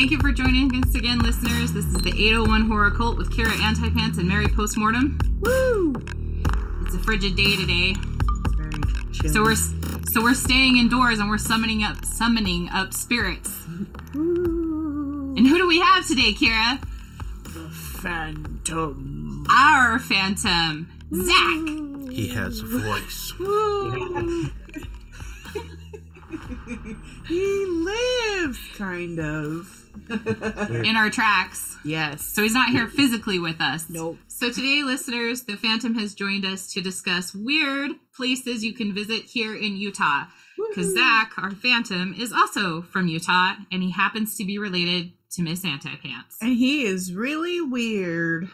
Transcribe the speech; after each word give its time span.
Thank 0.00 0.12
you 0.12 0.18
for 0.18 0.32
joining 0.32 0.74
us 0.82 0.94
again, 0.94 1.18
listeners. 1.18 1.74
This 1.74 1.84
is 1.84 1.92
the 1.92 2.08
801 2.08 2.70
Horror 2.70 2.90
Cult 2.90 3.18
with 3.18 3.30
Kira 3.30 3.52
Antipants 3.60 4.16
and 4.16 4.26
Mary 4.26 4.48
Postmortem. 4.48 5.18
Woo! 5.40 5.92
It's 6.86 6.94
a 6.94 6.98
frigid 7.00 7.36
day 7.36 7.54
today, 7.54 7.94
It's 8.46 8.54
very 8.54 8.72
chilly. 9.12 9.28
so 9.28 9.42
we're 9.42 9.56
so 10.10 10.22
we're 10.22 10.32
staying 10.32 10.78
indoors 10.78 11.18
and 11.18 11.28
we're 11.28 11.36
summoning 11.36 11.84
up 11.84 12.02
summoning 12.06 12.70
up 12.72 12.94
spirits. 12.94 13.66
Woo! 14.14 15.34
And 15.36 15.46
who 15.46 15.58
do 15.58 15.68
we 15.68 15.80
have 15.80 16.08
today, 16.08 16.32
Kira? 16.32 16.80
The 17.44 17.68
Phantom. 17.68 19.44
Our 19.54 19.98
Phantom, 19.98 20.88
Zach. 21.12 22.10
He 22.10 22.28
has 22.28 22.60
a 22.60 22.64
voice. 22.64 23.34
he 27.28 27.66
lives, 27.66 28.58
kind 28.78 29.20
of. 29.20 29.76
In 30.10 30.96
our 30.96 31.10
tracks. 31.10 31.76
yes. 31.84 32.22
So 32.22 32.42
he's 32.42 32.54
not 32.54 32.70
here 32.70 32.88
physically 32.88 33.38
with 33.38 33.60
us. 33.60 33.86
Nope. 33.88 34.18
So 34.28 34.50
today, 34.50 34.82
listeners, 34.84 35.42
the 35.42 35.56
Phantom 35.56 35.94
has 35.96 36.14
joined 36.14 36.44
us 36.44 36.72
to 36.72 36.80
discuss 36.80 37.34
weird 37.34 37.92
places 38.14 38.64
you 38.64 38.72
can 38.72 38.94
visit 38.94 39.24
here 39.24 39.54
in 39.54 39.76
Utah. 39.76 40.24
Because 40.68 40.94
Zach, 40.94 41.32
our 41.38 41.50
Phantom, 41.50 42.14
is 42.18 42.32
also 42.32 42.82
from 42.82 43.08
Utah, 43.08 43.54
and 43.72 43.82
he 43.82 43.90
happens 43.90 44.36
to 44.36 44.44
be 44.44 44.58
related 44.58 45.12
to 45.32 45.42
Miss 45.42 45.64
Antipants. 45.64 46.36
And 46.40 46.56
he 46.56 46.84
is 46.84 47.14
really 47.14 47.60
weird. 47.60 48.48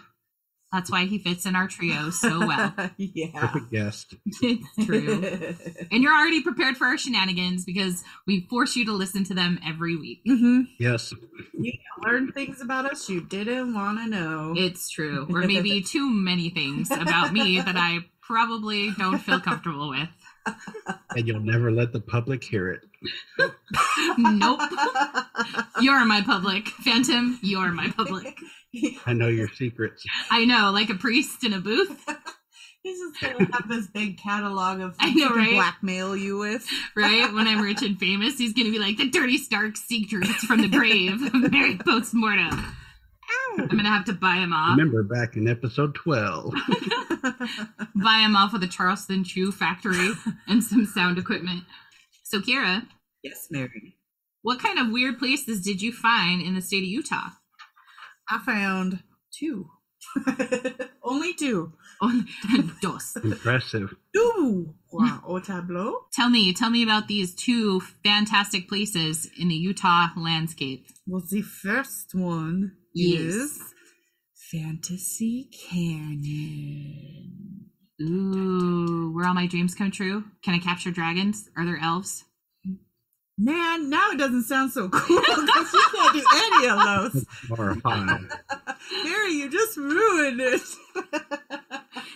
That's 0.76 0.90
why 0.90 1.06
he 1.06 1.16
fits 1.18 1.46
in 1.46 1.56
our 1.56 1.68
trio 1.68 2.10
so 2.10 2.46
well. 2.46 2.74
yeah. 2.98 3.28
Perfect 3.40 3.70
guest. 3.70 4.14
it's 4.26 4.68
true. 4.86 5.54
And 5.90 6.02
you're 6.02 6.12
already 6.12 6.42
prepared 6.42 6.76
for 6.76 6.84
our 6.84 6.98
shenanigans 6.98 7.64
because 7.64 8.04
we 8.26 8.42
force 8.50 8.76
you 8.76 8.84
to 8.84 8.92
listen 8.92 9.24
to 9.24 9.34
them 9.34 9.58
every 9.66 9.96
week. 9.96 10.20
hmm 10.26 10.64
Yes. 10.78 11.14
You 11.58 11.72
learn 12.04 12.30
things 12.32 12.60
about 12.60 12.84
us 12.84 13.08
you 13.08 13.22
didn't 13.22 13.72
want 13.72 13.96
to 14.00 14.06
know. 14.06 14.52
It's 14.54 14.90
true. 14.90 15.26
Or 15.30 15.40
maybe 15.46 15.80
too 15.94 16.10
many 16.10 16.50
things 16.50 16.90
about 16.90 17.32
me 17.32 17.58
that 17.58 17.76
I 17.78 18.00
probably 18.20 18.90
don't 18.98 19.18
feel 19.18 19.40
comfortable 19.40 19.88
with. 19.88 20.10
And 21.16 21.26
you'll 21.26 21.40
never 21.40 21.70
let 21.72 21.94
the 21.94 22.00
public 22.00 22.44
hear 22.44 22.70
it. 22.70 22.80
Nope. 24.18 24.60
You're 25.80 26.04
my 26.04 26.20
public. 26.20 26.68
Phantom, 26.68 27.38
you're 27.42 27.72
my 27.72 27.88
public. 27.96 28.38
I 29.06 29.12
know 29.12 29.28
your 29.28 29.48
secrets. 29.48 30.04
I 30.30 30.44
know, 30.44 30.70
like 30.72 30.90
a 30.90 30.94
priest 30.94 31.44
in 31.44 31.52
a 31.52 31.60
booth, 31.60 32.04
He's 32.82 32.98
just 33.00 33.20
gonna 33.20 33.50
have 33.52 33.68
this 33.68 33.88
big 33.88 34.16
catalog 34.16 34.80
of 34.80 34.94
I 35.00 35.06
things 35.06 35.16
know, 35.20 35.28
he 35.28 35.34
can 35.34 35.38
right? 35.38 35.52
blackmail 35.54 36.16
you 36.16 36.38
with. 36.38 36.64
right? 36.94 37.32
When 37.34 37.48
I'm 37.48 37.60
rich 37.60 37.82
and 37.82 37.98
famous, 37.98 38.38
he's 38.38 38.52
gonna 38.52 38.70
be 38.70 38.78
like 38.78 38.96
the 38.96 39.10
dirty 39.10 39.38
Stark 39.38 39.76
secrets 39.76 40.44
from 40.44 40.62
the 40.62 40.68
grave 40.68 41.20
of 41.20 41.50
Mary 41.52 41.76
Postmortem. 41.84 42.64
I'm 43.58 43.66
gonna 43.68 43.88
have 43.88 44.04
to 44.04 44.12
buy 44.12 44.36
him 44.36 44.52
off. 44.52 44.76
Remember 44.78 45.02
back 45.02 45.34
in 45.36 45.48
episode 45.48 45.96
12. 45.96 46.54
Buy 47.96 48.18
him 48.24 48.36
off 48.36 48.52
with 48.52 48.62
a 48.62 48.68
Charleston 48.68 49.24
Chew 49.24 49.50
factory 49.50 50.12
and 50.46 50.62
some 50.62 50.86
sound 50.86 51.18
equipment. 51.18 51.64
So 52.22 52.40
Kira, 52.40 52.86
yes, 53.22 53.48
Mary. 53.50 53.96
what 54.42 54.60
kind 54.60 54.78
of 54.78 54.90
weird 54.92 55.18
places 55.18 55.62
did 55.62 55.82
you 55.82 55.92
find 55.92 56.40
in 56.40 56.54
the 56.54 56.60
state 56.62 56.78
of 56.84 56.88
Utah? 56.88 57.30
I 58.28 58.38
found 58.44 59.02
two. 59.32 59.70
Only 61.02 61.34
two. 61.34 61.72
Oh, 62.00 62.24
dos. 62.82 63.16
Impressive. 63.22 63.94
Two. 64.14 64.74
Wow. 64.92 65.22
Au 65.26 65.38
tableau. 65.40 66.06
Tell 66.12 66.28
me, 66.30 66.52
tell 66.52 66.70
me 66.70 66.82
about 66.82 67.08
these 67.08 67.34
two 67.34 67.80
fantastic 68.04 68.68
places 68.68 69.28
in 69.38 69.48
the 69.48 69.54
Utah 69.54 70.08
landscape. 70.16 70.86
Well, 71.06 71.22
the 71.30 71.42
first 71.42 72.14
one 72.14 72.72
Yes. 72.94 73.20
is 73.34 73.62
Fantasy 74.50 75.50
Canyon. 75.70 77.32
Ooh, 78.02 79.10
where 79.14 79.26
all 79.26 79.34
my 79.34 79.46
dreams 79.46 79.74
come 79.74 79.90
true. 79.90 80.24
Can 80.42 80.54
I 80.54 80.58
capture 80.58 80.90
dragons? 80.90 81.48
Are 81.56 81.64
there 81.64 81.78
elves? 81.82 82.24
Man, 83.38 83.90
now 83.90 84.10
it 84.12 84.18
doesn't 84.18 84.44
sound 84.44 84.72
so 84.72 84.88
cool 84.92 85.20
because 85.20 85.72
you 85.72 85.82
can't 85.92 86.12
do 86.14 86.24
any 86.34 86.68
of 86.68 87.12
those. 87.12 87.26
Horrifying. 87.48 88.28
Mary, 89.04 89.32
you 89.32 89.50
just 89.50 89.76
ruined 89.76 90.40
it. 90.40 90.60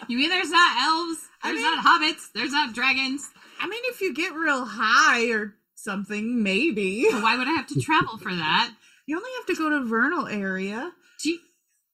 You 0.09 0.17
mean 0.17 0.31
there's 0.31 0.51
not 0.51 0.83
elves? 0.83 1.19
I 1.43 1.49
There's 1.53 1.63
mean- 1.63 1.75
not 1.77 1.85
hobbits? 1.85 2.33
There's 2.35 2.53
not 2.53 2.75
dragons? 2.75 3.29
I 3.61 3.69
mean, 3.69 3.81
if 3.85 4.01
you 4.01 4.15
get 4.15 4.33
real 4.35 4.65
high 4.65 5.31
or 5.31 5.55
something, 5.75 6.43
maybe. 6.43 7.07
Well, 7.11 7.23
why 7.23 7.37
would 7.37 7.49
I 7.49 7.53
have 7.53 7.67
to 7.69 7.81
travel 7.81 8.17
for 8.17 8.35
that? 8.35 8.73
You 9.07 9.17
only 9.17 9.31
have 9.39 9.47
to 9.47 9.55
go 9.63 9.69
to 9.71 9.85
Vernal 9.85 10.27
area. 10.27 10.91
Gee, 11.21 11.39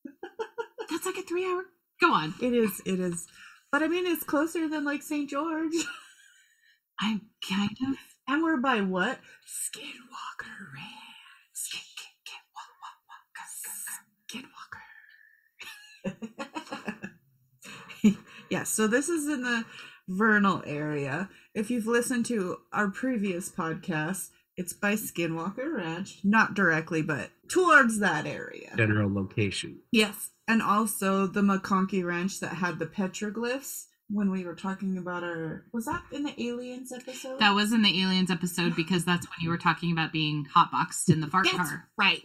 that's 0.91 1.05
like 1.07 1.17
a 1.17 1.23
three 1.23 1.45
hour. 1.45 1.65
Go 2.01 2.13
on. 2.13 2.35
It 2.41 2.53
is, 2.55 2.81
it 2.87 3.01
is. 3.01 3.27
But 3.73 3.83
I 3.83 3.89
mean, 3.89 4.07
it's 4.07 4.23
closer 4.23 4.69
than 4.69 4.85
like 4.85 5.03
St. 5.03 5.29
George. 5.29 5.73
I'm 7.01 7.23
kind 7.49 7.77
of. 7.89 7.97
And 8.29 8.43
we're 8.43 8.57
by 8.57 8.81
what? 8.81 9.21
Skinwalker 9.47 10.75
Ranch. 10.75 10.93
Skin, 11.53 11.81
Skinwalker. 14.29 14.81
yeah, 18.51 18.65
so 18.65 18.87
this 18.87 19.09
is 19.09 19.29
in 19.29 19.43
the 19.43 19.65
Vernal 20.09 20.63
area. 20.67 21.29
If 21.55 21.71
you've 21.71 21.87
listened 21.87 22.27
to 22.27 22.59
our 22.73 22.89
previous 22.89 23.49
podcast, 23.49 24.31
it's 24.57 24.73
by 24.73 24.95
Skinwalker 24.95 25.77
Ranch. 25.77 26.21
Not 26.25 26.55
directly, 26.55 27.03
but 27.03 27.31
towards 27.49 27.99
that 28.01 28.27
area. 28.27 28.73
General 28.77 29.13
location. 29.13 29.81
Yes. 29.93 30.31
And 30.49 30.63
also 30.63 31.27
the 31.27 31.43
McConkey 31.43 32.05
Ranch 32.05 32.41
that 32.41 32.55
had 32.55 32.79
the 32.79 32.87
petroglyphs 32.87 33.87
when 34.09 34.31
we 34.31 34.45
were 34.45 34.55
talking 34.55 34.99
about 34.99 35.23
our. 35.25 35.65
Was 35.73 35.87
that 35.87 36.03
in 36.13 36.23
the 36.23 36.35
aliens 36.43 36.93
episode? 36.93 37.41
That 37.41 37.55
was 37.55 37.73
in 37.73 37.83
the 37.83 38.03
aliens 38.03 38.31
episode 38.31 38.77
because 38.77 39.05
that's 39.05 39.27
when 39.27 39.39
you 39.43 39.51
were 39.51 39.59
talking 39.59 39.93
about 39.93 40.13
being 40.13 40.47
hotboxed 40.57 41.09
in 41.09 41.21
the 41.21 41.27
fart 41.27 41.47
That's 41.53 41.57
car 41.71 41.89
right. 41.99 42.23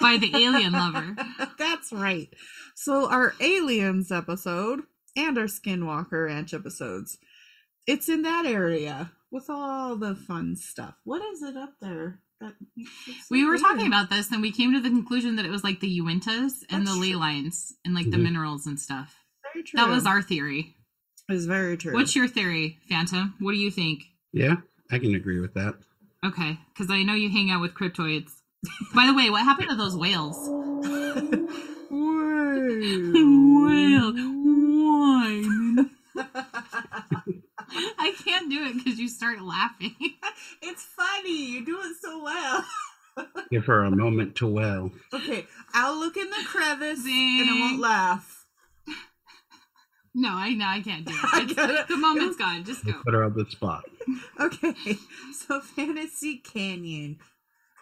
by 0.00 0.18
the 0.18 0.30
alien 0.36 0.72
lover. 0.74 1.16
That's 1.58 1.92
right. 1.92 2.28
So 2.74 3.08
our 3.10 3.34
aliens 3.40 4.12
episode 4.12 4.80
and 5.16 5.38
our 5.38 5.44
Skinwalker 5.44 6.26
Ranch 6.26 6.52
episodes, 6.52 7.16
it's 7.86 8.08
in 8.08 8.22
that 8.22 8.44
area 8.46 9.12
with 9.30 9.48
all 9.48 9.96
the 9.96 10.14
fun 10.14 10.56
stuff. 10.56 10.94
What 11.04 11.22
is 11.32 11.42
it 11.42 11.56
up 11.56 11.74
there? 11.80 12.20
That 12.40 12.52
so 13.06 13.12
We 13.30 13.44
were 13.44 13.52
weird? 13.52 13.60
talking 13.62 13.86
about 13.86 14.10
this 14.10 14.30
and 14.32 14.42
we 14.42 14.52
came 14.52 14.72
to 14.74 14.80
the 14.80 14.90
conclusion 14.90 15.36
that 15.36 15.44
it 15.46 15.50
was 15.50 15.64
like 15.64 15.80
the 15.80 16.00
Uintas 16.00 16.64
and 16.68 16.84
That's 16.86 16.94
the 16.94 17.00
ley 17.00 17.10
true. 17.12 17.20
lines 17.20 17.72
and 17.84 17.94
like 17.94 18.10
the 18.10 18.16
Mhm. 18.18 18.22
minerals 18.24 18.66
and 18.66 18.78
stuff. 18.78 19.16
Very 19.52 19.64
true. 19.64 19.76
That 19.78 19.88
was 19.88 20.04
our 20.04 20.20
theory. 20.20 20.76
It's 21.28 21.46
very 21.46 21.76
true. 21.76 21.94
What's 21.94 22.14
your 22.14 22.28
theory, 22.28 22.78
Phantom? 22.88 23.34
What 23.40 23.52
do 23.52 23.58
you 23.58 23.70
think? 23.70 24.04
Yeah, 24.32 24.56
I 24.90 24.98
can 24.98 25.14
agree 25.14 25.40
with 25.40 25.54
that. 25.54 25.74
Okay, 26.24 26.58
because 26.72 26.90
I 26.90 27.02
know 27.02 27.14
you 27.14 27.30
hang 27.30 27.50
out 27.50 27.60
with 27.60 27.74
cryptoids. 27.74 28.30
By 28.94 29.06
the 29.06 29.14
way, 29.14 29.30
what 29.30 29.42
happened 29.42 29.70
to 29.70 29.76
those 29.76 29.96
whales? 29.96 30.36
Whale, 31.90 31.90
wine. 34.84 35.90
I 37.98 38.14
can't 38.24 38.50
do 38.50 38.64
it 38.64 38.74
because 38.76 38.98
you 38.98 39.08
start 39.08 39.40
laughing. 39.40 39.94
it's 40.62 40.84
funny. 40.84 41.52
You 41.52 41.64
do 41.64 41.78
it 41.80 41.96
so 42.00 42.22
well. 42.22 42.64
Give 43.50 43.64
her 43.66 43.84
a 43.84 43.90
moment 43.90 44.36
to 44.36 44.46
well. 44.46 44.90
Okay, 45.12 45.46
I'll 45.72 45.98
look 45.98 46.16
in 46.16 46.28
the 46.28 46.44
crevice 46.46 47.04
and 47.04 47.50
I 47.50 47.56
won't 47.60 47.80
laugh. 47.80 48.33
No, 50.14 50.30
I 50.30 50.50
know 50.54 50.66
I 50.66 50.80
can't 50.80 51.04
do 51.06 51.12
I 51.22 51.46
it. 51.48 51.56
got 51.56 51.70
it. 51.70 51.88
The 51.88 51.96
moment's 51.96 52.36
gone. 52.38 52.64
Just 52.64 52.84
go. 52.84 52.92
Put 53.04 53.14
her 53.14 53.24
on 53.24 53.34
the 53.34 53.44
spot. 53.50 53.84
Okay, 54.40 54.96
so 55.46 55.60
Fantasy 55.60 56.38
Canyon, 56.38 57.18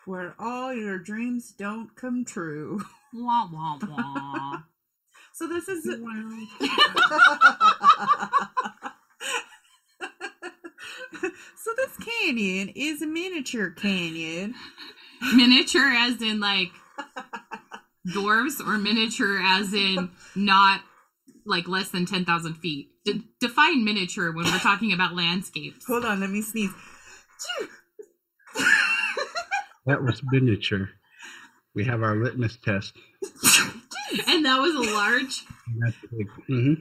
where 0.06 0.34
all 0.38 0.72
your 0.74 0.98
dreams 0.98 1.52
don't 1.56 1.94
come 1.96 2.24
true. 2.24 2.82
Wah 3.12 3.48
wah 3.52 3.78
wah. 3.86 4.62
So 5.34 5.46
this 5.48 5.66
is. 5.66 5.84
so 5.84 5.98
this 11.76 11.96
canyon 11.98 12.70
is 12.74 13.02
a 13.02 13.06
miniature 13.06 13.70
canyon. 13.70 14.54
miniature 15.34 15.88
as 15.88 16.20
in 16.20 16.40
like 16.40 16.68
dwarves, 18.08 18.60
or 18.60 18.78
miniature 18.78 19.40
as 19.42 19.72
in 19.72 20.10
not 20.34 20.82
like 21.44 21.68
less 21.68 21.90
than 21.90 22.06
ten 22.06 22.24
thousand 22.24 22.54
feet. 22.54 22.90
De- 23.04 23.22
define 23.40 23.84
miniature 23.84 24.32
when 24.32 24.44
we're 24.46 24.58
talking 24.58 24.92
about 24.92 25.14
landscapes. 25.14 25.84
Hold 25.86 26.04
on, 26.04 26.20
let 26.20 26.30
me 26.30 26.42
sneeze. 26.42 26.70
That 29.86 30.02
was 30.02 30.22
miniature. 30.30 30.90
We 31.74 31.84
have 31.84 32.02
our 32.02 32.14
litmus 32.16 32.56
test. 32.64 32.96
And 34.28 34.44
that 34.44 34.60
was 34.60 34.74
a 34.74 34.92
large. 34.92 35.44
That's 35.78 35.96
big. 36.10 36.28
hmm 36.48 36.74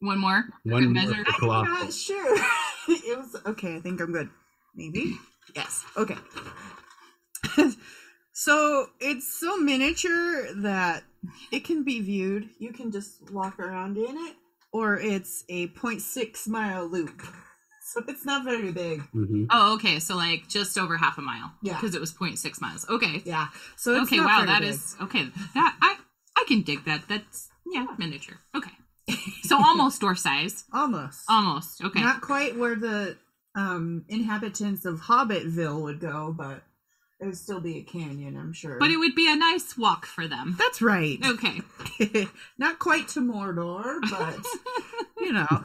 One 0.00 0.18
more. 0.18 0.44
One 0.64 0.92
more 0.92 1.02
I'm 1.02 1.64
not 1.64 1.92
sure. 1.92 2.36
it 2.88 3.18
was 3.18 3.36
okay. 3.46 3.76
I 3.76 3.80
think 3.80 4.00
I'm 4.00 4.12
good. 4.12 4.28
Maybe. 4.74 5.18
Yes. 5.56 5.84
Okay. 5.96 6.16
So 8.44 8.86
it's 9.00 9.38
so 9.38 9.58
miniature 9.58 10.54
that 10.62 11.02
it 11.52 11.62
can 11.64 11.84
be 11.84 12.00
viewed. 12.00 12.48
You 12.58 12.72
can 12.72 12.90
just 12.90 13.30
walk 13.30 13.60
around 13.60 13.98
in 13.98 14.16
it, 14.16 14.34
or 14.72 14.98
it's 14.98 15.44
a 15.50 15.68
0.6 15.68 16.48
mile 16.48 16.86
loop. 16.86 17.22
So 17.92 18.04
it's 18.06 18.24
not 18.24 18.44
very 18.44 18.70
big. 18.70 19.00
hmm 19.10 19.46
Oh, 19.50 19.74
okay. 19.74 19.98
So 19.98 20.14
like 20.14 20.46
just 20.46 20.78
over 20.78 20.96
half 20.96 21.18
a 21.18 21.22
mile. 21.22 21.50
Yeah. 21.60 21.72
Because 21.74 21.96
it 21.96 22.00
was 22.00 22.12
0.6 22.12 22.60
miles. 22.60 22.86
Okay. 22.88 23.20
Yeah. 23.24 23.48
So 23.76 23.94
it's 23.94 24.02
okay. 24.04 24.18
not 24.18 24.26
Wow. 24.26 24.36
very 24.36 24.46
That 24.46 24.60
big. 24.60 24.70
is 24.70 24.96
okay. 25.02 25.24
That 25.54 25.76
I 25.82 25.96
I 26.36 26.44
can 26.46 26.62
dig 26.62 26.84
that. 26.84 27.08
That's 27.08 27.48
yeah, 27.66 27.86
miniature. 27.98 28.38
Okay. 28.54 28.70
So 29.42 29.56
almost 29.58 30.00
door 30.00 30.14
size. 30.14 30.64
almost. 30.72 31.24
Almost. 31.28 31.82
Okay. 31.82 32.00
Not 32.00 32.20
quite 32.20 32.56
where 32.56 32.76
the 32.76 33.16
um, 33.56 34.04
inhabitants 34.08 34.84
of 34.84 35.00
Hobbitville 35.00 35.82
would 35.82 35.98
go, 35.98 36.32
but 36.44 36.62
it 37.20 37.26
would 37.26 37.36
still 37.36 37.60
be 37.60 37.78
a 37.78 37.82
canyon, 37.82 38.36
I'm 38.36 38.52
sure. 38.52 38.78
but 38.78 38.90
it 38.90 38.96
would 38.96 39.14
be 39.14 39.30
a 39.30 39.36
nice 39.36 39.76
walk 39.76 40.06
for 40.06 40.26
them. 40.26 40.56
That's 40.58 40.80
right. 40.80 41.18
Okay. 41.24 41.60
Not 42.58 42.78
quite 42.78 43.08
to 43.08 43.20
Mordor, 43.20 44.00
but 44.10 44.38
you 45.20 45.32
know. 45.32 45.64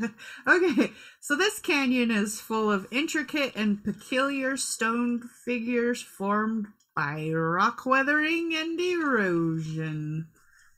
okay, 0.46 0.92
so 1.20 1.36
this 1.36 1.58
canyon 1.60 2.10
is 2.10 2.40
full 2.40 2.70
of 2.70 2.86
intricate 2.90 3.54
and 3.56 3.82
peculiar 3.82 4.56
stone 4.56 5.22
figures 5.44 6.02
formed 6.02 6.66
by 6.94 7.30
rock 7.30 7.86
weathering 7.86 8.54
and 8.54 8.78
erosion. 8.78 10.28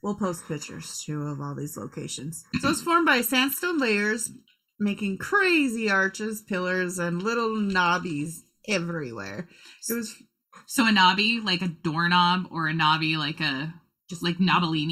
We'll 0.02 0.14
post 0.14 0.46
pictures 0.46 1.02
too 1.04 1.22
of 1.22 1.40
all 1.40 1.56
these 1.56 1.76
locations. 1.76 2.44
So 2.60 2.70
it's 2.70 2.82
formed 2.82 3.06
by 3.06 3.22
sandstone 3.22 3.78
layers, 3.78 4.30
making 4.78 5.18
crazy 5.18 5.90
arches, 5.90 6.42
pillars, 6.42 6.98
and 6.98 7.22
little 7.22 7.56
knobbies 7.56 8.42
everywhere. 8.68 9.48
It 9.88 9.94
was 9.94 10.14
So 10.66 10.86
a 10.86 10.92
knobby, 10.92 11.40
like 11.40 11.62
a 11.62 11.68
doorknob, 11.68 12.48
or 12.50 12.66
a 12.66 12.74
knobby, 12.74 13.16
like 13.16 13.40
a 13.40 13.74
just 14.08 14.22
like 14.22 14.38
knobbly 14.40 14.86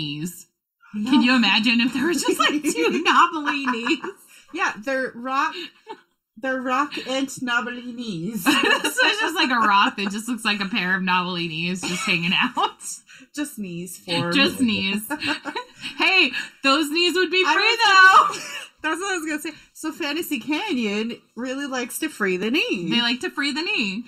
Can 0.92 1.22
you 1.22 1.34
imagine 1.34 1.80
if 1.80 1.92
there 1.92 2.06
was 2.06 2.22
just 2.22 2.38
like 2.38 2.62
two 2.62 3.02
knobbly 3.04 3.66
knees? 3.66 3.98
Yeah, 4.52 4.72
they're 4.78 5.12
rock. 5.14 5.54
They're 6.36 6.60
rock 6.60 6.92
and 7.08 7.30
knobbly 7.42 7.92
knees. 7.92 8.44
so 8.44 8.50
it's 8.52 9.20
just 9.20 9.34
like 9.34 9.50
a 9.50 9.66
rock 9.66 9.96
that 9.96 10.10
just 10.10 10.28
looks 10.28 10.44
like 10.44 10.60
a 10.60 10.66
pair 10.66 10.96
of 10.96 11.02
knobbly 11.02 11.48
knees 11.48 11.80
just 11.80 12.04
hanging 12.04 12.32
out. 12.34 12.82
Just 13.34 13.58
knees 13.58 13.98
for 13.98 14.32
Just 14.32 14.60
knees. 14.60 15.02
hey, 15.98 16.30
those 16.62 16.90
knees 16.90 17.14
would 17.14 17.30
be 17.30 17.44
free 17.44 17.78
though. 17.86 18.28
That's 18.84 19.00
what 19.00 19.14
I 19.14 19.16
was 19.18 19.26
gonna 19.26 19.40
say. 19.40 19.52
So 19.72 19.90
Fantasy 19.92 20.38
Canyon 20.38 21.16
really 21.36 21.66
likes 21.66 21.98
to 22.00 22.08
free 22.10 22.36
the 22.36 22.50
knee. 22.50 22.90
They 22.90 23.00
like 23.00 23.20
to 23.20 23.30
free 23.30 23.50
the 23.52 23.62
knee. 23.62 24.04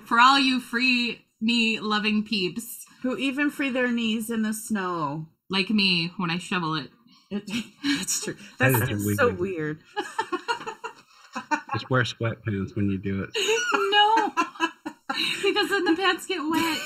For 0.06 0.18
all 0.18 0.38
you 0.38 0.58
free 0.58 1.24
knee 1.40 1.78
loving 1.80 2.24
peeps, 2.24 2.84
who 3.02 3.16
even 3.18 3.50
free 3.50 3.68
their 3.70 3.92
knees 3.92 4.30
in 4.30 4.42
the 4.42 4.54
snow. 4.54 5.26
like 5.50 5.68
me 5.70 6.12
when 6.16 6.30
I 6.30 6.38
shovel 6.38 6.74
it. 6.76 6.90
That's 7.30 8.20
true. 8.24 8.36
That's 8.58 8.80
is 8.80 8.88
just 8.88 9.16
so 9.18 9.28
weird. 9.28 9.38
weird. 9.38 9.78
Just 11.74 11.90
wear 11.90 12.02
sweatpants 12.02 12.74
when 12.74 12.90
you 12.90 12.98
do 12.98 13.22
it. 13.22 13.30
No, 13.92 14.32
because 15.42 15.68
then 15.68 15.84
the 15.84 15.94
pants 15.96 16.24
get 16.26 16.38
wet 16.38 16.78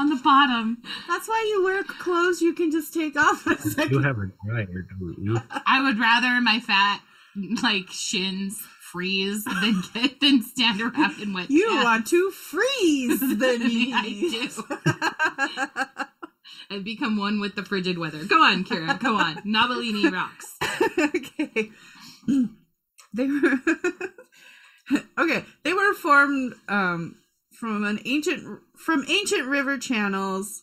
on 0.00 0.08
the 0.08 0.16
bottom. 0.16 0.78
That's 1.08 1.28
why 1.28 1.44
you 1.50 1.62
wear 1.64 1.84
clothes 1.84 2.40
you 2.40 2.54
can 2.54 2.70
just 2.70 2.92
take 2.94 3.16
off 3.16 3.46
in 3.76 3.80
a 3.80 3.88
You 3.88 4.00
have 4.02 4.16
a 4.18 4.30
dryer, 4.46 4.86
don't 4.98 5.16
you? 5.18 5.38
I 5.66 5.82
would 5.82 5.98
rather 5.98 6.40
my 6.40 6.58
fat 6.60 7.00
like 7.62 7.88
shins 7.90 8.58
freeze 8.90 9.44
than 9.44 9.82
get 9.94 10.20
than 10.20 10.42
stand 10.42 10.80
around 10.80 11.20
in 11.22 11.32
wet 11.32 11.48
You 11.50 11.68
pants. 11.68 11.84
want 11.84 12.06
to 12.08 12.30
freeze 12.32 13.20
the 13.38 13.58
knees. 13.58 14.60
I 14.68 15.86
do. 15.96 16.04
and 16.74 16.84
become 16.84 17.16
one 17.16 17.38
with 17.40 17.54
the 17.54 17.62
frigid 17.64 17.98
weather. 17.98 18.24
Go 18.24 18.42
on, 18.42 18.64
Kira. 18.64 18.98
Go 18.98 19.14
on. 19.16 19.36
Novelini 19.44 20.10
rocks. 20.10 20.56
okay. 20.98 21.70
They 23.12 23.26
were 23.26 23.56
okay. 25.18 25.44
They 25.64 25.72
were 25.72 25.94
formed 25.94 26.54
um, 26.68 27.16
from 27.60 27.84
an 27.84 28.00
ancient 28.06 28.60
from 28.74 29.04
ancient 29.06 29.46
river 29.46 29.76
channels 29.76 30.62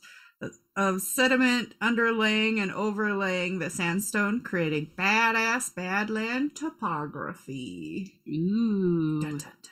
of 0.76 1.02
sediment 1.02 1.74
underlaying 1.80 2.60
and 2.60 2.72
overlaying 2.72 3.60
the 3.60 3.70
sandstone, 3.70 4.42
creating 4.42 4.92
badass 4.98 5.72
badland 5.74 6.56
topography. 6.56 8.20
Ooh. 8.28 9.22
Dun, 9.22 9.32
dun, 9.32 9.40
dun. 9.40 9.72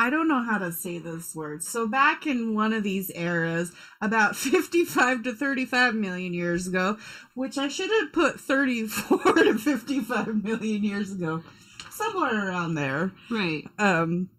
I 0.00 0.10
don't 0.10 0.28
know 0.28 0.42
how 0.42 0.58
to 0.58 0.70
say 0.72 0.98
this 0.98 1.34
word. 1.34 1.62
So 1.62 1.86
back 1.86 2.26
in 2.26 2.54
one 2.54 2.72
of 2.72 2.82
these 2.82 3.10
eras, 3.10 3.72
about 4.00 4.36
55 4.36 5.24
to 5.24 5.34
35 5.34 5.94
million 5.94 6.32
years 6.32 6.66
ago, 6.66 6.96
which 7.34 7.58
I 7.58 7.68
should 7.68 7.90
have 7.90 8.12
put 8.12 8.40
34 8.40 9.18
to 9.34 9.58
55 9.58 10.44
million 10.44 10.84
years 10.84 11.12
ago, 11.12 11.42
somewhere 11.90 12.48
around 12.48 12.74
there. 12.74 13.12
Right. 13.30 13.64
Um, 13.78 14.30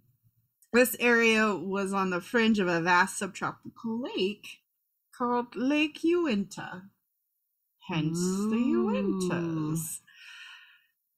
this 0.73 0.95
area 0.99 1.55
was 1.55 1.93
on 1.93 2.09
the 2.09 2.21
fringe 2.21 2.59
of 2.59 2.67
a 2.67 2.81
vast 2.81 3.17
subtropical 3.17 4.01
lake 4.01 4.47
called 5.15 5.55
Lake 5.55 6.03
Uinta. 6.03 6.83
Hence 7.87 8.19
the 8.19 8.55
Uintas. 8.55 9.99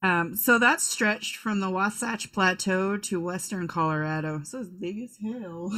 Um, 0.02 0.34
so 0.34 0.58
that 0.58 0.80
stretched 0.80 1.36
from 1.36 1.60
the 1.60 1.70
Wasatch 1.70 2.32
Plateau 2.32 2.96
to 2.96 3.20
western 3.20 3.68
Colorado. 3.68 4.40
So 4.42 4.60
it's 4.60 4.70
big 4.70 4.98
as 5.00 5.16
hell. 5.22 5.70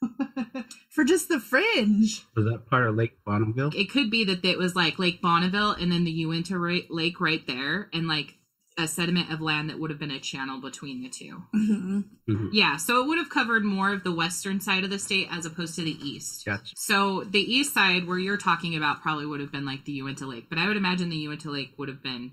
For 0.90 1.04
just 1.04 1.28
the 1.28 1.38
fringe. 1.38 2.24
Was 2.34 2.46
that 2.46 2.66
part 2.68 2.86
of 2.86 2.96
Lake 2.96 3.18
Bonneville? 3.24 3.70
It 3.76 3.90
could 3.90 4.10
be 4.10 4.24
that 4.24 4.44
it 4.44 4.58
was 4.58 4.74
like 4.74 4.98
Lake 4.98 5.20
Bonneville 5.20 5.72
and 5.72 5.92
then 5.92 6.04
the 6.04 6.10
Uinta 6.10 6.58
ra- 6.58 6.78
Lake 6.88 7.20
right 7.20 7.46
there 7.46 7.88
and 7.92 8.08
like 8.08 8.34
a 8.78 8.86
sediment 8.86 9.32
of 9.32 9.40
land 9.40 9.68
that 9.68 9.78
would 9.78 9.90
have 9.90 9.98
been 9.98 10.10
a 10.12 10.20
channel 10.20 10.60
between 10.60 11.02
the 11.02 11.08
two. 11.08 11.42
Mhm. 11.54 12.04
Mhm. 12.28 12.50
Yeah, 12.52 12.76
so 12.76 13.02
it 13.02 13.08
would 13.08 13.18
have 13.18 13.28
covered 13.28 13.64
more 13.64 13.92
of 13.92 14.04
the 14.04 14.12
western 14.12 14.60
side 14.60 14.84
of 14.84 14.90
the 14.90 14.98
state 14.98 15.26
as 15.30 15.44
opposed 15.44 15.74
to 15.74 15.82
the 15.82 15.98
east. 16.06 16.46
Gotcha. 16.46 16.74
So 16.76 17.24
the 17.24 17.40
east 17.40 17.74
side 17.74 18.06
where 18.06 18.18
you're 18.18 18.36
talking 18.36 18.76
about 18.76 19.02
probably 19.02 19.26
would 19.26 19.40
have 19.40 19.50
been 19.52 19.66
like 19.66 19.84
the 19.84 19.92
Uinta 19.92 20.26
Lake, 20.26 20.46
but 20.48 20.58
I 20.58 20.68
would 20.68 20.76
imagine 20.76 21.08
the 21.08 21.16
Uinta 21.16 21.50
Lake 21.50 21.72
would 21.76 21.88
have 21.88 22.02
been 22.02 22.32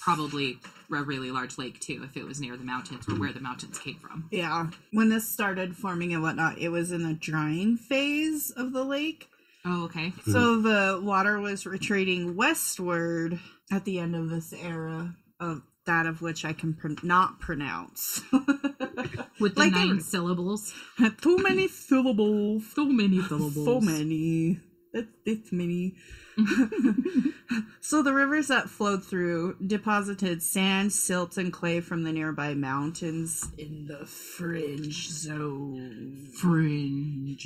probably 0.00 0.58
a 0.92 1.02
really 1.02 1.30
large 1.30 1.58
lake 1.58 1.80
too 1.80 2.02
if 2.04 2.16
it 2.16 2.24
was 2.24 2.40
near 2.40 2.56
the 2.56 2.64
mountains 2.64 3.08
or 3.08 3.14
where 3.16 3.32
the 3.32 3.40
mountains 3.40 3.78
came 3.78 3.96
from. 3.96 4.28
Yeah. 4.30 4.70
When 4.92 5.08
this 5.08 5.28
started 5.28 5.76
forming 5.76 6.12
and 6.14 6.22
whatnot, 6.22 6.58
it 6.58 6.68
was 6.68 6.92
in 6.92 7.02
the 7.02 7.14
drying 7.14 7.76
phase 7.76 8.50
of 8.50 8.72
the 8.72 8.84
lake. 8.84 9.28
Oh, 9.64 9.84
okay. 9.86 10.12
So 10.24 10.60
the 10.60 11.00
water 11.02 11.40
was 11.40 11.66
retreating 11.66 12.36
westward 12.36 13.40
at 13.72 13.84
the 13.84 13.98
end 13.98 14.14
of 14.14 14.30
this 14.30 14.52
era 14.52 15.16
of 15.40 15.62
that 15.86 16.06
of 16.06 16.20
which 16.22 16.44
I 16.44 16.52
can 16.52 16.74
pr- 16.74 16.88
not 17.02 17.40
pronounce. 17.40 18.20
With 19.40 19.54
the 19.54 19.60
Like 19.60 19.72
nine 19.72 19.90
every- 19.90 20.02
syllables. 20.02 20.74
Too 21.20 21.38
many 21.38 21.68
syllables. 21.68 22.64
So 22.74 22.84
many 22.86 23.20
syllables. 23.22 23.64
So 23.64 23.80
many. 23.80 24.60
That's, 24.92 25.08
that's 25.24 25.52
many. 25.52 25.94
so 27.80 28.02
the 28.02 28.12
rivers 28.12 28.48
that 28.48 28.68
flowed 28.68 29.04
through 29.04 29.56
deposited 29.66 30.42
sand, 30.42 30.92
silt, 30.92 31.36
and 31.38 31.52
clay 31.52 31.80
from 31.80 32.02
the 32.04 32.12
nearby 32.12 32.54
mountains 32.54 33.46
in 33.58 33.86
the 33.86 34.04
fringe 34.06 35.08
zone. 35.08 36.28
Fringe. 36.34 37.36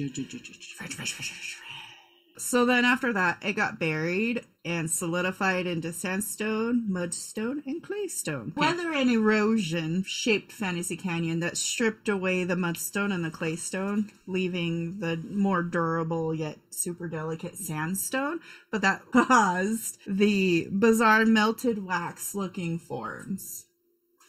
So 2.40 2.64
then 2.64 2.84
after 2.84 3.12
that, 3.12 3.38
it 3.42 3.52
got 3.52 3.78
buried 3.78 4.44
and 4.64 4.90
solidified 4.90 5.66
into 5.66 5.92
sandstone, 5.92 6.86
mudstone, 6.90 7.64
and 7.66 7.82
claystone. 7.82 8.54
Weather 8.56 8.92
and 8.92 9.10
erosion 9.10 10.04
shaped 10.04 10.52
Fantasy 10.52 10.96
Canyon 10.96 11.40
that 11.40 11.56
stripped 11.56 12.08
away 12.08 12.44
the 12.44 12.56
mudstone 12.56 13.12
and 13.12 13.24
the 13.24 13.30
claystone, 13.30 14.10
leaving 14.26 15.00
the 15.00 15.16
more 15.16 15.62
durable 15.62 16.34
yet 16.34 16.58
super 16.70 17.08
delicate 17.08 17.56
sandstone, 17.56 18.40
but 18.70 18.82
that 18.82 19.02
caused 19.12 19.98
the 20.06 20.68
bizarre 20.70 21.24
melted 21.24 21.84
wax 21.84 22.34
looking 22.34 22.78
forms. 22.78 23.66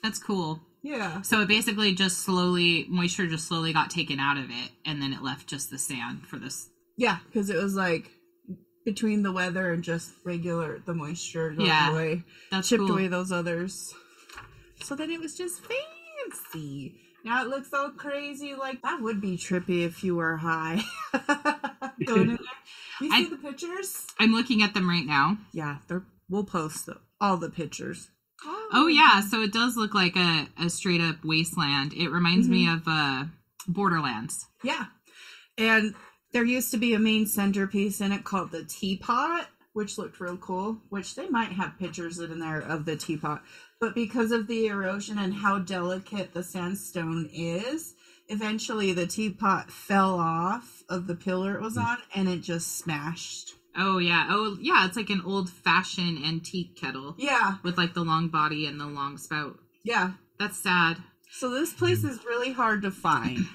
That's 0.01 0.19
cool. 0.19 0.61
Yeah. 0.81 1.21
So 1.21 1.41
it 1.41 1.47
basically 1.47 1.93
just 1.93 2.19
slowly, 2.19 2.87
moisture 2.89 3.27
just 3.27 3.47
slowly 3.47 3.73
got 3.73 3.89
taken 3.89 4.19
out 4.19 4.37
of 4.37 4.49
it, 4.49 4.71
and 4.85 5.01
then 5.01 5.13
it 5.13 5.21
left 5.21 5.47
just 5.47 5.69
the 5.69 5.77
sand 5.77 6.27
for 6.27 6.37
this. 6.37 6.70
Yeah, 7.01 7.17
because 7.25 7.49
it 7.49 7.57
was 7.57 7.73
like 7.73 8.11
between 8.85 9.23
the 9.23 9.31
weather 9.31 9.73
and 9.73 9.83
just 9.83 10.11
regular 10.23 10.79
the 10.85 10.93
moisture 10.93 11.49
going 11.51 11.65
Yeah. 11.67 11.91
away. 11.91 12.23
That's 12.51 12.69
chipped 12.69 12.81
cool. 12.81 12.91
away 12.91 13.07
those 13.07 13.31
others. 13.31 13.93
So 14.83 14.95
then 14.95 15.09
it 15.09 15.19
was 15.19 15.35
just 15.35 15.61
fancy. 15.65 16.99
Now 17.25 17.43
it 17.43 17.47
looks 17.49 17.69
so 17.71 17.89
crazy. 17.91 18.53
Like 18.55 18.81
that 18.83 19.01
would 19.01 19.19
be 19.19 19.35
trippy 19.37 19.83
if 19.85 20.03
you 20.03 20.15
were 20.15 20.37
high. 20.37 20.81
Going 22.05 22.21
in 22.21 22.27
there. 22.27 22.37
You 23.01 23.11
see 23.11 23.25
I- 23.25 23.29
the 23.29 23.37
pictures? 23.37 24.05
I'm 24.19 24.31
looking 24.33 24.61
at 24.61 24.73
them 24.75 24.87
right 24.89 25.05
now. 25.05 25.37
Yeah, 25.53 25.77
they're, 25.87 26.03
we'll 26.29 26.43
post 26.43 26.85
the, 26.85 26.97
all 27.19 27.37
the 27.37 27.49
pictures. 27.49 28.09
Oh 28.73 28.87
yeah, 28.87 29.21
so 29.21 29.41
it 29.41 29.53
does 29.53 29.75
look 29.75 29.93
like 29.93 30.15
a, 30.15 30.47
a 30.59 30.69
straight 30.69 31.01
up 31.01 31.17
wasteland. 31.23 31.93
It 31.93 32.09
reminds 32.09 32.47
me 32.47 32.65
Mm-hmm. 32.67 32.75
of 32.77 32.83
uh 32.87 33.23
Borderlands. 33.67 34.47
Yeah. 34.63 34.85
And 35.57 35.93
there 36.33 36.45
used 36.45 36.71
to 36.71 36.77
be 36.77 36.93
a 36.93 36.99
main 36.99 37.25
centerpiece 37.25 38.01
in 38.01 38.11
it 38.11 38.23
called 38.23 38.51
the 38.51 38.63
teapot, 38.63 39.47
which 39.73 39.97
looked 39.97 40.19
real 40.19 40.37
cool. 40.37 40.77
Which 40.89 41.15
they 41.15 41.29
might 41.29 41.51
have 41.51 41.79
pictures 41.79 42.19
in 42.19 42.39
there 42.39 42.59
of 42.59 42.85
the 42.85 42.95
teapot, 42.95 43.43
but 43.79 43.95
because 43.95 44.31
of 44.31 44.47
the 44.47 44.67
erosion 44.67 45.17
and 45.17 45.33
how 45.33 45.59
delicate 45.59 46.33
the 46.33 46.43
sandstone 46.43 47.29
is, 47.33 47.95
eventually 48.29 48.93
the 48.93 49.07
teapot 49.07 49.71
fell 49.71 50.19
off 50.19 50.83
of 50.89 51.07
the 51.07 51.15
pillar 51.15 51.55
it 51.55 51.61
was 51.61 51.75
hmm. 51.75 51.81
on, 51.81 51.97
and 52.15 52.29
it 52.29 52.41
just 52.41 52.77
smashed. 52.77 53.53
Oh 53.75 53.99
yeah. 53.99 54.27
Oh 54.29 54.57
yeah. 54.59 54.85
It's 54.85 54.97
like 54.97 55.09
an 55.09 55.21
old 55.25 55.49
fashioned 55.49 56.23
antique 56.25 56.75
kettle 56.75 57.15
Yeah, 57.17 57.55
with 57.63 57.77
like 57.77 57.93
the 57.93 58.03
long 58.03 58.27
body 58.27 58.65
and 58.65 58.79
the 58.79 58.87
long 58.87 59.17
spout. 59.17 59.57
yeah. 59.83 60.11
That's 60.39 60.57
sad. 60.57 60.97
So 61.29 61.49
this 61.49 61.71
place 61.71 62.01
hmm. 62.01 62.09
is 62.09 62.25
really 62.25 62.51
hard 62.51 62.81
to 62.81 62.91
find 62.91 63.45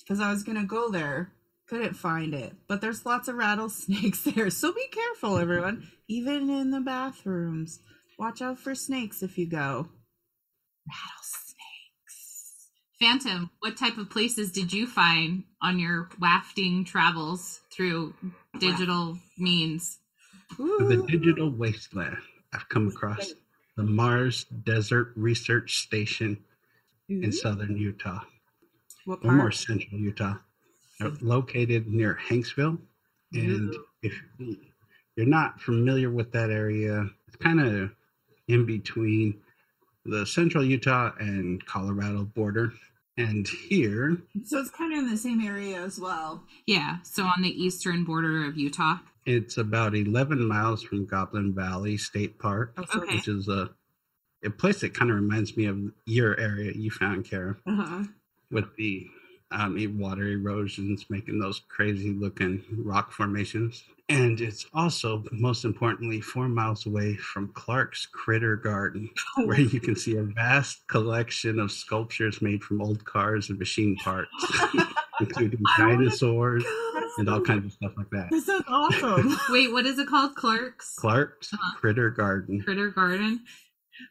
because 0.00 0.20
I 0.20 0.30
was 0.30 0.42
gonna 0.42 0.64
go 0.64 0.90
there, 0.90 1.32
couldn't 1.70 1.94
find 1.94 2.34
it. 2.34 2.52
But 2.66 2.80
there's 2.80 3.06
lots 3.06 3.28
of 3.28 3.36
rattlesnakes 3.36 4.22
there, 4.24 4.50
so 4.50 4.72
be 4.72 4.88
careful, 4.90 5.38
everyone. 5.38 5.88
Even 6.08 6.50
in 6.50 6.72
the 6.72 6.80
bathrooms, 6.80 7.78
watch 8.18 8.42
out 8.42 8.58
for 8.58 8.74
snakes 8.74 9.22
if 9.22 9.38
you 9.38 9.48
go. 9.48 9.88
Rattlesnakes. 10.88 12.70
Phantom, 12.98 13.50
what 13.60 13.76
type 13.76 13.98
of 13.98 14.10
places 14.10 14.50
did 14.50 14.72
you 14.72 14.88
find 14.88 15.44
on 15.62 15.78
your 15.78 16.10
wafting 16.20 16.84
travels 16.84 17.60
through 17.72 18.14
digital 18.58 19.18
means? 19.38 20.00
For 20.56 20.82
the 20.82 21.06
digital 21.06 21.50
wasteland, 21.50 22.16
I've 22.52 22.68
come 22.68 22.88
across 22.88 23.32
the 23.76 23.84
Mars 23.84 24.44
Desert 24.64 25.12
Research 25.14 25.78
Station 25.84 26.36
in 27.08 27.26
Ooh. 27.26 27.32
southern 27.32 27.76
Utah, 27.76 28.22
What 29.04 29.20
or 29.22 29.30
more 29.30 29.52
central 29.52 30.00
Utah, 30.00 30.34
They're 30.34 30.40
located 31.20 31.86
near 31.88 32.18
Hanksville. 32.28 32.78
And 33.32 33.74
Ooh. 33.74 33.84
if 34.02 34.12
you're 35.16 35.26
not 35.26 35.60
familiar 35.60 36.10
with 36.10 36.32
that 36.32 36.50
area, 36.50 37.06
it's 37.28 37.36
kind 37.36 37.60
of 37.60 37.90
in 38.48 38.66
between 38.66 39.40
the 40.04 40.26
central 40.26 40.64
Utah 40.64 41.12
and 41.18 41.64
Colorado 41.66 42.24
border. 42.24 42.72
And 43.16 43.46
here, 43.46 44.16
So 44.44 44.58
it's 44.60 44.70
kind 44.70 44.94
of 44.94 45.00
in 45.00 45.10
the 45.10 45.16
same 45.16 45.42
area 45.42 45.78
as 45.82 46.00
well. 46.00 46.42
Yeah, 46.66 46.98
so 47.02 47.24
on 47.24 47.42
the 47.42 47.50
eastern 47.50 48.02
border 48.04 48.46
of 48.46 48.56
Utah. 48.56 48.98
it's 49.26 49.58
about 49.58 49.94
11 49.94 50.42
miles 50.42 50.82
from 50.82 51.04
Goblin 51.04 51.52
Valley 51.54 51.98
State 51.98 52.38
Park, 52.38 52.72
Okay. 52.78 53.16
which 53.16 53.28
is 53.28 53.46
a, 53.48 53.70
a 54.42 54.48
place 54.48 54.80
that 54.80 54.94
kind 54.94 55.10
of 55.10 55.16
reminds 55.16 55.54
me 55.54 55.66
of 55.66 55.78
your 56.06 56.38
area 56.40 56.72
you 56.74 56.90
found, 56.90 57.26
Kara, 57.26 57.56
Uh-huh. 57.66 58.04
with 58.50 58.74
the 58.76 59.06
um, 59.52 59.76
water 59.98 60.28
erosions 60.28 61.06
making 61.10 61.40
those 61.40 61.60
crazy 61.68 62.10
looking 62.10 62.62
rock 62.84 63.12
formations. 63.12 63.82
And 64.08 64.40
it's 64.40 64.66
also, 64.74 65.22
most 65.30 65.64
importantly, 65.64 66.20
four 66.20 66.48
miles 66.48 66.84
away 66.86 67.14
from 67.16 67.52
Clark's 67.54 68.06
Critter 68.06 68.56
Garden, 68.56 69.08
where 69.44 69.60
you 69.60 69.78
can 69.80 69.94
see 69.94 70.16
a 70.16 70.22
vast 70.24 70.86
collection 70.88 71.60
of 71.60 71.70
sculptures 71.70 72.42
made 72.42 72.64
from 72.64 72.82
old 72.82 73.04
cars 73.04 73.50
and 73.50 73.58
machine 73.58 73.94
parts, 73.96 74.30
including 75.20 75.60
dinosaurs 75.78 76.64
and 77.18 77.28
all 77.28 77.40
kinds 77.40 77.66
of 77.66 77.72
stuff 77.72 77.92
like 77.96 78.10
that. 78.10 78.28
This 78.30 78.48
is 78.48 78.62
awesome. 78.66 79.36
Wait, 79.50 79.70
what 79.72 79.86
is 79.86 79.98
it 80.00 80.08
called? 80.08 80.34
Clark's 80.34 80.94
Clark's 80.98 81.52
Uh-huh. 81.52 81.76
Critter 81.78 82.10
Garden. 82.10 82.62
Critter 82.64 82.90
Garden? 82.90 83.44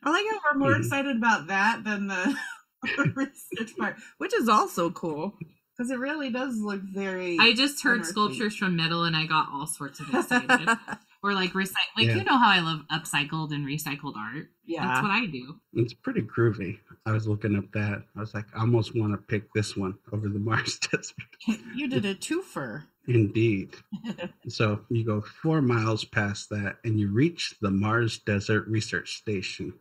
I 0.04 0.12
like 0.12 0.24
how 0.32 0.40
we're 0.54 0.60
more 0.60 0.76
excited 0.78 1.18
about 1.18 1.48
that 1.48 1.84
than 1.84 2.08
the 2.08 2.36
research 3.16 3.76
part, 3.78 3.96
which 4.18 4.34
is 4.34 4.48
also 4.50 4.90
cool 4.92 5.34
because 5.78 5.92
it 5.92 6.00
really 6.00 6.30
does 6.30 6.58
look 6.60 6.82
very. 6.82 7.38
I 7.40 7.54
just 7.54 7.82
heard 7.84 7.96
Unearthly. 8.02 8.12
sculptures 8.12 8.56
from 8.56 8.76
metal 8.76 9.04
and 9.04 9.16
I 9.16 9.26
got 9.26 9.48
all 9.52 9.68
sorts 9.68 10.00
of 10.00 10.10
excited. 10.14 10.70
or 11.24 11.34
like 11.34 11.52
recycle 11.52 11.74
like 11.98 12.08
Yeah. 12.08 12.16
you 12.16 12.24
know 12.24 12.38
how 12.38 12.50
I 12.50 12.62
love 12.62 12.82
upcycled 12.92 13.52
and 13.54 13.68
recycled 13.68 14.16
art. 14.16 14.48
yeah. 14.66 14.86
That's 14.86 15.02
what 15.02 15.12
I 15.12 15.26
do. 15.26 15.56
It's 15.74 15.94
pretty 15.94 16.22
groovy. 16.22 16.80
I 17.06 17.12
was 17.12 17.28
looking 17.28 17.56
up 17.58 17.70
that. 17.74 18.04
I 18.16 18.20
was 18.20 18.34
like, 18.34 18.46
I 18.56 18.62
almost 18.62 18.96
want 18.96 19.12
to 19.14 19.18
pick 19.18 19.52
this 19.54 19.76
one 19.76 19.96
over 20.14 20.30
the 20.30 20.40
Mars 20.40 20.78
Desert. 20.92 21.16
you 21.76 21.90
did 21.90 22.06
a 22.06 22.16
twofer. 22.16 22.84
Indeed. 23.08 23.76
so 24.48 24.82
you 24.90 25.04
go 25.06 25.22
four 25.42 25.62
miles 25.62 26.06
past 26.06 26.50
that 26.52 26.76
and 26.86 27.00
you 27.00 27.12
reach 27.12 27.56
the 27.62 27.72
Mars 27.72 28.20
Desert 28.20 28.68
Research 28.68 29.18
Station, 29.18 29.74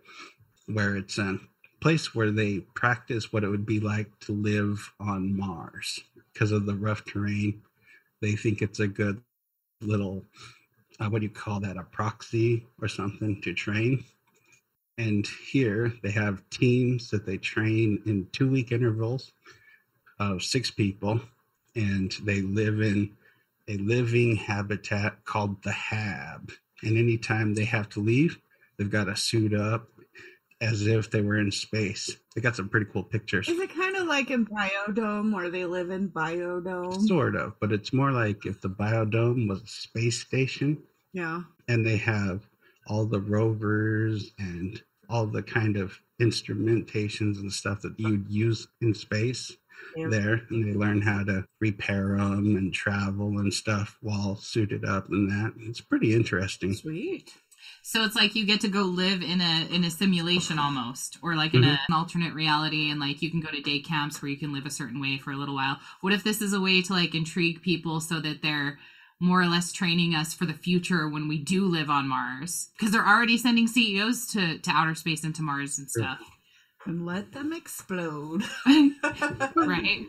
where 0.67 0.97
it's 0.97 1.19
a 1.19 1.39
place 1.81 2.15
where 2.15 2.31
they 2.31 2.61
practice 2.75 3.33
what 3.33 3.45
it 3.45 3.49
would 3.49 3.67
be 3.67 3.81
like 3.81 4.19
to 4.21 4.33
live 4.33 4.93
on 5.01 5.37
Mars 5.37 6.01
because 6.33 6.53
of 6.53 6.67
the 6.67 6.75
rough 6.75 7.05
terrain. 7.05 7.63
They 8.21 8.33
think 8.33 8.63
it's 8.63 8.81
a 8.81 8.89
good 8.89 9.23
little, 9.81 10.25
uh, 10.99 11.09
what 11.09 11.21
do 11.21 11.27
you 11.27 11.33
call 11.33 11.61
that, 11.61 11.77
a 11.77 11.85
proxy 11.85 12.67
or 12.81 12.89
something 12.89 13.41
to 13.43 13.55
train. 13.55 14.05
And 14.97 15.27
here 15.27 15.93
they 16.03 16.11
have 16.11 16.43
teams 16.51 17.11
that 17.11 17.25
they 17.25 17.37
train 17.37 18.03
in 18.07 18.27
two 18.33 18.51
week 18.51 18.73
intervals 18.73 19.31
of 20.19 20.43
six 20.43 20.73
people, 20.73 21.21
and 21.77 22.13
they 22.25 22.41
live 22.41 22.81
in 22.81 23.17
a 23.69 23.77
living 23.77 24.35
habitat 24.35 25.25
called 25.25 25.63
the 25.63 25.71
Hab. 25.71 26.51
And 26.83 26.99
anytime 26.99 27.55
they 27.55 27.65
have 27.67 27.89
to 27.91 28.01
leave, 28.01 28.39
they've 28.77 28.91
got 28.91 29.05
to 29.05 29.15
suit 29.15 29.55
up 29.55 29.89
as 30.61 30.87
if 30.87 31.11
they 31.11 31.21
were 31.21 31.39
in 31.39 31.51
space. 31.53 32.17
They 32.35 32.41
got 32.41 32.57
some 32.57 32.69
pretty 32.69 32.87
cool 32.93 33.05
pictures. 33.05 33.49
Is 33.49 33.59
it 33.61 33.75
kind 33.75 33.97
of 33.97 34.07
like 34.07 34.31
in 34.31 34.47
Biodome 34.47 35.33
where 35.33 35.51
they 35.51 35.65
live 35.65 35.91
in 35.91 36.09
Biodome? 36.09 37.01
Sort 37.07 37.37
of, 37.37 37.55
but 37.61 37.73
it's 37.73 37.93
more 37.93 38.11
like 38.11 38.45
if 38.45 38.61
the 38.61 38.69
biodome 38.69 39.49
was 39.49 39.63
a 39.63 39.67
space 39.67 40.21
station 40.21 40.83
yeah. 41.13 41.43
and 41.69 41.87
they 41.87 41.97
have 41.99 42.47
all 42.89 43.05
the 43.07 43.21
rovers 43.21 44.33
and 44.39 44.83
all 45.09 45.27
the 45.27 45.43
kind 45.43 45.77
of 45.77 45.99
instrumentations 46.21 47.39
and 47.39 47.53
stuff 47.53 47.83
that 47.83 47.99
you'd 47.99 48.29
use 48.29 48.67
in 48.81 48.93
space 48.95 49.57
Yeah. 49.97 50.09
there 50.09 50.43
and 50.51 50.69
they 50.69 50.75
learn 50.77 51.01
how 51.01 51.23
to 51.25 51.47
repair 51.61 52.17
them 52.17 52.57
and 52.57 52.75
travel 52.75 53.39
and 53.39 53.53
stuff 53.55 53.97
while 54.01 54.37
suited 54.37 54.85
up 54.85 55.09
and 55.09 55.31
that 55.31 55.53
it's 55.61 55.81
pretty 55.81 56.15
interesting 56.15 56.75
Sweet. 56.75 57.33
So 57.83 58.05
it's 58.05 58.17
like 58.17 58.35
you 58.35 58.45
get 58.45 58.61
to 58.63 58.69
go 58.69 58.83
live 58.83 59.23
in 59.23 59.41
a 59.41 59.67
in 59.71 59.85
a 59.85 59.91
simulation 59.91 60.59
almost, 60.59 61.19
or 61.23 61.35
like 61.35 61.55
in 61.55 61.63
mm-hmm. 61.63 61.71
a, 61.71 61.81
an 61.89 61.95
alternate 61.95 62.35
reality, 62.35 62.91
and 62.91 63.01
like 63.01 63.23
you 63.23 63.31
can 63.31 63.41
go 63.41 63.51
to 63.51 63.61
day 63.61 63.81
camps 63.81 64.21
where 64.21 64.31
you 64.31 64.37
can 64.37 64.53
live 64.53 64.67
a 64.67 64.71
certain 64.71 65.01
way 65.01 65.19
for 65.19 65.33
a 65.33 65.37
little 65.37 65.55
while. 65.55 65.79
What 66.01 66.13
if 66.13 66.25
this 66.25 66.41
is 66.41 66.53
a 66.53 66.61
way 66.61 66.83
to 66.83 66.93
like 66.93 67.15
intrigue 67.15 67.63
people 67.63 68.01
so 68.01 68.21
that 68.21 68.43
they're 68.43 68.79
more 69.21 69.41
or 69.41 69.47
less 69.47 69.73
training 69.73 70.15
us 70.15 70.33
for 70.33 70.47
the 70.47 70.55
future 70.55 71.09
when 71.09 71.27
we 71.29 71.39
do 71.39 71.65
live 71.65 71.91
on 71.91 72.09
Mars? 72.09 72.71
Because 72.77 72.93
they're 72.93 73.07
already 73.07 73.39
sending 73.39 73.67
CEOs 73.67 74.27
to 74.29 74.59
to 74.59 74.71
outer 74.71 74.95
space 74.95 75.25
and 75.25 75.35
to 75.35 75.43
Mars 75.43 75.79
and 75.79 75.89
stuff, 75.89 76.21
And 76.87 77.07
let 77.07 77.33
them 77.33 77.53
explode. 77.53 78.45
right? 79.57 80.07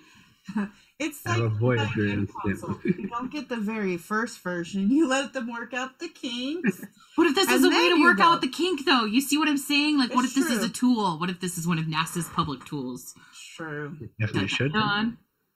It's 1.00 1.22
Have 1.25 1.38
like 1.38 1.46
a 1.46 1.50
Voyager 1.56 1.84
that 1.86 1.96
game 1.96 2.20
instant. 2.20 2.44
console. 2.44 2.79
You 2.84 3.08
don't 3.08 3.32
get 3.32 3.48
the 3.48 3.56
very 3.56 3.96
first 3.98 4.39
version. 4.44 4.89
You 4.91 5.08
let 5.08 5.32
them 5.34 5.50
work 5.51 5.74
out 5.74 5.98
the 6.00 6.10
kinks. 6.10 6.82
What 7.15 7.27
if 7.27 7.36
this 7.36 7.50
is 7.50 7.63
a 7.63 7.70
way 7.70 7.89
to 7.96 8.01
work 8.01 8.20
out 8.20 8.41
the 8.41 8.50
kink, 8.50 8.86
though? 8.86 9.06
You 9.06 9.22
see 9.22 9.38
what 9.38 9.48
I'm 9.48 9.58
saying? 9.58 9.98
Like, 9.98 10.13
what 10.13 10.25
It's 10.25 10.36
if 10.36 10.44
this 10.44 10.58
is 10.58 10.63
a 10.63 10.70
tool? 10.70 11.18
What 11.18 11.29
if 11.29 11.39
this 11.39 11.58
is 11.58 11.65
one 11.68 11.79
of 11.79 11.86
NASA's 11.86 12.27
public 12.27 12.65
tools? 12.65 13.13
True. 13.56 13.96
definitely 14.20 14.48
should 14.50 14.74
be. 14.74 14.79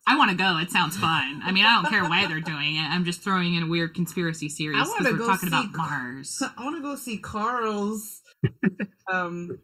I 0.06 0.18
want 0.18 0.32
to 0.32 0.36
go. 0.38 0.58
It 0.60 0.70
sounds 0.72 0.98
fun. 0.98 1.42
I 1.46 1.52
mean, 1.54 1.66
I 1.66 1.82
don't 1.82 1.90
care 1.90 2.04
why 2.04 2.26
they're 2.28 2.42
doing 2.42 2.76
it. 2.76 2.82
I'm 2.82 3.06
just 3.06 3.22
throwing 3.22 3.56
in 3.56 3.64
a 3.64 3.68
weird 3.68 3.94
conspiracy 3.96 4.50
series 4.50 4.78
because 4.90 5.12
we're 5.12 5.18
go 5.18 5.28
talking 5.28 5.48
about 5.48 5.72
Car- 5.74 5.90
Mars. 6.14 6.42
I 6.58 6.64
want 6.64 6.76
to 6.78 6.82
go 6.82 6.96
see 6.98 7.18
Carl's, 7.20 8.22
um, 9.12 9.60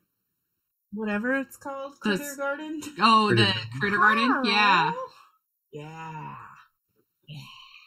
whatever 0.93 1.36
it's 1.36 1.57
called, 1.57 1.93
The 1.95 2.00
Critter 2.17 2.24
s- 2.24 2.38
Garden. 2.38 2.81
Oh, 3.01 3.29
the 3.29 3.36
Critter- 3.45 3.57
Critter 3.79 3.98
Garden? 3.98 4.41
Yeah. 4.45 4.91
Carl? 5.73 6.35
Yeah. 7.27 7.39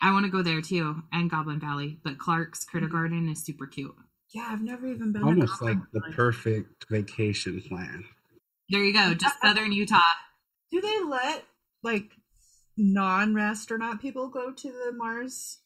I 0.02 0.12
want 0.12 0.24
to 0.26 0.30
go 0.32 0.42
there 0.42 0.60
too, 0.60 1.02
and 1.12 1.30
Goblin 1.30 1.60
Valley. 1.60 1.98
But 2.02 2.18
Clark's 2.18 2.64
Critter 2.64 2.86
Mm-hmm. 2.86 2.96
Garden 2.96 3.28
is 3.28 3.44
super 3.44 3.66
cute. 3.66 3.94
Yeah, 4.34 4.48
I've 4.50 4.62
never 4.62 4.86
even 4.86 5.12
been. 5.12 5.22
to 5.22 5.28
almost 5.28 5.60
like 5.62 5.74
Goblin 5.76 5.88
the 5.92 6.00
Valley. 6.00 6.12
perfect 6.14 6.86
vacation 6.90 7.60
plan 7.60 8.04
There 8.70 8.82
you 8.82 8.92
go. 8.92 9.14
Just 9.14 9.40
southern 9.42 9.72
Utah. 9.72 9.98
Do 10.70 10.80
they 10.80 11.00
let 11.04 11.44
like 11.82 12.12
non-astronaut 12.76 14.00
people 14.00 14.28
go 14.28 14.50
to 14.52 14.68
the 14.68 14.92
Mars 14.96 15.58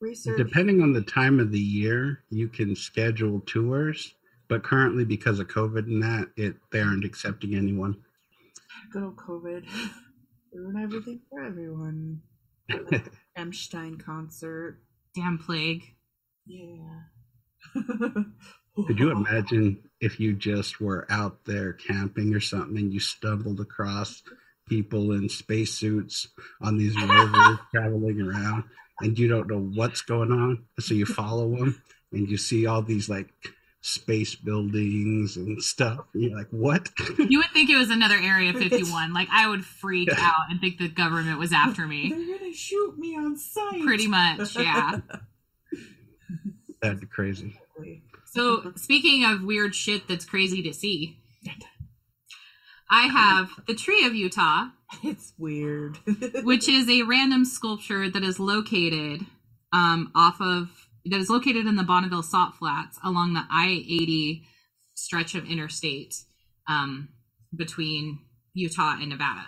research? 0.00 0.36
depending 0.36 0.82
on 0.82 0.92
the 0.92 1.02
time 1.02 1.38
of 1.40 1.50
the 1.52 1.58
year 1.60 2.22
you 2.30 2.48
can 2.48 2.74
schedule 2.76 3.40
tours 3.46 4.14
but 4.48 4.62
currently 4.64 5.04
because 5.04 5.38
of 5.38 5.46
covid 5.48 5.84
and 5.86 6.02
that 6.02 6.28
it 6.36 6.56
they 6.70 6.80
aren't 6.80 7.04
accepting 7.04 7.54
anyone 7.54 7.96
Good 8.92 9.02
old 9.02 9.16
COVID. 9.16 9.64
Ruin 10.52 10.82
everything 10.82 11.20
for 11.30 11.44
everyone. 11.44 12.20
Emstein 13.36 13.98
concert. 13.98 14.80
Damn 15.14 15.38
plague. 15.38 15.94
Yeah. 16.46 17.02
Could 18.86 18.98
you 18.98 19.10
imagine 19.16 19.82
if 20.00 20.20
you 20.20 20.34
just 20.34 20.80
were 20.80 21.06
out 21.10 21.44
there 21.44 21.72
camping 21.72 22.34
or 22.34 22.40
something 22.40 22.76
and 22.76 22.92
you 22.92 23.00
stumbled 23.00 23.60
across 23.60 24.22
people 24.68 25.12
in 25.12 25.28
spacesuits 25.28 26.28
on 26.60 26.76
these 26.76 26.94
rovers 27.08 27.58
traveling 27.74 28.20
around 28.20 28.64
and 29.00 29.18
you 29.18 29.28
don't 29.28 29.48
know 29.48 29.70
what's 29.74 30.02
going 30.02 30.32
on. 30.32 30.64
So 30.80 30.94
you 30.94 31.06
follow 31.06 31.50
them 31.56 31.82
and 32.12 32.28
you 32.28 32.36
see 32.36 32.66
all 32.66 32.82
these 32.82 33.08
like 33.08 33.28
space 33.80 34.34
buildings 34.34 35.36
and 35.36 35.62
stuff. 35.62 36.00
You're 36.14 36.36
like, 36.36 36.48
what? 36.50 36.88
You 37.18 37.38
would 37.38 37.50
think 37.52 37.70
it 37.70 37.76
was 37.76 37.90
another 37.90 38.16
Area 38.16 38.52
51. 38.52 39.12
Like 39.12 39.28
I 39.32 39.48
would 39.48 39.64
freak 39.64 40.10
out 40.16 40.50
and 40.50 40.60
think 40.60 40.78
the 40.78 40.88
government 40.88 41.38
was 41.38 41.52
after 41.52 41.86
me. 41.86 42.10
They're 42.10 42.38
gonna 42.38 42.52
shoot 42.52 42.98
me 42.98 43.16
on 43.16 43.36
sight. 43.36 43.82
Pretty 43.82 44.06
much, 44.08 44.56
yeah. 44.58 45.00
That'd 46.82 47.00
be 47.00 47.06
crazy. 47.06 47.58
So, 48.26 48.72
speaking 48.76 49.24
of 49.24 49.42
weird 49.42 49.74
shit 49.74 50.06
that's 50.06 50.24
crazy 50.24 50.62
to 50.62 50.72
see, 50.72 51.18
I 52.90 53.06
have 53.08 53.50
the 53.66 53.74
Tree 53.74 54.04
of 54.06 54.14
Utah, 54.14 54.68
It's 55.02 55.32
weird. 55.38 55.96
which 56.42 56.68
is 56.68 56.88
a 56.88 57.02
random 57.02 57.44
sculpture 57.44 58.10
that 58.10 58.22
is 58.22 58.38
located 58.38 59.26
um, 59.72 60.12
off 60.14 60.40
of 60.40 60.87
that 61.10 61.18
is 61.20 61.30
located 61.30 61.66
in 61.66 61.76
the 61.76 61.82
Bonneville 61.82 62.22
Salt 62.22 62.54
Flats 62.54 62.98
along 63.04 63.34
the 63.34 63.44
I 63.50 63.68
eighty 63.88 64.44
stretch 64.94 65.34
of 65.34 65.46
interstate 65.48 66.14
um, 66.68 67.08
between 67.56 68.20
Utah 68.54 68.96
and 69.00 69.08
Nevada. 69.10 69.46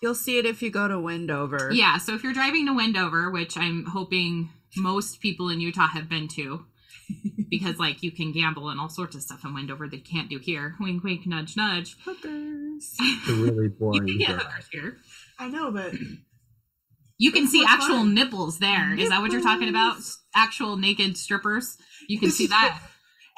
You'll 0.00 0.14
see 0.14 0.38
it 0.38 0.46
if 0.46 0.62
you 0.62 0.70
go 0.70 0.86
to 0.86 0.98
Wendover. 0.98 1.70
Yeah, 1.72 1.98
so 1.98 2.14
if 2.14 2.22
you're 2.22 2.32
driving 2.32 2.66
to 2.66 2.74
Wendover, 2.74 3.30
which 3.32 3.56
I'm 3.56 3.84
hoping 3.86 4.50
most 4.76 5.20
people 5.20 5.48
in 5.50 5.60
Utah 5.60 5.88
have 5.88 6.08
been 6.08 6.28
to, 6.28 6.64
because 7.50 7.78
like 7.78 8.02
you 8.02 8.12
can 8.12 8.30
gamble 8.32 8.68
and 8.68 8.78
all 8.78 8.88
sorts 8.88 9.16
of 9.16 9.22
stuff 9.22 9.44
in 9.44 9.54
Wendover 9.54 9.88
that 9.88 9.96
you 9.96 10.02
can't 10.02 10.30
do 10.30 10.38
here. 10.38 10.76
Wink, 10.78 11.02
wink, 11.02 11.26
nudge, 11.26 11.56
nudge. 11.56 11.96
Hookers. 12.04 12.94
It's 13.00 13.28
a 13.28 13.32
really 13.34 13.64
You 13.64 13.70
boring 13.70 14.06
can 14.06 14.18
get 14.18 14.28
drive. 14.38 14.68
here. 14.70 14.98
I 15.40 15.48
know, 15.48 15.72
but 15.72 15.92
You 17.18 17.32
can 17.32 17.46
see 17.48 17.64
actual 17.66 17.96
fun. 17.98 18.14
nipples 18.14 18.58
there. 18.58 18.94
Is 18.98 19.08
that 19.10 19.20
what 19.20 19.32
you're 19.32 19.42
talking 19.42 19.68
about? 19.68 19.96
Actual 20.34 20.76
naked 20.76 21.16
strippers. 21.16 21.76
You 22.08 22.18
can 22.20 22.30
see 22.30 22.46
that. 22.48 22.80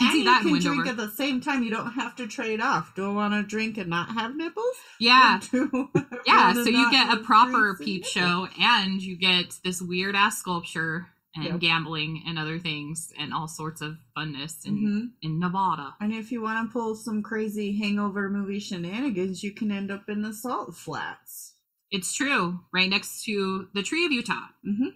You 0.00 0.06
and 0.06 0.08
can 0.08 0.12
see 0.12 0.18
you 0.18 0.24
that 0.24 0.42
can 0.42 0.58
drink 0.60 0.86
at 0.86 0.96
the 0.96 1.10
same 1.10 1.40
time. 1.40 1.62
You 1.62 1.70
don't 1.70 1.92
have 1.92 2.16
to 2.16 2.26
trade 2.26 2.60
off. 2.60 2.94
Do 2.94 3.08
I 3.10 3.12
want 3.12 3.34
to 3.34 3.42
drink 3.42 3.76
and 3.78 3.88
not 3.90 4.10
have 4.10 4.36
nipples? 4.36 4.74
Yeah. 4.98 5.40
Yeah, 6.26 6.52
so 6.52 6.64
you 6.64 6.90
get 6.90 7.12
a 7.12 7.16
proper 7.22 7.70
and 7.70 7.78
peep 7.78 8.04
show 8.04 8.46
and 8.60 9.00
you 9.02 9.16
get 9.16 9.54
this 9.64 9.80
weird 9.80 10.14
ass 10.14 10.38
sculpture 10.38 11.06
and 11.34 11.44
Yep. 11.46 11.60
gambling 11.60 12.22
and 12.26 12.38
other 12.38 12.58
things 12.58 13.10
and 13.18 13.32
all 13.32 13.48
sorts 13.48 13.80
of 13.80 13.96
funness 14.16 14.64
in, 14.66 14.76
Mhm. 14.76 15.10
in 15.22 15.38
Nevada. 15.40 15.94
And 16.00 16.12
if 16.12 16.30
you 16.30 16.42
want 16.42 16.68
to 16.68 16.72
pull 16.72 16.94
some 16.94 17.22
crazy 17.22 17.72
hangover 17.78 18.28
movie 18.28 18.60
shenanigans, 18.60 19.42
you 19.42 19.52
can 19.52 19.72
end 19.72 19.90
up 19.90 20.08
in 20.10 20.20
the 20.22 20.34
salt 20.34 20.76
flats. 20.76 21.49
It's 21.90 22.12
true, 22.14 22.60
right 22.72 22.88
next 22.88 23.24
to 23.24 23.68
the 23.74 23.82
Tree 23.82 24.04
of 24.06 24.12
Utah. 24.12 24.48
Mhm. 24.66 24.94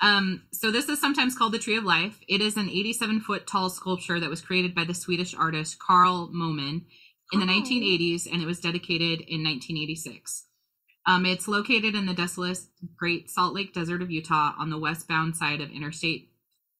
Um, 0.00 0.42
so 0.52 0.70
this 0.70 0.88
is 0.88 1.00
sometimes 1.00 1.34
called 1.36 1.52
the 1.52 1.58
Tree 1.58 1.76
of 1.76 1.84
Life. 1.84 2.20
It 2.28 2.40
is 2.40 2.56
an 2.56 2.68
87 2.68 3.20
foot 3.20 3.46
tall 3.46 3.68
sculpture 3.70 4.20
that 4.20 4.30
was 4.30 4.40
created 4.40 4.74
by 4.74 4.84
the 4.84 4.94
Swedish 4.94 5.34
artist 5.34 5.78
Karl 5.78 6.28
Momen 6.32 6.84
in 7.32 7.40
the 7.40 7.46
Oh. 7.46 7.48
1980s, 7.48 8.26
and 8.26 8.42
it 8.42 8.46
was 8.46 8.60
dedicated 8.60 9.20
in 9.22 9.42
1986. 9.42 10.46
Um, 11.06 11.24
it's 11.24 11.48
located 11.48 11.94
in 11.94 12.06
the 12.06 12.14
desolate 12.14 12.58
Great 12.96 13.30
Salt 13.30 13.54
Lake 13.54 13.72
Desert 13.72 14.02
of 14.02 14.10
Utah 14.10 14.54
on 14.58 14.70
the 14.70 14.78
westbound 14.78 15.36
side 15.36 15.60
of 15.60 15.70
Interstate 15.70 16.30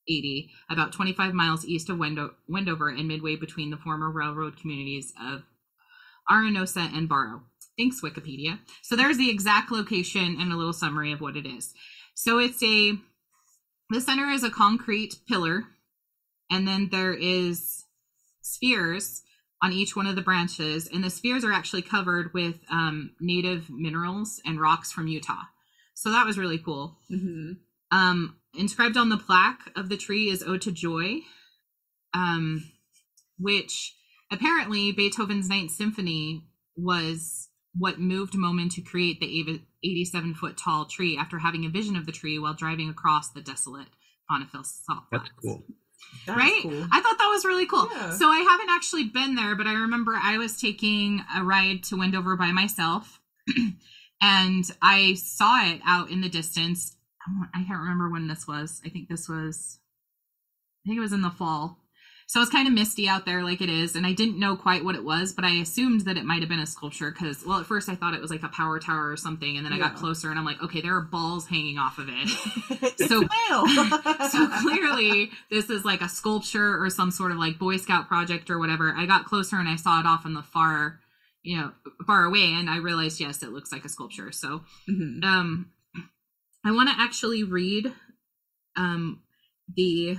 80, 0.07 0.51
about 0.71 0.93
25 0.93 1.35
miles 1.35 1.67
east 1.67 1.89
of 1.91 1.99
Wendo- 1.99 2.35
Wendover 2.47 2.89
and 2.89 3.09
midway 3.09 3.37
between 3.37 3.71
the 3.71 3.77
former 3.77 4.11
railroad 4.11 4.57
communities 4.57 5.13
of 5.21 5.43
Arinosa 6.31 6.93
and 6.95 7.09
Barro. 7.09 7.43
Thanks, 7.79 8.01
Wikipedia. 8.03 8.59
So 8.83 8.97
there's 8.97 9.19
the 9.19 9.31
exact 9.31 9.71
location 9.71 10.37
and 10.41 10.53
a 10.53 10.57
little 10.57 10.73
summary 10.73 11.13
of 11.13 11.21
what 11.21 11.37
it 11.37 11.47
is. 11.47 11.73
So 12.15 12.39
it's 12.39 12.63
a, 12.63 12.95
the 13.91 14.01
center 14.01 14.29
is 14.29 14.43
a 14.43 14.51
concrete 14.51 15.21
pillar, 15.29 15.65
and 16.51 16.67
then 16.67 16.89
there 16.91 17.15
is 17.15 17.85
spheres 18.43 19.23
on 19.63 19.73
each 19.73 19.95
one 19.95 20.07
of 20.07 20.17
the 20.17 20.23
branches, 20.23 20.89
and 20.93 21.05
the 21.05 21.11
spheres 21.11 21.45
are 21.45 21.53
actually 21.53 21.83
covered 21.83 22.35
with 22.35 22.57
um, 22.71 23.13
native 23.21 23.71
minerals 23.71 24.41
and 24.45 24.61
rocks 24.61 24.91
from 24.91 25.07
Utah. 25.07 25.45
So 25.95 26.11
that 26.11 26.27
was 26.27 26.39
really 26.39 26.59
cool. 26.59 26.99
Mm-hmm. 27.11 27.53
Um, 27.91 28.37
inscribed 28.57 28.97
on 28.97 29.09
the 29.09 29.17
plaque 29.17 29.73
of 29.77 29.89
the 29.89 29.97
tree 29.97 30.29
is 30.29 30.43
"Ode 30.43 30.63
to 30.63 30.73
Joy," 30.73 31.21
um, 32.15 32.71
which 33.39 33.95
apparently 34.31 34.93
Beethoven's 34.93 35.49
Ninth 35.49 35.73
Symphony 35.73 36.45
was 36.77 37.48
what 37.77 38.01
moved 38.01 38.35
Momen 38.35 38.73
to 38.75 38.81
create 38.83 39.21
the 39.21 39.61
87 39.85 40.35
foot 40.35 40.57
tall 40.57 40.87
tree 40.87 41.17
after 41.17 41.39
having 41.39 41.65
a 41.65 41.69
vision 41.69 41.97
of 41.97 42.07
the 42.07 42.13
tree 42.13 42.39
while 42.39 42.55
driving 42.55 42.89
across 42.89 43.31
the 43.31 43.41
desolate 43.41 43.89
Bonneville 44.29 44.65
Salt 44.65 45.05
That's 45.13 45.23
Flats. 45.29 45.35
cool. 45.43 45.63
That's 46.27 46.39
right? 46.39 46.63
cool. 46.63 46.87
I 46.93 47.01
thought 47.01 47.19
that 47.19 47.29
was 47.33 47.45
really 47.45 47.67
cool. 47.67 47.89
Yeah. 47.91 48.11
So 48.13 48.27
I 48.29 48.39
haven't 48.39 48.71
actually 48.71 49.05
been 49.05 49.35
there, 49.35 49.55
but 49.55 49.67
I 49.67 49.75
remember 49.75 50.15
I 50.21 50.39
was 50.39 50.59
taking 50.61 51.23
a 51.37 51.43
ride 51.45 51.83
to 51.85 51.97
Wendover 51.97 52.37
by 52.37 52.53
myself 52.53 53.21
and 54.23 54.65
I 54.83 55.15
saw 55.15 55.65
it 55.71 55.81
out 55.87 56.11
in 56.11 56.21
the 56.21 56.29
distance. 56.29 56.97
I 57.55 57.65
can't 57.65 57.81
remember 57.81 58.11
when 58.11 58.27
this 58.29 58.47
was. 58.47 58.81
I 58.87 58.89
think 58.89 59.09
this 59.09 59.29
was, 59.29 59.79
I 60.85 60.89
think 60.89 60.99
it 60.99 61.03
was 61.03 61.13
in 61.13 61.21
the 61.23 61.31
fall. 61.31 61.79
So 62.31 62.43
it's 62.43 62.51
kind 62.51 62.69
of 62.69 62.75
misty 62.75 63.09
out 63.09 63.25
there, 63.25 63.43
like 63.43 63.63
it 63.63 63.71
is, 63.71 63.97
and 63.97 64.07
I 64.07 64.13
didn't 64.13 64.39
know 64.39 64.55
quite 64.55 64.85
what 64.85 64.95
it 64.95 65.03
was, 65.03 65.33
but 65.33 65.47
I 65.47 65.53
assumed 65.63 66.03
that 66.03 66.19
it 66.19 66.27
might 66.27 66.41
have 66.41 66.49
been 66.51 66.59
a 66.61 66.67
sculpture 66.67 67.11
because, 67.11 67.43
well, 67.47 67.59
at 67.59 67.65
first 67.65 67.89
I 67.89 67.95
thought 67.95 68.13
it 68.13 68.21
was 68.21 68.31
like 68.31 68.43
a 68.43 68.49
power 68.49 68.79
tower 68.79 69.11
or 69.11 69.17
something, 69.17 69.57
and 69.57 69.65
then 69.65 69.73
I 69.73 69.79
got 69.79 69.97
closer 69.97 70.29
and 70.29 70.39
I'm 70.39 70.45
like, 70.45 70.63
okay, 70.63 70.83
there 70.83 70.95
are 70.95 71.01
balls 71.01 71.47
hanging 71.47 71.79
off 71.79 71.97
of 71.99 72.09
it. 72.11 72.29
So- 73.09 73.23
so 74.31 74.49
clearly 74.61 75.31
this 75.51 75.71
is 75.71 75.87
like 75.87 76.03
a 76.03 76.09
sculpture 76.09 76.83
or 76.83 76.91
some 76.91 77.11
sort 77.11 77.31
of 77.33 77.39
like 77.39 77.59
boy 77.59 77.79
scout 77.79 78.09
project 78.09 78.51
or 78.51 78.59
whatever 78.59 78.93
i 78.95 79.07
got 79.07 79.25
closer 79.25 79.57
and 79.57 79.67
i 79.69 79.77
saw 79.77 79.99
it 80.01 80.05
off 80.07 80.27
in 80.27 80.35
the 80.35 80.43
far 80.43 81.01
you 81.43 81.57
know 81.57 81.73
far 82.07 82.25
away 82.25 82.53
and 82.53 82.69
i 82.69 82.77
realized 82.77 83.21
yes 83.21 83.43
it 83.43 83.51
looks 83.51 83.73
like 83.73 83.85
a 83.87 83.89
sculpture 83.89 84.31
so 84.33 84.61
Mhm. 84.89 85.25
um 85.25 85.71
i 86.65 86.71
want 86.73 86.91
to 86.91 86.95
actually 86.99 87.43
read 87.43 87.93
um 88.77 89.23
the 89.75 90.19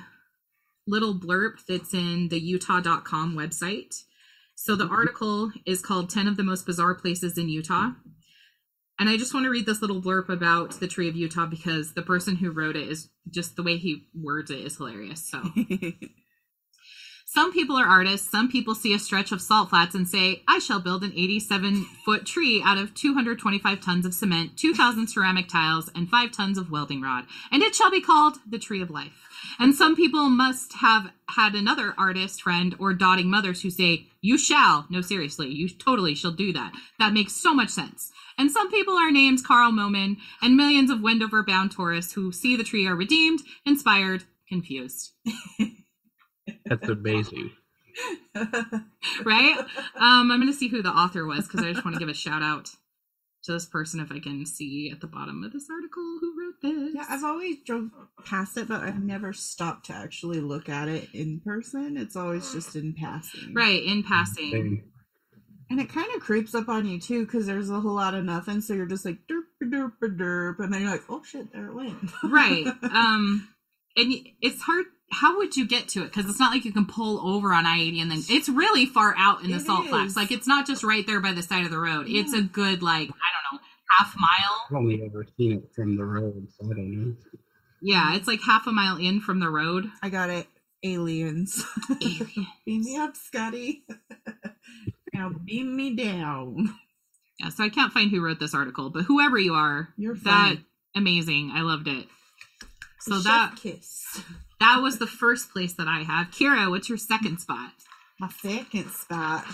little 0.88 1.14
blurb 1.14 1.60
that's 1.68 1.94
in 1.94 2.30
the 2.30 2.40
utah.com 2.40 3.36
website. 3.36 4.04
So 4.56 4.76
the 4.76 4.86
mm-hmm. 4.86 4.94
article 4.94 5.52
is 5.66 5.82
called 5.82 6.10
10 6.10 6.28
of 6.28 6.38
the 6.38 6.44
most 6.44 6.66
bizarre 6.66 6.96
places 6.96 7.38
in 7.38 7.50
utah. 7.50 7.92
And 9.00 9.08
I 9.08 9.16
just 9.16 9.34
want 9.34 9.46
to 9.46 9.50
read 9.50 9.66
this 9.66 9.82
little 9.82 10.02
blurb 10.02 10.28
about 10.28 10.80
the 10.82 10.88
tree 10.88 11.08
of 11.08 11.16
Utah 11.16 11.46
because 11.46 11.94
the 11.94 12.02
person 12.02 12.36
who 12.36 12.52
wrote 12.52 12.76
it 12.76 12.90
is 12.90 13.10
just 13.30 13.56
the 13.56 13.64
way 13.64 13.78
he 13.78 14.08
words 14.14 14.52
it 14.52 14.60
is 14.60 14.76
hilarious. 14.76 15.26
So, 15.30 15.42
some 17.32 17.54
people 17.54 17.76
are 17.76 17.86
artists. 17.86 18.28
Some 18.28 18.50
people 18.50 18.74
see 18.74 18.92
a 18.92 18.98
stretch 18.98 19.32
of 19.32 19.40
salt 19.40 19.70
flats 19.70 19.94
and 19.94 20.08
say, 20.08 20.42
I 20.48 20.58
shall 20.58 20.80
build 20.80 21.04
an 21.04 21.14
87 21.16 21.86
foot 22.04 22.26
tree 22.26 22.60
out 22.66 22.80
of 22.80 22.96
225 22.96 23.80
tons 23.80 24.04
of 24.08 24.16
cement, 24.16 24.58
2,000 24.58 25.08
ceramic 25.08 25.48
tiles, 25.48 25.92
and 25.94 26.10
5 26.10 26.32
tons 26.32 26.58
of 26.58 26.72
welding 26.72 27.02
rod, 27.02 27.26
and 27.52 27.62
it 27.62 27.76
shall 27.76 27.92
be 27.92 28.02
called 28.02 28.38
the 28.50 28.58
Tree 28.58 28.82
of 28.82 28.90
Life. 28.90 29.14
And 29.60 29.76
some 29.76 29.96
people 29.96 30.28
must 30.30 30.74
have 30.82 31.12
had 31.30 31.54
another 31.54 31.94
artist 32.00 32.42
friend 32.42 32.76
or 32.80 32.96
dotting 32.96 33.30
mothers 33.30 33.62
who 33.62 33.70
say, 33.70 34.08
You 34.22 34.40
shall. 34.40 34.88
No, 34.90 35.02
seriously, 35.02 35.50
you 35.50 35.70
totally 35.70 36.16
shall 36.16 36.32
do 36.32 36.52
that. 36.54 36.74
That 36.98 37.14
makes 37.14 37.34
so 37.34 37.54
much 37.54 37.70
sense. 37.70 38.12
And 38.40 38.50
some 38.50 38.72
people 38.72 38.96
are 38.96 39.12
named 39.12 39.44
Karl 39.46 39.72
Momen, 39.72 40.18
and 40.42 40.58
millions 40.58 40.90
of 40.90 41.02
Wendover 41.02 41.44
bound 41.44 41.74
tourists 41.74 42.14
who 42.14 42.32
see 42.32 42.56
the 42.56 42.64
tree 42.64 42.88
are 42.88 42.96
redeemed, 42.96 43.42
inspired, 43.68 44.24
confused. 44.48 45.12
That's 46.66 46.88
amazing. 46.88 47.52
Right? 49.26 49.58
Um, 49.96 50.32
I'm 50.32 50.40
going 50.40 50.48
to 50.48 50.54
see 50.54 50.70
who 50.70 50.82
the 50.82 50.90
author 50.90 51.26
was 51.26 51.48
because 51.48 51.66
I 51.66 51.74
just 51.74 51.84
want 51.84 51.96
to 51.96 52.00
give 52.00 52.08
a 52.10 52.14
shout 52.14 52.42
out 52.42 52.70
to 53.44 53.52
this 53.52 53.66
person 53.66 54.00
if 54.00 54.12
I 54.12 54.20
can 54.20 54.46
see 54.46 54.92
at 54.92 55.02
the 55.02 55.08
bottom 55.08 55.44
of 55.44 55.52
this 55.52 55.68
article 55.70 56.04
who 56.22 56.36
wrote 56.40 56.62
this. 56.62 56.94
Yeah, 56.96 57.06
I've 57.10 57.24
always 57.24 57.58
drove 57.66 57.90
past 58.26 58.58
it, 58.58 58.68
but 58.68 58.82
I've 58.82 59.02
never 59.02 59.34
stopped 59.34 59.88
to 59.88 59.94
actually 59.94 60.40
look 60.40 60.70
at 60.70 60.88
it 60.88 61.10
in 61.14 61.42
person. 61.42 61.98
It's 61.98 62.16
always 62.16 62.54
just 62.54 62.76
in 62.76 62.94
passing. 62.94 63.54
Right, 63.54 63.84
in 63.84 64.04
passing. 64.04 64.52
Same. 64.52 64.84
And 65.70 65.80
it 65.80 65.90
kind 65.90 66.14
of 66.16 66.22
creeps 66.22 66.56
up 66.56 66.70
on 66.70 66.86
you 66.86 67.00
too, 67.00 67.26
because 67.26 67.46
there's 67.46 67.70
a 67.70 67.80
whole 67.80 67.96
lot 67.96 68.14
of 68.14 68.24
nothing. 68.24 68.62
So 68.62 68.74
you're 68.74 68.86
just 68.86 69.06
like 69.06 69.20
derp 69.30 69.44
derp 69.64 69.94
derp, 70.02 70.60
and 70.60 70.74
then 70.74 70.82
you're 70.82 70.92
like, 70.92 71.04
oh 71.10 71.24
shit, 71.24 71.52
there 71.52 71.68
it 71.68 71.76
went. 71.76 71.96
right 72.24 72.66
um 72.84 73.48
and 73.98 74.14
it's 74.42 74.62
hard 74.62 74.86
how 75.12 75.38
would 75.38 75.56
you 75.58 75.68
get 75.68 75.88
to 75.90 76.02
it 76.04 76.06
because 76.14 76.30
it's 76.30 76.40
not 76.40 76.52
like 76.54 76.66
you 76.66 76.72
can 76.72 76.86
pull 76.86 77.20
over 77.28 77.52
on 77.54 77.66
i-80 77.66 78.02
and 78.02 78.12
then 78.12 78.22
it's 78.30 78.48
really 78.50 78.86
far 78.86 79.16
out 79.18 79.44
in 79.44 79.50
the 79.52 79.58
It 79.58 79.66
salt 79.66 79.88
flats 79.88 80.16
like 80.16 80.32
it's 80.32 80.48
not 80.48 80.68
just 80.68 80.84
right 80.84 81.06
there 81.08 81.20
by 81.20 81.32
the 81.32 81.42
side 81.42 81.66
of 81.66 81.72
the 81.72 81.80
road 81.80 82.06
it's 82.08 82.34
a 82.34 82.42
good 82.42 82.84
like 82.84 83.10
i 83.10 83.30
don't 83.34 83.54
know 83.54 83.60
half 84.00 84.16
mile 84.20 84.66
I've 84.70 84.76
only 84.76 85.02
ever 85.04 85.26
seen 85.36 85.54
it 85.54 85.72
from 85.76 85.96
the 85.98 86.06
road, 86.06 86.48
so 86.58 86.66
I 86.66 86.76
don't 86.76 86.92
know. 86.92 87.16
yeah 87.82 88.16
it's 88.16 88.28
like 88.28 88.40
half 88.46 88.68
a 88.68 88.72
mile 88.72 88.98
in 88.98 89.20
from 89.20 89.40
the 89.40 89.50
road 89.50 89.90
I 90.04 90.10
got 90.10 90.30
it. 90.30 90.48
Aliens. 90.84 91.64
Alien. 92.02 92.48
beam 92.66 92.84
me 92.84 92.96
up, 92.98 93.16
Scotty. 93.18 93.84
now 95.14 95.32
beam 95.44 95.76
me 95.76 95.96
down. 95.96 96.76
yeah 97.40 97.50
so 97.50 97.64
i 97.64 97.70
can't 97.70 97.92
find 97.92 98.12
who 98.12 98.24
wrote 98.24 98.40
this 98.40 98.54
article 98.54 98.90
but 98.92 99.04
whoever 99.06 99.38
you 99.40 99.54
are 99.56 99.90
You're 99.98 100.16
that 100.16 100.50
funny. 100.58 100.66
amazing 100.96 101.52
i 101.56 101.62
loved 101.62 101.88
it 101.88 102.06
So 103.00 103.16
Chef 103.16 103.24
that 103.24 103.56
kiss. 103.58 104.22
That 104.60 104.82
was 104.82 105.00
the 105.00 105.08
first 105.08 105.52
place 105.52 105.74
that 105.74 105.88
I 105.88 106.04
have. 106.04 106.32
Kira, 106.32 106.70
what's 106.70 106.90
your 106.90 106.98
second 106.98 107.40
spot? 107.40 107.72
My 108.20 108.30
second 108.30 108.90
spot 108.92 109.46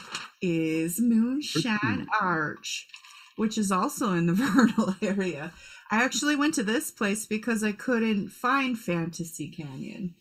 is 0.41 0.99
Moonshine 0.99 2.07
Arch, 2.19 2.87
which 3.35 3.57
is 3.57 3.71
also 3.71 4.13
in 4.13 4.25
the 4.25 4.33
Vernal 4.35 4.95
area. 5.01 5.51
I 5.91 6.03
actually 6.03 6.35
went 6.35 6.55
to 6.55 6.63
this 6.63 6.89
place 6.89 7.27
because 7.27 7.63
I 7.63 7.71
couldn't 7.71 8.29
find 8.29 8.77
Fantasy 8.77 9.49
Canyon. 9.49 10.15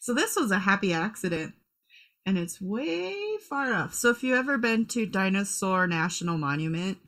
So 0.00 0.14
this 0.14 0.36
was 0.36 0.50
a 0.50 0.60
happy 0.60 0.94
accident. 0.94 1.54
And 2.24 2.38
it's 2.38 2.60
way 2.60 3.14
far 3.48 3.72
off. 3.72 3.94
So 3.94 4.10
if 4.10 4.22
you've 4.22 4.38
ever 4.38 4.58
been 4.58 4.86
to 4.86 5.06
Dinosaur 5.06 5.86
National 5.86 6.38
Monument, 6.38 6.98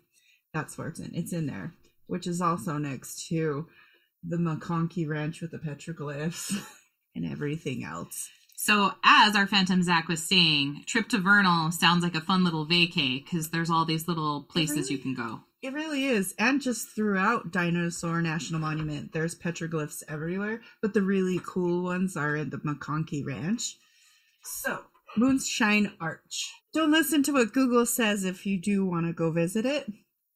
that's 0.52 0.78
where 0.78 0.88
it's 0.88 1.00
in. 1.00 1.14
It's 1.14 1.33
in 1.33 1.46
there, 1.46 1.72
which 2.07 2.26
is 2.26 2.40
also 2.40 2.78
next 2.78 3.26
to 3.28 3.66
the 4.22 4.37
McConkey 4.37 5.09
Ranch 5.09 5.40
with 5.40 5.50
the 5.50 5.59
petroglyphs 5.59 6.52
and 7.14 7.31
everything 7.31 7.85
else. 7.85 8.28
So, 8.57 8.92
as 9.04 9.37
our 9.37 9.46
Phantom 9.46 9.83
Zach 9.85 10.09
was 10.09 10.22
saying, 10.22 10.83
trip 10.87 11.09
to 11.11 11.18
Vernal 11.18 11.70
sounds 11.70 12.02
like 12.02 12.16
a 12.16 12.20
fun 12.20 12.42
little 12.42 12.66
vacay 12.66 13.24
because 13.24 13.50
there's 13.50 13.70
all 13.70 13.85
these 13.85 14.09
little 14.09 14.42
places 14.42 14.90
you 14.90 14.98
can 14.98 15.14
go. 15.14 15.42
It 15.62 15.72
really 15.72 16.07
is. 16.07 16.35
And 16.38 16.61
just 16.61 16.88
throughout 16.88 17.52
Dinosaur 17.52 18.20
National 18.20 18.61
Monument, 18.61 19.12
there's 19.12 19.38
petroglyphs 19.38 20.02
everywhere, 20.09 20.61
but 20.83 20.92
the 20.92 21.02
really 21.02 21.40
cool 21.44 21.85
ones 21.85 22.16
are 22.16 22.35
in 22.35 22.50
the 22.50 22.59
McConkey 22.59 23.24
Ranch. 23.24 23.76
So, 24.42 24.81
Moonshine 25.16 25.92
Arch. 26.00 26.52
Don't 26.72 26.90
listen 26.90 27.22
to 27.24 27.33
what 27.33 27.52
Google 27.52 27.87
says 27.87 28.24
if 28.24 28.44
you 28.44 28.61
do 28.61 28.85
want 28.85 29.07
to 29.07 29.12
go 29.12 29.31
visit 29.31 29.66
it. 29.66 29.87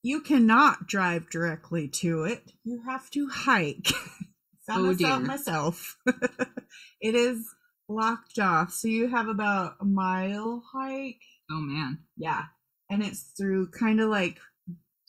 You 0.02 0.20
cannot 0.20 0.86
drive 0.86 1.30
directly 1.30 1.88
to 1.88 2.24
it. 2.24 2.52
You 2.64 2.82
have 2.84 3.10
to 3.10 3.28
hike. 3.28 3.86
Found 4.66 4.86
Oh, 4.86 4.92
this 4.94 5.04
out 5.06 5.18
dear. 5.18 5.26
myself. 5.26 5.96
it 7.00 7.14
is 7.14 7.48
blocked 7.88 8.38
off, 8.38 8.72
so 8.72 8.88
you 8.88 9.08
have 9.08 9.28
about 9.28 9.76
a 9.80 9.84
mile 9.84 10.62
hike 10.72 11.20
Oh 11.50 11.60
man. 11.60 11.98
yeah. 12.16 12.44
And 12.90 13.02
it's 13.02 13.32
through 13.36 13.70
kind 13.70 14.00
of 14.00 14.08
like 14.08 14.38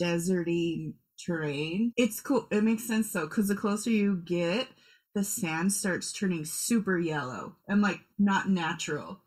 deserty 0.02 0.94
terrain. 1.24 1.94
It's 1.98 2.20
cool. 2.22 2.48
It 2.52 2.64
makes 2.64 2.84
sense 2.84 3.12
though, 3.14 3.28
because 3.28 3.48
the 3.48 3.56
closer 3.56 3.90
you 3.90 4.22
get, 4.26 4.68
the 5.16 5.24
sand 5.24 5.72
starts 5.74 6.12
turning 6.12 6.46
super 6.46 6.98
yellow 6.98 7.56
and 7.68 7.82
like 7.82 8.00
not 8.18 8.50
natural. 8.50 9.22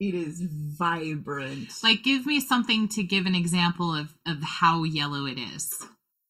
It 0.00 0.14
is 0.14 0.40
vibrant. 0.40 1.68
Like, 1.84 2.02
give 2.02 2.24
me 2.24 2.40
something 2.40 2.88
to 2.88 3.02
give 3.02 3.26
an 3.26 3.34
example 3.34 3.94
of 3.94 4.14
of 4.26 4.42
how 4.42 4.82
yellow 4.84 5.26
it 5.26 5.38
is. 5.38 5.74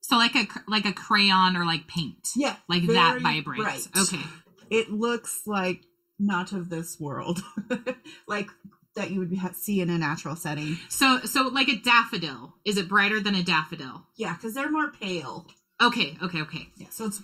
So, 0.00 0.16
like 0.16 0.34
a 0.34 0.46
like 0.66 0.84
a 0.84 0.92
crayon 0.92 1.56
or 1.56 1.64
like 1.64 1.86
paint, 1.86 2.30
yeah, 2.34 2.56
like 2.68 2.84
that 2.86 3.20
vibrant. 3.22 3.62
bright. 3.62 3.86
Okay. 3.96 4.22
It 4.70 4.90
looks 4.90 5.42
like 5.46 5.82
not 6.18 6.52
of 6.52 6.68
this 6.68 6.98
world, 6.98 7.40
like 8.28 8.48
that 8.96 9.10
you 9.10 9.20
would 9.20 9.36
ha- 9.38 9.52
see 9.52 9.80
in 9.80 9.88
a 9.88 9.98
natural 9.98 10.36
setting. 10.36 10.76
So, 10.88 11.20
so 11.20 11.48
like 11.48 11.68
a 11.68 11.76
daffodil. 11.76 12.54
Is 12.64 12.76
it 12.76 12.88
brighter 12.88 13.20
than 13.20 13.34
a 13.34 13.42
daffodil? 13.42 14.04
Yeah, 14.16 14.34
because 14.34 14.54
they're 14.54 14.70
more 14.70 14.90
pale. 14.90 15.46
Okay. 15.80 16.18
Okay. 16.22 16.42
Okay. 16.42 16.68
Yeah, 16.76 16.88
so 16.90 17.06
it's 17.06 17.22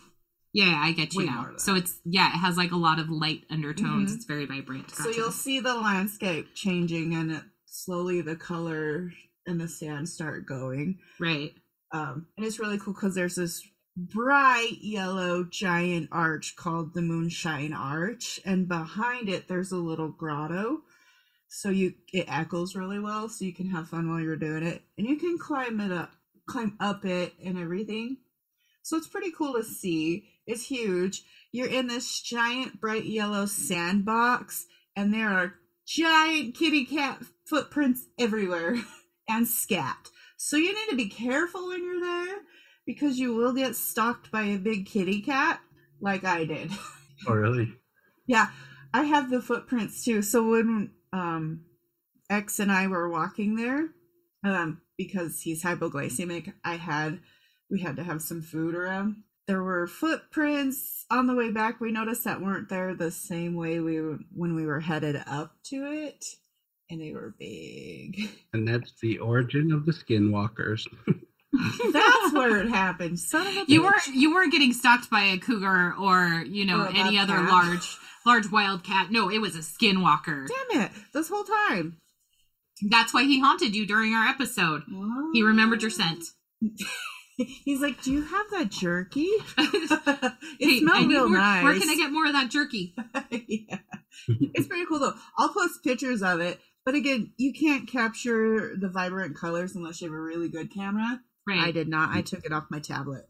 Yeah, 0.57 0.81
I 0.83 0.93
get 0.93 1.13
you 1.13 1.21
Way 1.21 1.27
now. 1.27 1.51
So 1.59 1.75
it's 1.75 2.01
yeah, 2.07 2.29
it 2.29 2.39
has 2.39 2.57
like 2.57 2.73
a 2.73 2.77
lot 2.77 2.99
of 2.99 3.11
light 3.11 3.43
undertones. 3.51 4.11
Mhm. 4.11 4.17
It's 4.17 4.25
very 4.25 4.47
vibrant. 4.47 4.91
So 4.91 5.11
you'll 5.11 5.31
see 5.31 5.61
the 5.61 5.75
landscape 5.75 6.55
changing 6.55 7.15
and 7.15 7.31
it, 7.31 7.43
slowly 7.67 8.23
the 8.23 8.37
color 8.37 9.13
and 9.47 9.61
the 9.61 9.69
sand 9.69 10.09
start 10.09 10.47
going. 10.47 10.99
right. 11.21 11.53
Um, 11.93 12.27
and 12.37 12.47
it's 12.47 12.59
really 12.59 12.79
cool 12.79 12.95
because 12.95 13.15
there's 13.15 13.37
this 13.37 13.63
bright 13.97 14.79
yellow 14.81 15.45
giant 15.45 16.09
arch 16.11 16.57
called 16.57 16.95
the 16.95 17.03
Moonshine 17.03 17.73
Arch, 17.75 18.41
and 18.45 18.67
behind 18.67 19.29
it 19.29 19.49
there's 19.49 19.73
a 19.73 19.77
little 19.77 20.09
grotto. 20.09 20.83
So 21.49 21.69
you 21.69 21.95
it 22.15 22.25
echoes 22.29 22.75
really 22.75 22.99
well, 22.99 23.29
so 23.29 23.45
you 23.45 23.53
can 23.55 23.69
have 23.71 23.89
fun 23.91 24.11
while 24.11 24.21
you're 24.21 24.37
doing 24.37 24.63
it, 24.65 24.83
and 24.97 25.07
you 25.07 25.17
can 25.17 25.37
climb 25.39 25.81
it 25.81 25.93
up, 25.93 26.13
climb 26.49 26.77
up 26.81 27.05
it, 27.05 27.35
and 27.45 27.59
everything. 27.59 28.17
So 28.83 28.97
it's 28.97 29.07
pretty 29.09 29.33
cool 29.33 29.53
to 29.55 29.63
see. 29.63 30.31
It's 30.47 30.67
huge. 30.67 31.23
You're 31.53 31.69
in 31.69 31.87
this 31.87 32.21
giant 32.21 32.81
bright 32.81 33.05
yellow 33.05 33.47
sandbox, 33.47 34.67
and 34.95 35.13
there 35.13 35.29
are 35.31 35.55
giant 35.87 36.55
kitty 36.55 36.85
cat 36.85 37.23
footprints 37.47 38.05
everywhere 38.19 38.77
and 39.29 39.47
scat. 39.47 40.11
So 40.37 40.57
you 40.57 40.75
need 40.75 40.91
to 40.91 40.97
be 40.97 41.09
careful 41.09 41.69
when 41.69 41.83
you're 41.83 42.01
there 42.01 42.39
because 42.85 43.19
you 43.19 43.35
will 43.35 43.53
get 43.53 43.75
stalked 43.75 44.31
by 44.31 44.43
a 44.43 44.59
big 44.59 44.87
kitty 44.87 45.23
cat, 45.23 45.61
like 46.01 46.25
I 46.25 46.45
did. 46.45 46.71
Oh, 47.27 47.33
really? 47.33 47.73
yeah, 48.27 48.49
I 48.93 49.05
have 49.05 49.31
the 49.31 49.41
footprints 49.41 50.05
too. 50.05 50.21
So 50.21 50.51
when 50.51 50.91
um 51.15 51.65
X 52.29 52.59
and 52.59 52.71
I 52.71 52.89
were 52.89 53.09
walking 53.09 53.57
there, 53.57 53.89
um, 54.45 54.83
because 54.99 55.41
he's 55.41 55.63
hypoglycemic, 55.65 56.53
I 56.63 56.77
had 56.77 57.21
we 57.71 57.81
had 57.81 57.97
to 57.97 58.05
have 58.05 58.21
some 58.21 58.43
food 58.43 58.75
around. 58.75 59.23
There 59.47 59.63
were 59.63 59.87
footprints 59.87 61.05
on 61.11 61.27
the 61.29 61.35
way 61.35 61.51
back. 61.53 61.81
We 61.81 61.93
noticed 61.93 62.25
that 62.25 62.41
weren't 62.43 62.69
there 62.69 62.95
the 62.95 63.11
same 63.13 63.55
way 63.55 63.79
we 63.81 64.01
were, 64.01 64.19
when 64.35 64.55
we 64.57 64.67
were 64.67 64.81
headed 64.81 65.23
up 65.27 65.53
to 65.67 65.87
it, 65.87 66.25
and 66.91 67.01
they 67.01 67.13
were 67.13 67.35
big. 67.39 68.29
And 68.53 68.67
that's 68.67 68.93
the 69.03 69.19
origin 69.19 69.71
of 69.73 69.85
the 69.87 69.93
skinwalkers. 69.93 70.87
That's 71.93 72.33
where 72.35 72.59
it 72.59 72.69
happened. 72.69 73.19
Son 73.21 73.47
of 73.47 73.55
a 73.57 73.65
You 73.67 73.81
bitch. 73.81 73.85
weren't 73.85 74.07
you 74.09 74.35
weren't 74.35 74.53
getting 74.53 74.73
stalked 74.73 75.09
by 75.11 75.23
a 75.23 75.39
cougar 75.39 75.95
or 75.99 76.43
you 76.47 76.65
know 76.67 76.83
Or 76.85 76.89
any 76.89 77.19
other 77.19 77.35
bobcat. 77.37 77.53
large 77.53 77.99
large 78.27 78.51
wild 78.51 78.83
cat. 78.83 79.11
No, 79.11 79.31
it 79.31 79.39
was 79.39 79.55
a 79.57 79.61
skinwalker. 79.61 80.49
Damn 80.49 80.83
it! 80.83 80.91
This 81.15 81.29
whole 81.29 81.45
time. 81.45 81.99
That's 82.91 83.15
why 83.15 83.25
he 83.25 83.41
haunted 83.41 83.75
you 83.75 83.87
during 83.87 84.13
our 84.15 84.27
episode. 84.27 84.83
He 85.35 85.43
remembered 85.43 85.81
your 85.83 85.91
scent. 85.91 86.25
He's 87.65 87.81
like, 87.81 88.03
"Do 88.03 88.13
you 88.13 88.23
have 88.23 88.47
that 88.53 88.71
jerky? 88.71 89.21
it 89.59 90.39
Hey, 90.59 90.81
need 90.81 91.09
real 91.09 91.29
more- 91.29 91.39
nice. 91.39 91.63
Where 91.65 91.79
can 91.79 91.89
I 91.91 91.97
get 91.97 92.13
more 92.13 92.27
of 92.27 92.33
that 92.33 92.51
jerky? 92.51 92.95
yeah. 93.31 93.79
It's 94.29 94.67
pretty 94.67 94.87
cool 94.87 94.99
though. 94.99 95.15
I'll 95.39 95.53
post 95.53 95.85
pictures 95.85 96.23
of 96.23 96.41
it, 96.41 96.59
but 96.85 96.95
again, 96.95 97.33
you 97.37 97.53
can't 97.53 97.87
capture 97.89 98.75
the 98.77 98.89
vibrant 98.89 99.37
colors 99.37 99.77
unless 99.77 100.01
you 100.01 100.09
have 100.09 100.17
a 100.17 100.21
really 100.21 100.49
good 100.49 100.73
camera. 100.73 101.21
Right. 101.47 101.61
I 101.69 101.71
did 101.71 101.89
not. 101.89 102.17
I 102.17 102.23
took 102.23 102.45
it 102.45 102.53
off 102.53 102.65
my 102.71 102.81
tablet. 102.81 103.29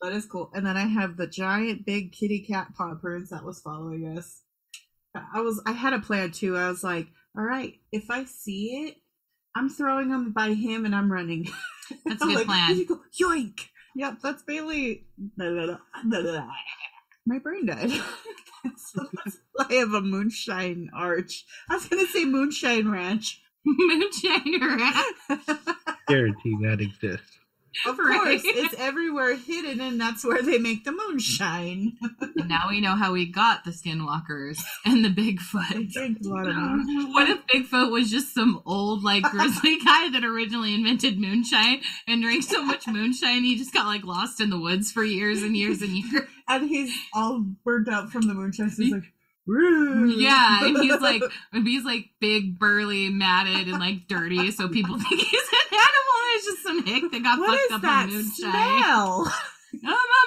but 0.00 0.12
it's 0.12 0.26
cool. 0.26 0.50
And 0.54 0.66
then 0.66 0.76
I 0.76 0.86
have 0.86 1.16
the 1.16 1.26
giant 1.26 1.86
big 1.86 2.12
kitty 2.12 2.40
cat 2.40 2.74
paw 2.76 2.94
prints 2.94 3.30
that 3.30 3.44
was 3.44 3.60
following 3.60 4.18
us. 4.18 4.42
I 5.14 5.40
was 5.40 5.62
I 5.64 5.72
had 5.72 5.92
a 5.92 6.00
plan 6.00 6.32
too. 6.32 6.56
I 6.56 6.68
was 6.68 6.82
like, 6.84 7.06
all 7.36 7.44
right, 7.44 7.74
if 7.92 8.10
I 8.10 8.24
see 8.24 8.86
it, 8.88 8.96
I'm 9.56 9.68
throwing 9.68 10.10
them 10.10 10.32
by 10.32 10.54
him 10.54 10.84
and 10.84 10.94
I'm 10.94 11.10
running. 11.10 11.46
That's 12.04 12.20
a 12.20 12.24
I'm 12.24 12.28
good 12.34 12.36
like, 12.36 12.46
plan. 12.46 12.76
You 12.76 12.86
go. 12.86 13.00
Yoink! 13.20 13.60
Yep, 13.96 14.18
that's 14.22 14.42
Bailey. 14.42 15.06
My 17.26 17.38
brain 17.38 17.66
died. 17.66 17.90
so 18.76 19.06
I 19.58 19.74
have 19.74 19.92
a 19.94 20.00
moonshine 20.00 20.90
arch. 20.94 21.44
I 21.70 21.74
was 21.74 21.86
gonna 21.86 22.06
say 22.06 22.24
moonshine 22.24 22.90
ranch. 22.90 23.40
Moonshiner. 23.66 24.92
Guarantee 26.08 26.56
that 26.62 26.80
exists. 26.80 27.38
Of 27.86 27.98
Right. 27.98 28.20
course, 28.22 28.42
it's 28.44 28.74
everywhere 28.78 29.34
hidden, 29.36 29.80
and 29.80 30.00
that's 30.00 30.24
where 30.24 30.42
they 30.42 30.58
make 30.58 30.84
the 30.84 30.92
moonshine. 30.92 31.96
and 32.20 32.48
now 32.48 32.66
we 32.68 32.80
know 32.80 32.94
how 32.96 33.12
we 33.12 33.26
got 33.30 33.64
the 33.64 33.70
skinwalkers 33.72 34.58
and 34.86 35.04
the 35.04 35.08
Bigfoot. 35.08 35.92
drink 35.92 36.18
a 36.24 36.28
lot 36.28 36.46
of 36.46 36.54
moonshine. 36.56 37.12
What 37.12 37.28
if 37.28 37.46
Bigfoot 37.46 37.90
was 37.90 38.10
just 38.10 38.32
some 38.34 38.62
old, 38.64 39.02
like, 39.02 39.22
grizzly 39.24 39.78
guy 39.84 40.10
that 40.10 40.24
originally 40.24 40.74
invented 40.74 41.18
moonshine 41.18 41.80
and 42.06 42.22
drank 42.22 42.44
so 42.44 42.64
much 42.64 42.86
moonshine 42.86 43.42
he 43.42 43.56
just 43.56 43.72
got, 43.72 43.86
like, 43.86 44.04
lost 44.04 44.40
in 44.40 44.50
the 44.50 44.58
woods 44.58 44.92
for 44.92 45.02
years 45.04 45.42
and 45.42 45.56
years 45.56 45.82
and 45.82 45.90
years? 45.90 46.28
And 46.48 46.68
he's 46.68 46.94
all 47.14 47.44
burnt 47.64 47.88
out 47.88 48.10
from 48.10 48.22
the 48.28 48.34
moonshine. 48.34 48.70
So 48.70 48.82
he's 48.82 48.92
like, 48.92 49.04
Yeah, 49.46 50.64
and 50.66 50.78
he's 50.78 51.00
like, 51.00 51.22
he's 51.52 51.84
like 51.84 52.06
big, 52.20 52.58
burly, 52.58 53.08
matted, 53.10 53.68
and 53.68 53.78
like 53.78 54.06
dirty, 54.08 54.50
so 54.50 54.68
people 54.68 54.96
think 54.98 55.20
he's 55.20 55.42
an 55.42 55.68
animal. 55.72 56.03
And 56.34 56.40
it's 56.40 56.46
just 56.46 56.62
some 56.64 56.84
hick 56.84 57.04
that 57.12 57.22
got 57.22 57.38
what 57.38 57.58
fucked 57.60 57.72
up 57.74 57.82
that 57.82 58.06
on 58.08 58.12
moonshine. 58.12 58.32
smell? 58.32 59.32
I'm 59.86 59.94
a 59.94 60.24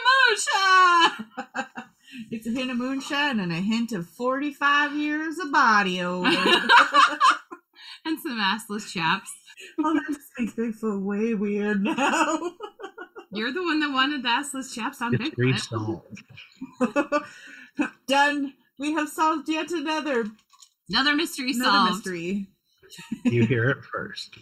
moonshine. 1.59 1.73
It's 2.31 2.47
a 2.47 2.51
hint 2.51 2.71
of 2.71 2.77
moonshine 2.77 3.39
and 3.41 3.51
a 3.51 3.55
hint 3.55 3.91
of 3.91 4.07
45 4.07 4.95
years 4.95 5.37
of 5.39 5.51
body 5.51 6.01
odor. 6.01 6.29
and 8.05 8.17
some 8.21 8.39
assless 8.39 8.89
chaps. 8.91 9.29
oh, 9.79 9.93
that 9.93 10.05
just 10.07 10.29
makes 10.39 10.53
Bigfoot 10.53 11.03
way 11.03 11.33
weird 11.33 11.83
now. 11.83 12.53
You're 13.31 13.51
the 13.51 13.61
one 13.61 13.81
that 13.81 13.91
wanted 13.91 14.23
the 14.23 14.29
assless 14.29 14.73
chaps 14.73 15.01
on 15.01 15.11
Mystery 15.17 15.53
Bigfoot. 15.53 17.25
Done. 18.07 18.53
We 18.79 18.93
have 18.93 19.09
solved 19.09 19.49
yet 19.49 19.69
another 19.71 20.25
Another 20.89 21.13
mystery 21.15 21.51
another 21.51 21.69
solved. 21.69 21.91
mystery. 21.97 22.47
You 23.25 23.45
hear 23.45 23.69
it 23.69 23.83
first. 23.83 24.33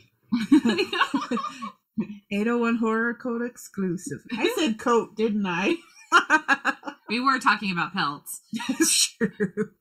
801 2.32 2.78
Horror 2.78 3.14
Code 3.14 3.42
exclusive. 3.44 4.20
I 4.34 4.54
said 4.58 4.80
coat, 4.80 5.16
didn't 5.16 5.46
I? 5.46 5.76
We 7.08 7.20
were 7.20 7.40
talking 7.40 7.72
about 7.72 7.94
pelts. 7.94 8.42
That's 8.68 9.16
true. 9.16 9.72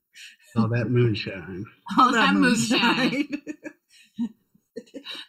All 0.57 0.69
that 0.69 0.91
moonshine. 0.91 1.65
All 1.99 2.13
that 2.13 2.35
moonshine. 2.35 3.43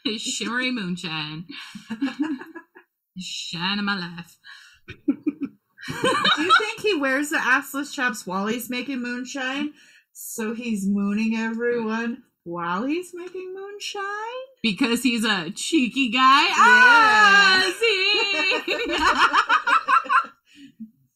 Shimmery 0.18 0.72
moonshine. 0.72 1.46
Shine 3.18 3.80
of 3.80 3.86
my 3.86 3.98
life. 3.98 4.38
Do 5.08 6.44
you 6.44 6.52
think 6.60 6.82
he 6.82 6.96
wears 6.96 7.30
the 7.30 7.38
assless 7.38 7.94
chaps 7.94 8.28
while 8.28 8.48
he's 8.48 8.70
making 8.70 9.02
moonshine? 9.02 9.74
So 10.12 10.54
he's 10.54 10.86
mooning 10.86 11.36
everyone 11.38 12.24
while 12.44 12.84
he's 12.84 13.12
making 13.14 13.54
moonshine? 13.54 14.04
Because 14.66 15.04
he's 15.04 15.24
a 15.24 15.52
cheeky 15.52 16.10
guy. 16.10 16.48
Yeah. 16.48 16.56
Ah, 16.58 17.74
see? 17.80 18.64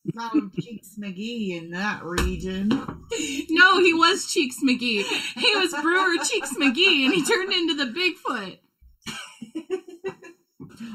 Not 0.13 0.53
Cheeks 0.61 0.97
McGee 1.01 1.59
in 1.59 1.71
that 1.71 2.03
region. 2.03 2.67
no, 2.69 3.79
he 3.79 3.91
was 3.91 4.31
Cheeks 4.31 4.57
McGee. 4.63 5.03
He 5.35 5.55
was 5.55 5.73
Brewer 5.81 6.23
Cheeks 6.23 6.53
McGee, 6.59 7.05
and 7.05 7.13
he 7.15 7.25
turned 7.25 7.51
into 7.51 7.73
the 7.73 7.85
Bigfoot. 7.91 8.59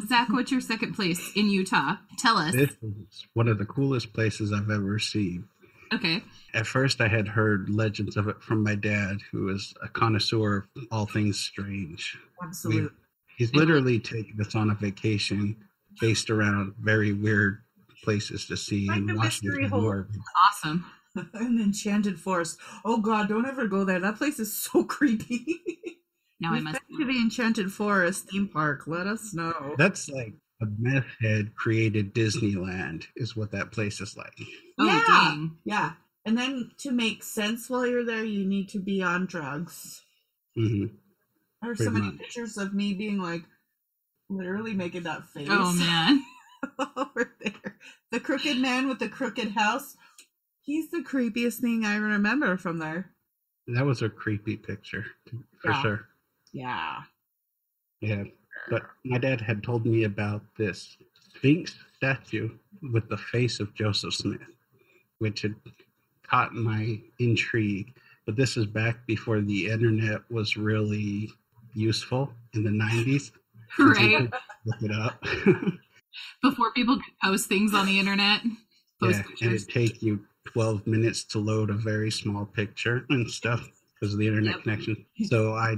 Zach, 0.06 0.28
what's 0.28 0.52
your 0.52 0.60
second 0.60 0.94
place 0.94 1.32
in 1.34 1.48
Utah? 1.48 1.96
Tell 2.18 2.36
us. 2.36 2.54
This 2.54 2.70
is 2.70 3.26
one 3.34 3.48
of 3.48 3.58
the 3.58 3.66
coolest 3.66 4.12
places 4.12 4.52
I've 4.52 4.70
ever 4.70 5.00
seen. 5.00 5.48
Okay. 5.94 6.22
At 6.54 6.66
first, 6.66 7.00
I 7.00 7.08
had 7.08 7.28
heard 7.28 7.70
legends 7.70 8.16
of 8.16 8.28
it 8.28 8.42
from 8.42 8.62
my 8.62 8.74
dad, 8.74 9.18
who 9.30 9.48
is 9.48 9.74
a 9.82 9.88
connoisseur 9.88 10.66
of 10.76 10.82
all 10.90 11.06
things 11.06 11.38
strange. 11.38 12.16
Absolutely. 12.42 12.90
He's 13.36 13.54
literally 13.54 13.98
taken 13.98 14.40
us 14.40 14.54
on 14.54 14.70
a 14.70 14.74
vacation 14.74 15.56
based 16.00 16.30
around 16.30 16.74
very 16.80 17.12
weird 17.12 17.62
places 18.02 18.46
to 18.46 18.56
see 18.56 18.86
Like 18.86 18.98
in 18.98 19.06
the 19.06 19.14
mystery 19.14 19.64
Washington, 19.64 19.80
hole. 19.80 20.04
Awesome. 20.48 20.86
An 21.34 21.60
enchanted 21.60 22.20
forest. 22.20 22.58
Oh 22.84 22.98
god, 22.98 23.28
don't 23.28 23.46
ever 23.46 23.66
go 23.66 23.84
there. 23.84 24.00
That 24.00 24.16
place 24.16 24.38
is 24.38 24.52
so 24.52 24.84
creepy. 24.96 25.62
Now 26.40 26.52
I 26.52 26.60
must. 26.60 26.80
been 26.88 26.98
to 26.98 27.04
the 27.06 27.18
Enchanted 27.18 27.72
Forest 27.72 28.28
theme 28.28 28.48
park. 28.48 28.86
Let 28.86 29.06
us 29.06 29.32
know. 29.32 29.74
That's 29.78 30.08
like 30.08 30.34
a 30.64 30.70
meth 30.78 31.06
head 31.20 31.54
created 31.54 32.14
Disneyland, 32.14 33.06
is 33.16 33.36
what 33.36 33.50
that 33.52 33.70
place 33.72 34.00
is 34.00 34.16
like. 34.16 34.34
Oh, 34.78 34.86
Yeah. 34.86 35.02
dang. 35.06 35.58
Yeah. 35.64 35.92
And 36.24 36.38
then 36.38 36.70
to 36.78 36.90
make 36.90 37.22
sense 37.22 37.68
while 37.68 37.86
you're 37.86 38.04
there, 38.04 38.24
you 38.24 38.46
need 38.46 38.68
to 38.70 38.78
be 38.78 39.02
on 39.02 39.26
drugs. 39.26 40.02
hmm 40.56 40.86
There 41.62 41.70
are 41.70 41.76
so 41.76 41.90
many 41.90 42.06
much. 42.06 42.18
pictures 42.18 42.56
of 42.56 42.74
me 42.74 42.94
being 42.94 43.18
like 43.18 43.42
literally 44.30 44.74
making 44.74 45.02
that 45.04 45.26
face 45.28 45.48
Oh, 45.50 45.72
man. 45.74 46.24
over 46.96 47.30
there. 47.40 47.76
The 48.10 48.20
crooked 48.20 48.58
man 48.58 48.88
with 48.88 48.98
the 48.98 49.08
crooked 49.08 49.52
house. 49.52 49.96
He's 50.62 50.90
the 50.90 51.02
creepiest 51.02 51.60
thing 51.60 51.84
I 51.84 51.96
remember 51.96 52.56
from 52.56 52.78
there. 52.78 53.10
That 53.66 53.84
was 53.84 54.00
a 54.02 54.08
creepy 54.08 54.56
picture, 54.56 55.04
for 55.60 55.70
Yeah. 55.72 55.82
sure. 55.82 56.08
Yeah. 56.52 57.02
Yeah. 58.00 58.24
But 58.68 58.82
my 59.04 59.18
dad 59.18 59.40
had 59.40 59.62
told 59.62 59.84
me 59.86 60.04
about 60.04 60.42
this 60.56 60.96
Sphinx 61.34 61.74
statue 61.96 62.50
with 62.92 63.08
the 63.08 63.16
face 63.16 63.60
of 63.60 63.74
Joseph 63.74 64.14
Smith, 64.14 64.40
which 65.18 65.42
had 65.42 65.54
caught 66.22 66.54
my 66.54 67.00
intrigue. 67.18 67.94
But 68.26 68.36
this 68.36 68.56
is 68.56 68.66
back 68.66 69.06
before 69.06 69.40
the 69.40 69.66
internet 69.68 70.22
was 70.30 70.56
really 70.56 71.30
useful 71.74 72.32
in 72.54 72.64
the 72.64 72.70
90s. 72.70 73.32
and 73.78 73.96
so 73.96 74.02
you 74.02 74.10
Right. 74.18 74.30
Look 74.66 74.82
it 74.82 74.90
up. 74.92 75.22
Before 76.42 76.72
people 76.72 76.96
could 76.96 77.18
post 77.22 77.48
things 77.48 77.74
on 77.74 77.86
the 77.86 77.98
internet. 77.98 78.42
Yeah, 79.02 79.22
and 79.42 79.52
it'd 79.52 79.68
take 79.68 80.02
you 80.02 80.24
12 80.46 80.86
minutes 80.86 81.24
to 81.24 81.38
load 81.38 81.70
a 81.70 81.74
very 81.74 82.10
small 82.10 82.46
picture 82.46 83.04
and 83.10 83.30
stuff 83.30 83.68
because 83.94 84.14
of 84.14 84.18
the 84.18 84.26
internet 84.26 84.54
Yep. 84.56 84.62
connection. 84.62 85.04
So 85.26 85.54
I 85.54 85.76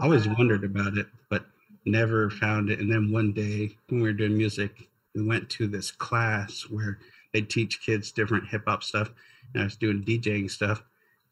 always 0.00 0.26
wondered 0.26 0.64
about 0.64 0.96
it, 0.96 1.06
but 1.28 1.46
never 1.86 2.28
found 2.28 2.68
it. 2.68 2.80
And 2.80 2.90
then 2.90 3.10
one 3.10 3.32
day 3.32 3.76
when 3.88 4.02
we 4.02 4.08
were 4.08 4.12
doing 4.12 4.36
music, 4.36 4.88
we 5.14 5.22
went 5.22 5.48
to 5.50 5.66
this 5.66 5.90
class 5.90 6.62
where 6.68 6.98
they 7.32 7.42
teach 7.42 7.80
kids 7.80 8.12
different 8.12 8.48
hip 8.48 8.64
hop 8.66 8.82
stuff. 8.82 9.10
And 9.54 9.62
I 9.62 9.64
was 9.64 9.76
doing 9.76 10.04
DJing 10.04 10.50
stuff. 10.50 10.82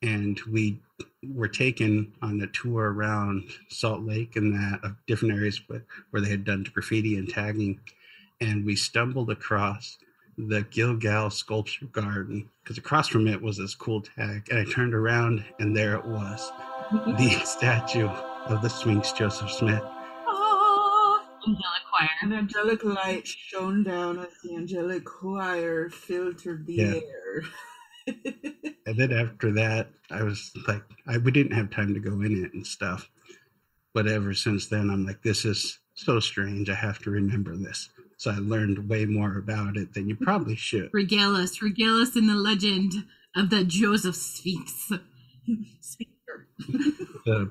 And 0.02 0.40
we 0.50 0.80
were 1.32 1.48
taken 1.48 2.12
on 2.22 2.40
a 2.40 2.46
tour 2.48 2.92
around 2.92 3.48
Salt 3.68 4.02
Lake 4.02 4.36
and 4.36 4.54
that 4.54 4.84
of 4.84 4.96
different 5.06 5.34
areas 5.34 5.60
but 5.66 5.82
where 6.10 6.20
they 6.20 6.28
had 6.28 6.44
done 6.44 6.66
graffiti 6.72 7.16
and 7.16 7.28
tagging. 7.28 7.80
And 8.40 8.64
we 8.64 8.76
stumbled 8.76 9.30
across 9.30 9.98
the 10.36 10.62
Gilgal 10.70 11.30
Sculpture 11.30 11.86
Garden 11.86 12.48
because 12.62 12.76
across 12.76 13.08
from 13.08 13.28
it 13.28 13.40
was 13.40 13.56
this 13.56 13.74
cool 13.74 14.02
tag. 14.02 14.48
And 14.50 14.58
I 14.58 14.64
turned 14.70 14.94
around 14.94 15.44
and 15.58 15.76
there 15.76 15.94
it 15.94 16.04
was 16.04 16.52
the 16.90 17.30
statue 17.44 18.08
of 18.08 18.62
the 18.62 18.68
Sphinx 18.68 19.12
Joseph 19.12 19.50
Smith. 19.50 19.82
Angelic 21.46 21.82
choir. 21.90 22.08
An 22.22 22.32
angelic 22.32 22.84
light 22.84 23.26
shone 23.26 23.82
down 23.82 24.18
as 24.18 24.28
the 24.42 24.56
angelic 24.56 25.04
choir 25.04 25.88
filtered 25.88 26.66
the 26.66 26.74
Yeah. 26.74 26.94
air. 26.94 27.42
And 28.86 28.98
then 28.98 29.12
after 29.12 29.50
that, 29.52 29.88
I 30.10 30.22
was 30.24 30.52
like, 30.68 30.82
I 31.06 31.16
we 31.16 31.30
didn't 31.30 31.52
have 31.56 31.70
time 31.70 31.94
to 31.94 32.00
go 32.00 32.20
in 32.20 32.44
it 32.44 32.52
and 32.52 32.66
stuff. 32.66 33.08
But 33.94 34.06
ever 34.06 34.34
since 34.34 34.66
then, 34.66 34.90
I'm 34.90 35.06
like, 35.06 35.22
this 35.22 35.46
is 35.46 35.78
so 35.94 36.20
strange. 36.20 36.68
I 36.68 36.74
have 36.74 36.98
to 37.00 37.10
remember 37.10 37.56
this. 37.56 37.88
So 38.18 38.30
I 38.30 38.36
learned 38.36 38.88
way 38.88 39.06
more 39.06 39.38
about 39.38 39.76
it 39.78 39.94
than 39.94 40.06
you 40.08 40.16
probably 40.16 40.56
should. 40.56 40.90
Regale 40.92 41.34
us, 41.34 41.62
regale 41.62 41.96
us 41.98 42.14
in 42.14 42.26
the 42.26 42.34
legend 42.34 43.06
of 43.34 43.48
the 43.50 43.64
Joseph 43.64 44.16
Sphinx. 44.16 44.92
Speaker. 45.80 46.48
So 47.24 47.50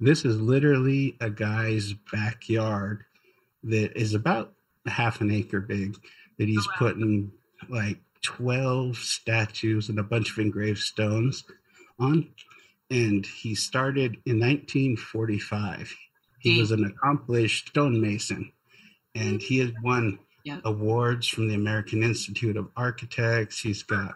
this 0.00 0.24
is 0.24 0.40
literally 0.40 1.16
a 1.20 1.30
guy's 1.30 1.92
backyard 2.12 3.04
that 3.64 3.98
is 3.98 4.14
about 4.14 4.52
half 4.86 5.20
an 5.20 5.30
acre 5.30 5.60
big 5.60 5.96
that 6.38 6.48
he's 6.48 6.66
Oh, 6.66 6.70
wow. 6.72 6.76
putting 6.78 7.32
like 7.68 7.98
12 8.22 8.96
statues 8.96 9.88
and 9.88 9.98
a 9.98 10.02
bunch 10.02 10.30
of 10.32 10.38
engraved 10.38 10.80
stones 10.80 11.44
on. 11.98 12.28
And 12.90 13.24
he 13.24 13.54
started 13.54 14.18
in 14.26 14.38
1945. 14.40 15.94
He 16.40 16.54
hmm. 16.54 16.60
was 16.60 16.70
an 16.70 16.84
accomplished 16.84 17.68
stonemason 17.68 18.52
and 19.14 19.40
he 19.40 19.58
has 19.58 19.70
won 19.82 20.18
awards 20.64 21.28
from 21.28 21.48
the 21.48 21.54
American 21.54 22.02
Institute 22.02 22.56
of 22.56 22.68
Architects. 22.76 23.60
He's 23.60 23.82
got 23.82 24.14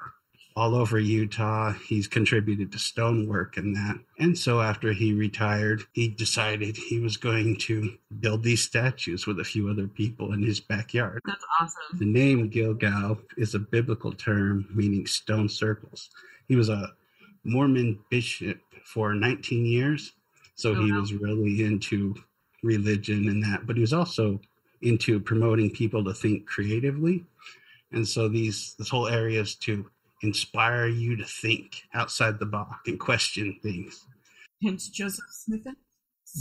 all 0.58 0.74
over 0.74 0.98
Utah. 0.98 1.72
He's 1.72 2.08
contributed 2.08 2.72
to 2.72 2.80
stonework 2.80 3.56
and 3.56 3.76
that. 3.76 3.96
And 4.18 4.36
so 4.36 4.60
after 4.60 4.92
he 4.92 5.12
retired, 5.14 5.84
he 5.92 6.08
decided 6.08 6.76
he 6.76 6.98
was 6.98 7.16
going 7.16 7.58
to 7.58 7.96
build 8.18 8.42
these 8.42 8.64
statues 8.64 9.24
with 9.24 9.38
a 9.38 9.44
few 9.44 9.68
other 9.68 9.86
people 9.86 10.32
in 10.32 10.42
his 10.42 10.58
backyard. 10.58 11.20
That's 11.24 11.44
awesome. 11.60 12.00
The 12.00 12.06
name 12.06 12.48
Gilgal 12.48 13.18
is 13.36 13.54
a 13.54 13.60
biblical 13.60 14.10
term 14.12 14.66
meaning 14.74 15.06
stone 15.06 15.48
circles. 15.48 16.10
He 16.48 16.56
was 16.56 16.68
a 16.68 16.92
Mormon 17.44 18.00
bishop 18.10 18.58
for 18.84 19.14
19 19.14 19.64
years, 19.64 20.12
so 20.56 20.72
Oh, 20.72 20.84
he 20.84 20.90
wow. 20.90 20.98
was 20.98 21.14
really 21.14 21.62
into 21.64 22.16
religion 22.64 23.28
and 23.28 23.40
that, 23.44 23.64
but 23.64 23.76
he 23.76 23.80
was 23.80 23.92
also 23.92 24.40
into 24.82 25.20
promoting 25.20 25.70
people 25.70 26.02
to 26.02 26.12
think 26.12 26.46
creatively. 26.46 27.24
And 27.92 28.06
so 28.06 28.28
these 28.28 28.74
this 28.76 28.88
whole 28.88 29.06
area 29.06 29.40
is 29.40 29.54
to 29.66 29.86
inspire 30.22 30.86
you 30.86 31.16
to 31.16 31.24
think 31.24 31.82
outside 31.94 32.38
the 32.38 32.46
box 32.46 32.76
and 32.86 32.98
question 32.98 33.58
things. 33.62 34.06
Hence 34.62 34.88
Joseph 34.88 35.24
Smith. 35.30 35.66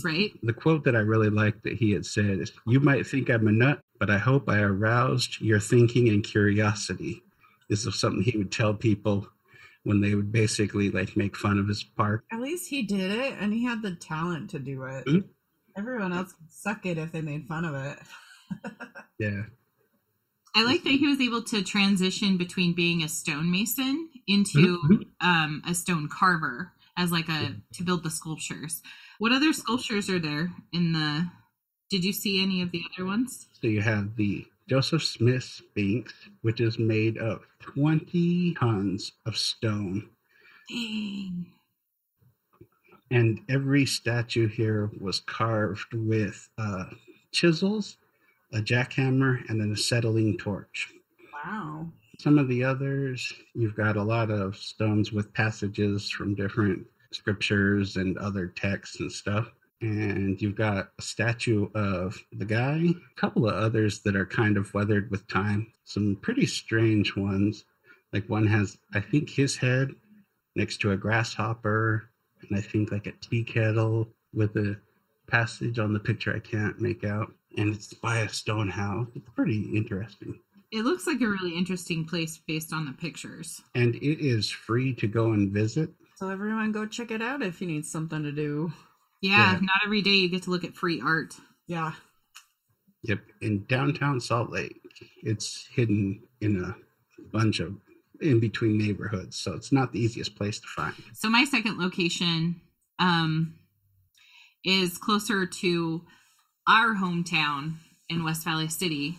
Right? 0.03 0.31
The 0.43 0.53
quote 0.53 0.83
that 0.83 0.95
I 0.95 0.99
really 0.99 1.29
liked 1.29 1.63
that 1.63 1.77
he 1.77 1.91
had 1.91 2.05
said 2.05 2.39
is, 2.39 2.51
You 2.65 2.79
might 2.79 3.07
think 3.07 3.29
I'm 3.29 3.47
a 3.47 3.51
nut, 3.51 3.79
but 3.99 4.09
I 4.09 4.17
hope 4.17 4.49
I 4.49 4.59
aroused 4.59 5.39
your 5.39 5.59
thinking 5.59 6.09
and 6.09 6.23
curiosity. 6.23 7.23
This 7.69 7.85
is 7.85 7.99
something 7.99 8.21
he 8.21 8.37
would 8.37 8.51
tell 8.51 8.73
people 8.73 9.27
when 9.83 10.01
they 10.01 10.15
would 10.15 10.31
basically 10.31 10.91
like 10.91 11.15
make 11.15 11.37
fun 11.37 11.57
of 11.57 11.67
his 11.67 11.83
park. 11.83 12.25
At 12.31 12.41
least 12.41 12.69
he 12.69 12.83
did 12.83 13.11
it, 13.11 13.35
and 13.39 13.53
he 13.53 13.63
had 13.63 13.81
the 13.81 13.95
talent 13.95 14.49
to 14.49 14.59
do 14.59 14.83
it. 14.83 15.05
Mhm. 15.05 15.23
Everyone 15.77 16.11
else 16.11 16.33
could 16.33 16.51
suck 16.51 16.85
it 16.85 16.97
if 16.97 17.11
they 17.11 17.21
made 17.21 17.47
fun 17.47 17.63
of 17.65 17.75
it. 17.75 17.99
Yeah. 19.19 19.43
I 20.58 20.63
like 20.63 20.84
that 20.86 20.89
he 20.89 21.06
was 21.06 21.22
able 21.22 21.43
to 21.43 21.62
transition 21.63 22.36
between 22.36 22.74
being 22.74 23.04
a 23.04 23.08
stonemason 23.08 24.10
into 24.26 24.80
Mhm. 24.80 25.06
um, 25.22 25.62
a 25.67 25.76
stone 25.76 26.10
carver 26.10 26.74
as 26.98 27.12
like 27.12 27.30
a 27.30 27.62
to 27.74 27.84
build 27.84 28.02
the 28.04 28.10
sculptures. 28.10 28.82
What 29.20 29.32
other 29.32 29.54
sculptures 29.54 30.10
are 30.10 30.17
there 30.17 30.52
in 30.72 30.93
the? 30.93 31.30
Did 31.91 32.04
you 32.04 32.12
see 32.12 32.41
any 32.41 32.63
of 32.63 32.72
the 32.72 32.84
other 32.91 33.06
ones? 33.06 33.48
So 33.62 33.67
you 33.67 33.82
have 33.82 34.15
the 34.15 34.48
Joseph 34.67 35.04
Smith 35.04 35.43
Sphinx, 35.43 36.12
which 36.41 36.60
is 36.60 36.80
made 36.80 37.20
of 37.20 37.46
20 37.60 38.56
tons 38.56 39.12
of 39.28 39.38
stone. 39.38 40.10
Dang. 40.67 41.54
And 43.12 43.41
every 43.48 43.86
statue 43.86 44.48
here 44.48 44.89
was 45.00 45.20
carved 45.20 45.93
with 45.93 46.50
uh, 46.58 46.86
chisels, 47.32 47.98
a 48.53 48.60
jackhammer, 48.60 49.47
and 49.49 49.62
an 49.62 49.71
acetylene 49.73 50.38
torch. 50.38 50.93
Wow. 51.33 51.88
some 52.19 52.39
of 52.39 52.47
the 52.47 52.63
others, 52.63 53.31
you've 53.53 53.75
got 53.75 53.95
a 53.95 54.03
lot 54.03 54.31
of 54.31 54.57
stones 54.57 55.12
with 55.12 55.33
passages 55.33 56.10
from 56.10 56.36
different 56.36 56.86
scriptures 57.12 57.95
and 57.95 58.17
other 58.17 58.47
texts 58.47 58.99
and 58.99 59.12
stuff. 59.12 59.51
And 59.81 60.41
you've 60.41 60.55
got 60.55 60.89
a 60.97 61.01
statue 61.01 61.69
of 61.75 62.17
the 62.33 62.45
guy, 62.45 62.86
a 62.88 63.19
couple 63.21 63.47
of 63.47 63.53
others 63.53 63.99
that 63.99 64.15
are 64.15 64.25
kind 64.25 64.57
of 64.57 64.73
weathered 64.73 65.12
with 65.12 65.27
time, 65.27 65.71
some 65.83 66.17
pretty 66.21 66.47
strange 66.47 67.15
ones. 67.15 67.65
Like 68.12 68.27
one 68.27 68.47
has, 68.47 68.77
I 68.93 68.99
think, 68.99 69.29
his 69.29 69.55
head 69.55 69.91
next 70.55 70.77
to 70.77 70.91
a 70.91 70.97
grasshopper, 70.97 72.10
and 72.41 72.57
I 72.57 72.62
think 72.62 72.91
like 72.91 73.05
a 73.05 73.12
tea 73.12 73.43
kettle 73.43 74.10
with 74.33 74.55
a 74.55 74.77
passage 75.27 75.77
on 75.77 75.93
the 75.93 75.99
picture 75.99 76.36
I 76.36 76.39
can't 76.39 76.81
make 76.81 77.03
out. 77.03 77.31
And 77.55 77.73
it's 77.73 77.93
by 77.93 78.19
a 78.19 78.29
stone 78.29 78.69
house. 78.69 79.07
It's 79.15 79.29
pretty 79.36 79.62
interesting. 79.75 80.39
It 80.71 80.83
looks 80.83 81.07
like 81.07 81.21
a 81.21 81.27
really 81.27 81.55
interesting 81.57 82.03
place 82.05 82.38
based 82.45 82.73
on 82.73 82.86
the 82.86 82.91
pictures. 82.91 83.62
And 83.73 83.95
it 83.95 84.19
is 84.25 84.49
free 84.49 84.93
to 84.95 85.07
go 85.07 85.31
and 85.31 85.51
visit. 85.51 85.89
So 86.15 86.29
everyone 86.29 86.71
go 86.71 86.86
check 86.86 87.12
it 87.12 87.21
out 87.21 87.41
if 87.41 87.62
you 87.62 87.67
need 87.67 87.86
something 87.86 88.21
to 88.23 88.31
do. 88.31 88.73
Yeah, 89.21 89.53
Yeah. 89.53 89.60
not 89.62 89.79
every 89.86 90.01
day 90.01 90.15
you 90.15 90.29
get 90.29 90.43
to 90.43 90.49
look 90.49 90.63
at 90.65 90.75
free 90.75 90.99
art. 91.01 91.36
Yeah. 91.67 91.93
Yep, 93.03 93.19
in 93.41 93.65
downtown 93.65 94.19
Salt 94.19 94.49
Lake. 94.49 94.81
It's 95.23 95.67
hidden 95.67 96.23
in 96.41 96.63
a 96.63 96.75
bunch 97.31 97.60
of 97.60 97.75
in 98.19 98.39
between 98.39 98.77
neighborhoods, 98.79 99.38
so 99.39 99.53
it's 99.53 99.71
not 99.71 99.93
the 99.93 99.99
easiest 99.99 100.36
place 100.36 100.60
to 100.60 100.67
find. 100.67 100.95
So 101.13 101.29
my 101.29 101.45
second 101.45 101.77
location 101.77 102.60
um 102.99 103.53
is 104.65 104.97
closer 104.97 105.45
to 105.45 106.03
our 106.67 106.95
hometown 106.95 107.75
in 108.10 108.23
West 108.23 108.43
Valley 108.43 108.67
City 108.67 109.17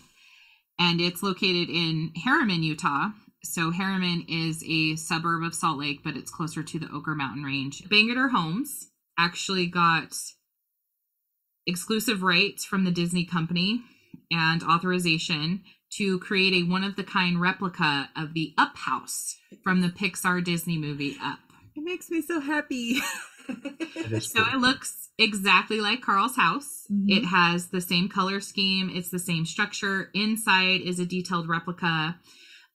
and 0.78 1.00
it's 1.00 1.22
located 1.22 1.68
in 1.68 2.12
Herriman, 2.24 2.62
Utah. 2.62 3.10
So 3.42 3.70
Herriman 3.70 4.24
is 4.28 4.62
a 4.66 4.96
suburb 4.96 5.42
of 5.42 5.54
Salt 5.54 5.78
Lake, 5.78 6.00
but 6.04 6.16
it's 6.16 6.30
closer 6.30 6.62
to 6.62 6.78
the 6.78 6.86
Oquirrh 6.86 7.16
Mountain 7.16 7.44
Range. 7.44 7.82
Bangerter 7.88 8.30
Homes 8.30 8.88
actually 9.18 9.66
got 9.66 10.14
exclusive 11.66 12.22
rights 12.22 12.64
from 12.64 12.84
the 12.84 12.90
Disney 12.90 13.24
company 13.24 13.82
and 14.30 14.62
authorization 14.62 15.62
to 15.90 16.18
create 16.20 16.52
a 16.54 16.68
one 16.70 16.84
of 16.84 16.96
the 16.96 17.04
kind 17.04 17.40
replica 17.40 18.10
of 18.16 18.34
the 18.34 18.54
Up 18.58 18.76
House 18.76 19.36
from 19.62 19.80
the 19.80 19.88
Pixar 19.88 20.44
Disney 20.44 20.78
movie 20.78 21.16
Up. 21.22 21.38
It 21.74 21.82
makes 21.82 22.10
me 22.10 22.22
so 22.22 22.40
happy. 22.40 23.00
It 23.48 24.12
is 24.12 24.30
So 24.30 24.42
pretty 24.42 24.56
it 24.56 24.60
looks 24.60 25.08
exactly 25.18 25.80
like 25.80 26.00
Carl's 26.02 26.36
house. 26.36 26.86
Mhm. 26.90 27.10
It 27.10 27.24
has 27.26 27.68
the 27.68 27.80
same 27.80 28.08
color 28.08 28.40
scheme, 28.40 28.90
it's 28.90 29.10
the 29.10 29.18
same 29.18 29.44
structure. 29.44 30.10
Inside 30.14 30.80
is 30.82 30.98
a 30.98 31.06
detailed 31.06 31.48
replica. 31.48 32.18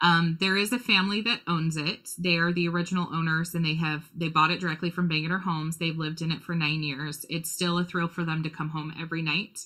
Um, 0.02 0.38
there 0.42 0.58
is 0.58 0.74
a 0.74 0.80
family 0.80 1.22
that 1.22 1.42
owns 1.48 1.78
it. 1.78 2.10
They 2.18 2.36
are 2.36 2.52
the 2.52 2.68
original 2.68 3.08
owners 3.14 3.56
and 3.56 3.64
they 3.64 3.76
have 3.76 4.10
they 4.14 4.28
bought 4.28 4.52
it 4.52 4.60
directly 4.60 4.90
from 4.90 5.08
Bangerter 5.10 5.44
Homes. 5.44 5.78
They've 5.78 5.98
lived 5.98 6.22
in 6.22 6.32
it 6.32 6.44
for 6.44 6.56
nine 6.56 6.84
years. 6.84 7.26
It's 7.30 7.50
still 7.50 7.78
a 7.78 7.86
thrill 7.86 8.10
for 8.10 8.26
them 8.26 8.44
to 8.44 8.50
come 8.50 8.70
home 8.70 8.94
every 9.00 9.22
night. 9.22 9.60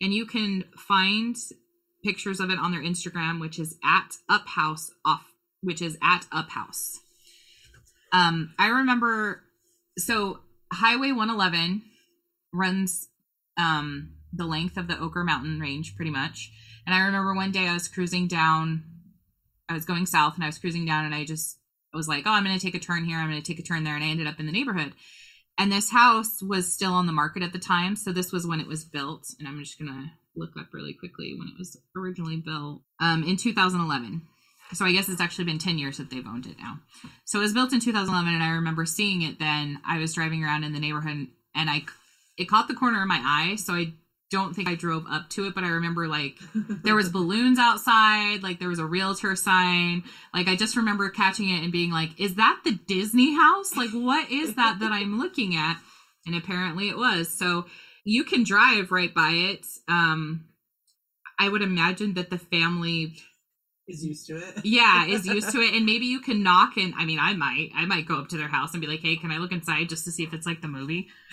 And 0.00 0.12
you 0.12 0.26
can 0.26 0.64
find 0.76 1.36
pictures 2.04 2.38
of 2.38 2.50
it 2.50 2.58
on 2.58 2.70
their 2.70 2.82
Instagram, 2.82 3.40
which 3.40 3.58
is 3.58 3.76
at 3.84 4.16
uphouse 4.28 4.90
off 5.04 5.24
which 5.60 5.82
is 5.82 5.96
at 6.02 6.26
uphouse. 6.30 6.98
Um, 8.12 8.54
I 8.58 8.68
remember 8.68 9.42
so 9.96 10.40
Highway 10.72 11.12
111 11.12 11.82
runs 12.52 13.08
um 13.56 14.14
the 14.32 14.46
length 14.46 14.76
of 14.76 14.88
the 14.88 14.94
Oquirrh 14.94 15.24
Mountain 15.24 15.60
Range 15.60 15.96
pretty 15.96 16.10
much. 16.10 16.50
And 16.86 16.94
I 16.94 17.00
remember 17.00 17.34
one 17.34 17.50
day 17.50 17.66
I 17.66 17.74
was 17.74 17.88
cruising 17.88 18.28
down 18.28 18.84
I 19.68 19.74
was 19.74 19.84
going 19.84 20.06
south 20.06 20.34
and 20.34 20.44
I 20.44 20.48
was 20.48 20.58
cruising 20.58 20.86
down 20.86 21.04
and 21.04 21.14
I 21.14 21.24
just 21.24 21.58
I 21.92 21.96
was 21.96 22.08
like, 22.08 22.26
"Oh, 22.26 22.30
I'm 22.30 22.44
going 22.44 22.58
to 22.58 22.64
take 22.64 22.74
a 22.74 22.78
turn 22.78 23.04
here. 23.04 23.16
I'm 23.18 23.30
going 23.30 23.42
to 23.42 23.46
take 23.46 23.58
a 23.58 23.66
turn 23.66 23.84
there." 23.84 23.94
And 23.94 24.04
I 24.04 24.08
ended 24.08 24.26
up 24.26 24.40
in 24.40 24.46
the 24.46 24.52
neighborhood. 24.52 24.92
And 25.58 25.72
this 25.72 25.90
house 25.90 26.40
was 26.42 26.72
still 26.72 26.92
on 26.92 27.06
the 27.06 27.12
market 27.12 27.42
at 27.42 27.52
the 27.52 27.58
time, 27.58 27.96
so 27.96 28.12
this 28.12 28.30
was 28.30 28.46
when 28.46 28.60
it 28.60 28.68
was 28.68 28.84
built, 28.84 29.26
and 29.38 29.48
I'm 29.48 29.58
just 29.58 29.76
going 29.76 29.90
to 29.90 30.10
look 30.36 30.52
up 30.56 30.68
really 30.72 30.94
quickly 30.94 31.34
when 31.36 31.48
it 31.48 31.58
was 31.58 31.76
originally 31.96 32.36
built. 32.36 32.82
Um 33.00 33.24
in 33.24 33.36
2011. 33.36 34.22
So 34.72 34.84
I 34.84 34.92
guess 34.92 35.08
it's 35.08 35.20
actually 35.20 35.44
been 35.44 35.58
10 35.58 35.78
years 35.78 35.96
that 35.96 36.10
they've 36.10 36.26
owned 36.26 36.46
it 36.46 36.56
now. 36.58 36.78
So 37.24 37.38
it 37.38 37.42
was 37.42 37.52
built 37.52 37.72
in 37.72 37.80
2011 37.80 38.32
and 38.32 38.42
I 38.42 38.50
remember 38.50 38.84
seeing 38.84 39.22
it 39.22 39.38
then. 39.38 39.80
I 39.84 39.98
was 39.98 40.14
driving 40.14 40.44
around 40.44 40.64
in 40.64 40.72
the 40.72 40.78
neighborhood 40.80 41.28
and 41.54 41.70
I 41.70 41.84
it 42.36 42.48
caught 42.48 42.68
the 42.68 42.74
corner 42.74 43.02
of 43.02 43.08
my 43.08 43.20
eye, 43.24 43.56
so 43.56 43.74
I 43.74 43.92
don't 44.30 44.54
think 44.54 44.68
I 44.68 44.74
drove 44.74 45.06
up 45.10 45.28
to 45.30 45.46
it, 45.46 45.54
but 45.54 45.64
I 45.64 45.68
remember 45.68 46.06
like 46.06 46.38
there 46.82 46.94
was 46.94 47.08
balloons 47.08 47.58
outside, 47.58 48.42
like 48.42 48.58
there 48.58 48.68
was 48.68 48.78
a 48.78 48.86
realtor 48.86 49.34
sign. 49.34 50.04
Like 50.34 50.48
I 50.48 50.54
just 50.56 50.76
remember 50.76 51.08
catching 51.08 51.48
it 51.48 51.62
and 51.62 51.72
being 51.72 51.90
like, 51.90 52.18
"Is 52.20 52.34
that 52.34 52.60
the 52.64 52.78
Disney 52.86 53.34
house? 53.36 53.76
Like 53.76 53.90
what 53.90 54.30
is 54.30 54.54
that 54.54 54.78
that 54.80 54.92
I'm 54.92 55.18
looking 55.18 55.56
at?" 55.56 55.78
And 56.26 56.36
apparently 56.36 56.88
it 56.88 56.98
was. 56.98 57.28
So 57.30 57.66
you 58.04 58.24
can 58.24 58.44
drive 58.44 58.92
right 58.92 59.12
by 59.12 59.30
it. 59.30 59.66
Um 59.88 60.44
I 61.38 61.48
would 61.48 61.62
imagine 61.62 62.14
that 62.14 62.30
the 62.30 62.38
family 62.38 63.16
Is 63.88 64.04
used 64.04 64.26
to 64.26 64.36
it. 64.36 64.60
yeah 64.64 65.06
is 65.06 65.24
used 65.24 65.50
to 65.52 65.60
it. 65.60 65.72
And 65.78 65.86
maybe 65.86 66.04
you 66.04 66.20
can 66.20 66.42
knock 66.42 66.76
and 66.76 66.92
i 66.98 67.06
mean 67.06 67.18
i 67.18 67.32
might 67.32 67.70
i 67.74 67.86
might 67.86 68.06
go 68.06 68.18
up 68.18 68.28
to 68.28 68.36
their 68.36 68.48
house 68.48 68.72
and 68.74 68.82
be 68.82 68.86
like 68.86 69.00
hey 69.00 69.16
can 69.16 69.30
i 69.30 69.38
look 69.38 69.50
inside 69.50 69.88
just 69.88 70.04
to 70.04 70.12
see 70.12 70.24
if 70.24 70.34
it's 70.34 70.46
like 70.46 70.60
the 70.60 70.68
movie? 70.68 71.08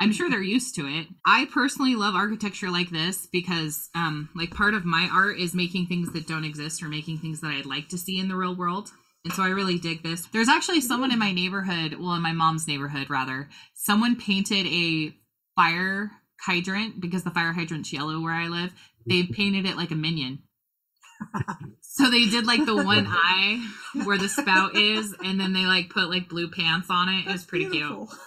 I'm 0.00 0.12
sure 0.12 0.28
they're 0.28 0.42
used 0.42 0.74
to 0.76 0.86
it. 0.86 1.06
I 1.26 1.46
personally 1.52 1.94
love 1.94 2.14
architecture 2.14 2.70
like 2.70 2.90
this 2.90 3.26
because 3.26 3.88
um 3.94 4.30
like 4.34 4.50
part 4.52 4.74
of 4.74 4.84
my 4.84 5.08
art 5.12 5.38
is 5.38 5.54
making 5.54 5.86
things 5.86 6.12
that 6.12 6.26
don't 6.26 6.44
exist 6.44 6.82
or 6.82 6.88
making 6.88 7.18
things 7.18 7.40
that 7.40 7.52
i'd 7.52 7.66
like 7.66 7.88
to 7.90 7.98
see 7.98 8.18
in 8.18 8.28
the 8.28 8.36
real 8.36 8.56
world. 8.56 8.90
And 9.24 9.32
so 9.32 9.42
i 9.44 9.48
really 9.48 9.78
dig 9.78 10.02
this. 10.02 10.26
There's 10.26 10.48
actually 10.48 10.80
someone 10.80 11.12
in 11.12 11.18
my 11.20 11.30
neighborhood 11.32 11.94
well 12.00 12.14
in 12.14 12.22
my 12.22 12.32
mom's 12.32 12.66
neighborhood 12.66 13.10
rather. 13.10 13.48
Someone 13.74 14.16
painted 14.16 14.66
a 14.66 15.14
fire 15.54 16.10
hydrant 16.40 17.00
because 17.00 17.22
the 17.22 17.30
fire 17.30 17.52
hydrant's 17.52 17.92
yellow 17.92 18.20
where 18.20 18.34
i 18.34 18.48
live. 18.48 18.72
They 19.06 19.22
painted 19.24 19.66
it 19.66 19.76
like 19.76 19.92
a 19.92 19.94
minion 19.96 20.40
so 21.80 22.10
they 22.10 22.26
did 22.26 22.46
like 22.46 22.64
the 22.64 22.76
one 22.76 23.06
eye 23.08 23.66
where 24.04 24.18
the 24.18 24.28
spout 24.28 24.76
is, 24.76 25.14
and 25.24 25.40
then 25.40 25.52
they 25.52 25.64
like 25.66 25.90
put 25.90 26.10
like 26.10 26.28
blue 26.28 26.50
pants 26.50 26.88
on 26.90 27.08
it. 27.08 27.26
It 27.26 27.32
was 27.32 27.44
pretty 27.44 27.68
beautiful. 27.68 28.06
cute. 28.06 28.18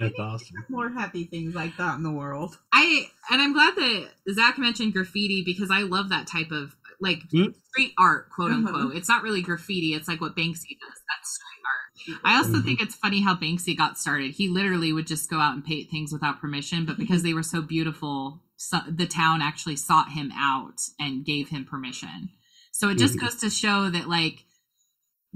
That's 0.00 0.18
awesome. 0.18 0.64
More 0.68 0.88
happy 0.88 1.24
things 1.24 1.54
like 1.54 1.76
that 1.76 1.96
in 1.96 2.04
the 2.04 2.12
world. 2.12 2.56
I 2.72 3.08
and 3.30 3.42
I'm 3.42 3.52
glad 3.52 3.74
that 3.74 4.08
Zach 4.32 4.58
mentioned 4.58 4.92
graffiti 4.92 5.42
because 5.44 5.70
I 5.72 5.82
love 5.82 6.10
that 6.10 6.26
type 6.26 6.52
of 6.52 6.77
like 7.00 7.22
Hmm? 7.30 7.46
street 7.70 7.92
art, 7.98 8.30
quote 8.30 8.50
Uh-huh. 8.50 8.66
unquote. 8.68 8.96
It's 8.96 9.08
not 9.08 9.22
really 9.22 9.42
graffiti; 9.42 9.94
it's 9.94 10.08
like 10.08 10.20
what 10.20 10.36
Banksy 10.36 10.76
does. 10.80 11.00
That's 11.08 11.34
street 11.34 11.62
art. 11.66 12.20
I 12.24 12.36
also 12.36 12.58
Mhm. 12.58 12.64
think 12.64 12.80
it's 12.80 12.94
funny 12.96 13.20
how 13.20 13.34
Banksy 13.34 13.76
got 13.76 13.98
started. 13.98 14.32
He 14.32 14.48
literally 14.48 14.92
would 14.92 15.06
just 15.06 15.30
go 15.30 15.38
out 15.40 15.54
and 15.54 15.64
paint 15.64 15.90
things 15.90 16.12
without 16.12 16.40
permission, 16.40 16.84
but 16.86 16.98
because 16.98 17.22
they 17.22 17.34
were 17.34 17.42
so 17.42 17.60
beautiful, 17.62 18.42
so, 18.56 18.80
the 18.88 19.06
town 19.06 19.42
actually 19.42 19.76
sought 19.76 20.10
him 20.12 20.32
out 20.34 20.80
and 20.98 21.24
gave 21.24 21.48
him 21.50 21.64
permission. 21.64 22.30
So 22.72 22.88
it 22.88 22.98
just 22.98 23.18
goes 23.20 23.36
to 23.36 23.50
show 23.50 23.90
that 23.90 24.08
like 24.08 24.44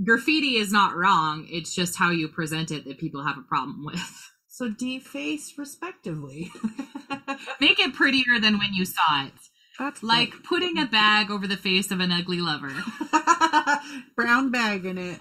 graffiti 0.04 0.56
is 0.56 0.72
not 0.72 0.96
wrong. 0.96 1.46
It's 1.50 1.74
just 1.74 1.96
how 1.96 2.10
you 2.10 2.28
present 2.28 2.70
it 2.70 2.84
that 2.86 2.98
people 2.98 3.22
have 3.24 3.38
a 3.38 3.42
problem 3.42 3.84
with. 3.86 4.30
So 4.48 4.68
deface 4.68 5.54
respectively. 5.58 6.50
Make 7.60 7.80
it 7.80 7.94
prettier 7.94 8.38
than 8.40 8.58
when 8.58 8.74
you 8.74 8.84
saw 8.84 9.24
it. 9.26 9.32
That's 9.78 10.02
Like 10.02 10.42
putting 10.44 10.78
a 10.78 10.86
bag 10.86 11.30
over 11.30 11.46
the 11.46 11.56
face 11.56 11.90
of 11.90 12.00
an 12.00 12.12
ugly 12.12 12.40
lover. 12.40 12.72
brown 14.16 14.50
bag 14.50 14.84
in 14.84 14.98
it. 14.98 15.20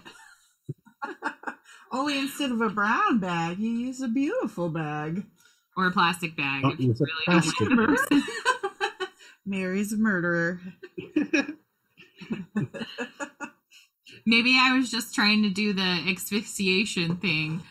Only 1.92 2.20
instead 2.20 2.52
of 2.52 2.62
a 2.62 2.70
brown 2.70 3.20
bag, 3.20 3.60
you 3.60 3.70
use 3.70 4.02
a 4.02 4.08
beautiful 4.08 4.70
bag. 4.70 5.26
Or 5.76 5.88
a 5.88 5.92
plastic 5.92 6.36
bag. 6.36 6.64
Oh, 6.66 6.70
if 6.70 6.80
you 6.80 6.92
it's 6.92 7.02
really 7.02 7.12
don't 7.28 7.42
plastic 7.42 8.12
like. 8.12 9.10
Mary's 9.46 9.94
a 9.94 9.98
murderer. 9.98 10.60
Maybe 14.26 14.58
I 14.60 14.78
was 14.78 14.92
just 14.92 15.16
trying 15.16 15.44
to 15.44 15.50
do 15.50 15.74
the 15.74 16.04
asphyxiation 16.08 17.18
thing. 17.18 17.64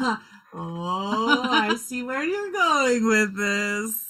oh, 0.00 0.18
I 0.54 1.76
see 1.76 2.02
where 2.02 2.24
you're 2.24 2.52
going 2.52 3.06
with 3.06 3.36
this. 3.36 4.08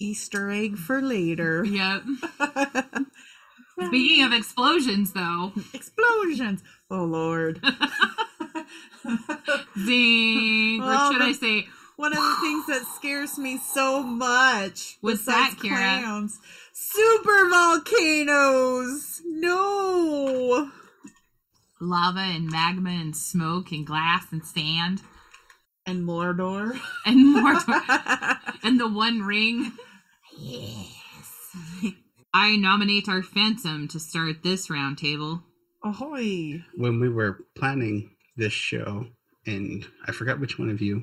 Easter 0.00 0.50
egg 0.50 0.76
for 0.78 1.00
later. 1.00 1.64
Yep. 1.70 2.02
Speaking 3.86 4.24
of 4.24 4.32
explosions, 4.34 5.12
though, 5.14 5.52
Explosions. 5.72 6.62
Oh 6.90 7.04
Lord. 7.04 7.62
zing. 9.84 10.80
Well, 10.80 11.10
or 11.10 11.12
should 11.12 11.22
I 11.22 11.32
say, 11.32 11.66
One 11.96 12.12
of 12.12 12.18
the 12.18 12.36
things 12.42 12.66
that 12.66 12.84
scares 12.96 13.38
me 13.38 13.58
so 13.58 14.02
much 14.02 14.98
What's 15.00 15.24
that, 15.26 15.54
Kara? 15.62 16.02
clowns, 16.02 16.38
super 16.72 17.48
volcanoes. 17.48 19.22
No. 19.24 20.70
lava 21.80 22.20
and 22.20 22.50
magma 22.50 22.90
and 22.90 23.16
smoke 23.16 23.72
and 23.72 23.86
glass 23.86 24.26
and 24.30 24.44
sand 24.44 25.00
And 25.86 26.06
Mordor. 26.06 26.78
and 27.06 27.32
more, 27.32 27.58
and 28.62 28.78
the 28.78 28.88
One 28.88 29.22
Ring? 29.22 29.72
Yes. 30.40 31.56
I 32.34 32.56
nominate 32.56 33.08
our 33.08 33.22
Phantom 33.22 33.88
to 33.88 33.98
start 34.00 34.42
this 34.42 34.68
roundtable. 34.68 35.42
Ahoy! 35.84 36.62
When 36.76 37.00
we 37.00 37.08
were 37.08 37.44
planning 37.56 38.10
this 38.36 38.52
show, 38.52 39.06
and 39.46 39.86
I 40.06 40.12
forgot 40.12 40.38
which 40.40 40.58
one 40.58 40.70
of 40.70 40.80
you 40.80 41.02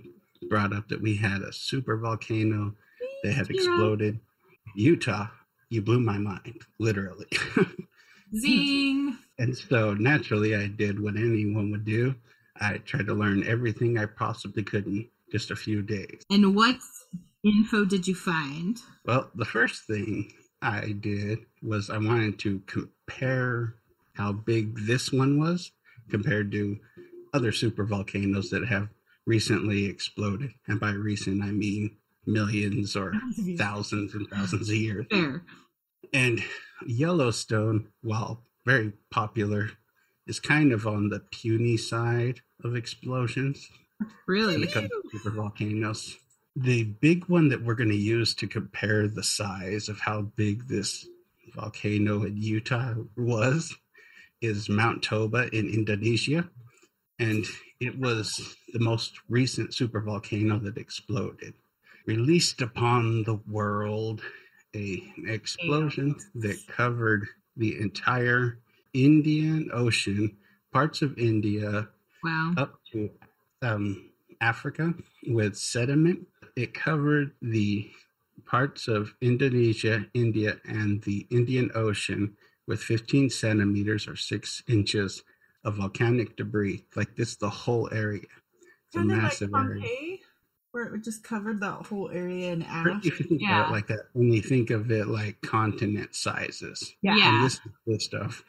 brought 0.49 0.73
up 0.73 0.87
that 0.89 1.01
we 1.01 1.15
had 1.15 1.41
a 1.41 1.51
super 1.51 1.97
volcano 1.97 2.75
that 3.23 3.33
had 3.33 3.49
Yeah. 3.49 3.55
exploded. 3.55 4.19
Utah, 4.75 5.27
you 5.69 5.81
blew 5.81 5.99
my 5.99 6.17
mind, 6.17 6.61
literally. 6.79 7.27
Zing! 8.35 9.17
and 9.39 9.57
so 9.57 9.93
naturally, 9.93 10.55
I 10.55 10.67
did 10.67 10.99
what 10.99 11.15
anyone 11.15 11.71
would 11.71 11.85
do. 11.85 12.15
I 12.59 12.77
tried 12.79 13.07
to 13.07 13.13
learn 13.13 13.43
everything 13.45 13.97
I 13.97 14.05
possibly 14.05 14.63
could 14.63 14.85
in 14.87 15.07
just 15.31 15.51
a 15.51 15.55
few 15.55 15.81
days. 15.81 16.23
and 16.29 16.55
what 16.55 16.77
info 17.43 17.85
did 17.85 18.07
you 18.07 18.15
find? 18.15 18.77
Well, 19.07 19.31
the 19.35 19.45
first 19.45 19.83
thing 19.83 20.33
I 20.61 20.91
did 20.91 21.39
was 21.61 21.89
I 21.89 21.97
wanted 21.97 22.39
to 22.39 22.59
compare 22.67 23.75
how 24.13 24.33
big 24.33 24.85
this 24.85 25.11
one 25.11 25.39
was 25.39 25.71
compared 26.09 26.51
to 26.51 26.77
other 27.33 27.51
super 27.51 27.85
volcanoes 27.85 28.49
that 28.49 28.65
have 28.67 28.89
recently 29.25 29.85
exploded. 29.85 30.51
And 30.67 30.79
by 30.79 30.91
recent, 30.91 31.41
I 31.41 31.51
mean 31.51 31.97
millions 32.25 32.95
or 32.95 33.13
thousands 33.57 34.13
and 34.13 34.27
thousands 34.29 34.69
of 34.69 34.75
years. 34.75 35.05
Fair. 35.09 35.43
And 36.13 36.43
Yellowstone, 36.85 37.87
while 38.01 38.43
very 38.65 38.93
popular, 39.09 39.71
is 40.25 40.39
kind 40.39 40.73
of 40.73 40.85
on 40.85 41.09
the 41.09 41.21
puny 41.31 41.77
side 41.77 42.41
of 42.63 42.75
explosions 42.75 43.69
when 43.99 44.09
Really? 44.27 44.63
it 44.63 44.73
comes 44.73 44.89
to 44.89 45.01
super 45.11 45.31
volcanoes. 45.31 46.17
The 46.59 46.85
big 46.85 47.25
one 47.25 47.49
that 47.49 47.63
we're 47.63 47.75
going 47.75 47.89
to 47.89 47.95
use 47.95 48.33
to 48.35 48.47
compare 48.47 49.07
the 49.07 49.21
size 49.23 49.89
of 49.89 49.99
how 49.99 50.21
big 50.21 50.67
this 50.67 51.07
volcano 51.53 52.23
in 52.23 52.35
Utah 52.35 52.95
was 53.15 53.75
is 54.41 54.67
Mount 54.67 55.03
Toba 55.03 55.49
in 55.55 55.69
Indonesia. 55.69 56.49
And 57.19 57.45
it 57.79 57.99
was 57.99 58.55
the 58.73 58.79
most 58.79 59.19
recent 59.29 59.75
super 59.75 60.01
volcano 60.01 60.57
that 60.59 60.77
exploded. 60.77 61.53
Released 62.07 62.61
upon 62.61 63.23
the 63.23 63.35
world 63.47 64.21
a 64.75 65.03
explosion 65.27 66.15
that 66.35 66.57
covered 66.67 67.27
the 67.55 67.79
entire 67.79 68.57
Indian 68.93 69.69
Ocean, 69.73 70.35
parts 70.71 71.01
of 71.03 71.17
India, 71.19 71.87
Wow. 72.23 72.53
up 72.57 72.79
to 72.91 73.11
um, 73.61 74.09
Africa 74.41 74.93
with 75.27 75.55
sediment. 75.55 76.27
It 76.57 76.73
covered 76.73 77.33
the 77.41 77.87
parts 78.47 78.87
of 78.87 79.13
Indonesia, 79.21 80.07
India, 80.15 80.57
and 80.65 81.01
the 81.03 81.27
Indian 81.29 81.69
Ocean 81.75 82.35
with 82.65 82.81
15 82.81 83.29
centimeters 83.29 84.07
or 84.07 84.15
six 84.15 84.63
inches 84.67 85.21
of 85.63 85.75
volcanic 85.75 86.35
debris. 86.35 86.83
Like 86.95 87.15
this, 87.15 87.35
the 87.35 87.49
whole 87.49 87.87
area. 87.91 88.21
It's 88.87 88.95
a 88.95 88.97
Kind 88.97 89.11
of 89.11 89.17
like 89.17 89.23
massive 89.23 89.51
area. 89.53 89.81
Pompeii, 89.81 90.21
where 90.71 90.95
it 90.95 91.03
just 91.03 91.23
covered 91.23 91.59
that 91.61 91.85
whole 91.85 92.09
area 92.09 92.51
in 92.53 92.63
ash. 92.63 93.05
If 93.05 93.19
you 93.19 93.25
think 93.25 93.41
about 93.43 93.49
Yeah. 93.51 93.67
it 93.67 93.71
like 93.71 93.87
that, 93.87 94.05
when 94.13 94.31
you 94.33 94.41
think 94.41 94.71
of 94.71 94.89
it 94.89 95.07
like 95.07 95.39
continent 95.41 96.15
sizes. 96.15 96.95
Yeah. 97.03 97.15
Yeah. 97.17 97.35
And 97.35 97.45
this 97.45 97.53
is 97.53 97.61
the 97.85 97.99
stuff 97.99 98.43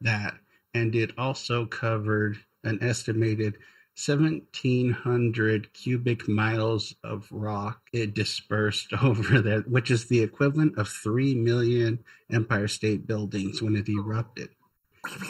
that, 0.00 0.32
and 0.72 0.94
it 0.94 1.12
also 1.18 1.66
covered 1.66 2.38
an 2.64 2.78
estimated 2.82 3.58
1,700 4.06 5.72
cubic 5.72 6.28
miles 6.28 6.94
of 7.04 7.26
rock 7.30 7.80
it 7.92 8.14
dispersed 8.14 8.92
over 9.02 9.40
there, 9.40 9.60
which 9.62 9.90
is 9.90 10.06
the 10.06 10.20
equivalent 10.20 10.78
of 10.78 10.88
3 10.88 11.34
million 11.34 12.02
Empire 12.32 12.68
State 12.68 13.06
Buildings 13.06 13.60
when 13.62 13.76
it 13.76 13.88
erupted. 13.88 14.50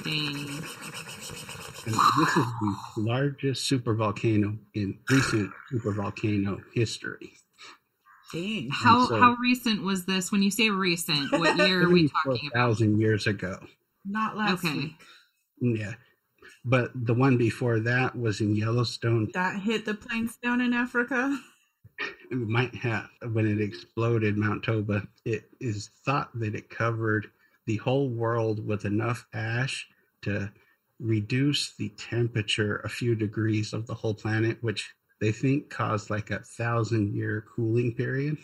Dang. 0.04 0.62
And 1.86 1.94
this 1.94 2.36
is 2.36 2.46
the 2.60 2.76
largest 2.96 3.70
supervolcano 3.70 4.58
in 4.74 4.98
recent 5.08 5.50
supervolcano 5.72 6.60
history. 6.74 7.32
Dang. 8.32 8.68
How 8.72 9.06
so- 9.06 9.20
how 9.20 9.34
recent 9.40 9.82
was 9.82 10.04
this? 10.06 10.30
When 10.30 10.42
you 10.42 10.50
say 10.50 10.70
recent, 10.70 11.32
what 11.32 11.56
year 11.56 11.84
are 11.86 11.88
we 11.88 12.08
talking 12.24 12.50
about? 12.52 12.58
thousand 12.68 13.00
years 13.00 13.26
ago. 13.26 13.58
Not 14.04 14.36
last 14.36 14.64
Okay. 14.64 14.74
week. 14.76 14.96
Yeah. 15.78 15.94
But 16.64 16.90
the 16.94 17.14
one 17.14 17.36
before 17.36 17.80
that 17.80 18.16
was 18.16 18.40
in 18.40 18.54
Yellowstone. 18.54 19.30
That 19.32 19.60
hit 19.60 19.84
the 19.84 19.94
plains 19.94 20.36
down 20.42 20.60
in 20.60 20.72
Africa. 20.72 21.38
It 22.30 22.38
might 22.38 22.74
have 22.76 23.10
when 23.32 23.46
it 23.46 23.60
exploded 23.60 24.38
Mount 24.38 24.62
Toba. 24.62 25.06
It 25.26 25.50
is 25.60 25.90
thought 26.06 26.30
that 26.38 26.54
it 26.54 26.70
covered 26.70 27.30
the 27.66 27.76
whole 27.76 28.08
world 28.08 28.66
with 28.66 28.86
enough 28.86 29.26
ash 29.34 29.86
to 30.22 30.50
reduce 30.98 31.74
the 31.76 31.90
temperature 31.90 32.76
a 32.78 32.88
few 32.88 33.14
degrees 33.14 33.72
of 33.72 33.86
the 33.86 33.94
whole 33.94 34.14
planet, 34.14 34.58
which 34.62 34.94
they 35.20 35.32
think 35.32 35.70
caused 35.70 36.08
like 36.08 36.30
a 36.30 36.40
thousand 36.40 37.14
year 37.14 37.44
cooling 37.54 37.94
period, 37.94 38.38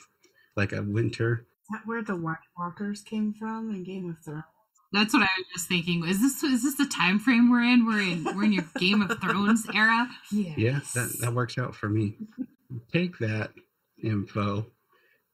like 0.57 0.73
a 0.73 0.83
winter. 0.83 1.47
Is 1.63 1.69
that 1.71 1.87
where 1.87 2.03
the 2.03 2.17
White 2.17 2.37
Walkers 2.59 3.03
came 3.03 3.33
from 3.33 3.71
in 3.71 3.85
Game 3.85 4.11
of 4.11 4.19
Thrones? 4.25 4.45
That's 4.93 5.13
what 5.13 5.23
I 5.23 5.29
was 5.39 5.47
just 5.53 5.69
thinking. 5.69 6.05
Is 6.07 6.21
this 6.21 6.43
is 6.43 6.63
this 6.63 6.77
the 6.77 6.87
time 6.87 7.19
frame 7.19 7.51
we're 7.51 7.63
in? 7.63 7.87
We're 7.87 8.01
in 8.01 8.25
we're 8.37 8.45
in 8.45 8.53
your 8.53 8.65
Game 8.79 9.03
of 9.03 9.21
Thrones 9.21 9.67
era. 9.75 10.09
Yes. 10.31 10.59
Yeah, 10.59 10.81
that, 10.95 11.17
that 11.21 11.33
works 11.33 11.59
out 11.59 11.75
for 11.75 11.89
me. 11.89 12.17
Take 12.93 13.19
that 13.19 13.51
info 14.03 14.67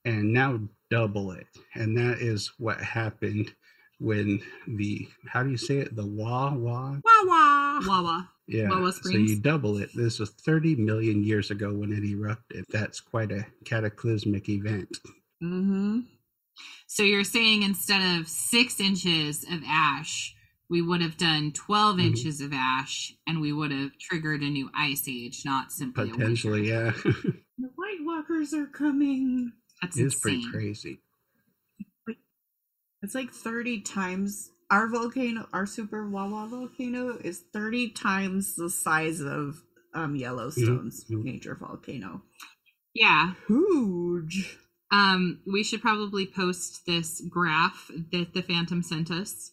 and 0.05 0.33
now 0.33 0.61
double 0.91 1.33
it. 1.33 1.47
And 1.75 1.97
that 1.97 2.19
is 2.19 2.53
what 2.59 2.81
happened 2.81 3.55
when 3.99 4.41
the 4.67 5.09
how 5.27 5.43
do 5.43 5.51
you 5.51 5.57
say 5.57 5.79
it? 5.79 5.95
The 5.95 6.07
wah 6.07 6.53
wah? 6.55 6.97
Wah 7.05 7.25
wah. 7.25 7.81
wah 7.87 8.03
wah. 8.03 8.23
Yeah. 8.49 8.69
Wah 8.69 8.81
Wah 8.81 8.91
so 8.91 9.11
you 9.11 9.41
double 9.41 9.79
it. 9.79 9.91
This 9.95 10.19
was 10.19 10.31
30 10.31 10.77
million 10.77 11.23
years 11.23 11.51
ago 11.51 11.73
when 11.73 11.93
it 11.93 12.05
erupted. 12.05 12.65
That's 12.71 13.01
quite 13.01 13.31
a 13.31 13.47
cataclysmic 13.65 14.49
event. 14.49 14.99
Mm-hmm. 15.43 16.01
So 16.87 17.03
you're 17.03 17.25
saying 17.25 17.63
instead 17.63 18.19
of 18.21 18.29
six 18.29 18.81
inches 18.81 19.45
of 19.45 19.63
ash, 19.67 20.35
we 20.69 20.83
would 20.83 21.03
have 21.03 21.17
done 21.17 21.53
12 21.53 21.97
Mhm. 21.99 22.07
inches 22.07 22.41
of 22.41 22.53
ash, 22.53 23.15
and 23.27 23.41
we 23.41 23.53
would 23.53 23.71
have 23.71 23.97
triggered 23.99 24.43
a 24.43 24.49
new 24.51 24.71
ice 24.75 25.07
age, 25.09 25.43
not 25.45 25.73
simply 25.73 26.11
Potentially, 26.11 26.71
winter. 26.71 26.95
yeah. 27.05 27.13
The 27.59 27.69
White 27.77 27.99
Walkers 28.01 28.53
are 28.55 28.67
coming. 28.67 29.53
That's 29.81 29.97
it's 29.99 30.19
pretty 30.19 30.51
crazy. 30.51 31.01
It's 33.03 33.15
like 33.15 33.31
30 33.33 33.81
times 33.81 34.51
our 34.71 34.89
volcano, 34.89 35.49
our 35.53 35.67
super 35.67 36.09
Wah 36.09 36.29
Wah 36.29 36.47
volcano 36.47 37.19
is 37.19 37.41
30 37.53 37.91
times 37.91 38.55
the 38.57 38.71
size 38.71 39.21
of 39.21 39.63
um 39.95 40.17
Yellowstone's 40.17 41.05
Mhm. 41.11 41.25
major 41.25 41.55
volcano. 41.57 42.23
Yeah. 42.95 43.35
Huge. 43.49 44.57
Um, 44.93 45.41
we 45.51 45.65
should 45.65 45.81
probably 45.81 46.27
post 46.27 46.83
this 46.87 47.23
graph 47.29 47.91
that 48.13 48.35
the 48.35 48.43
Phantom 48.43 48.83
sent 48.83 49.11
us, 49.11 49.53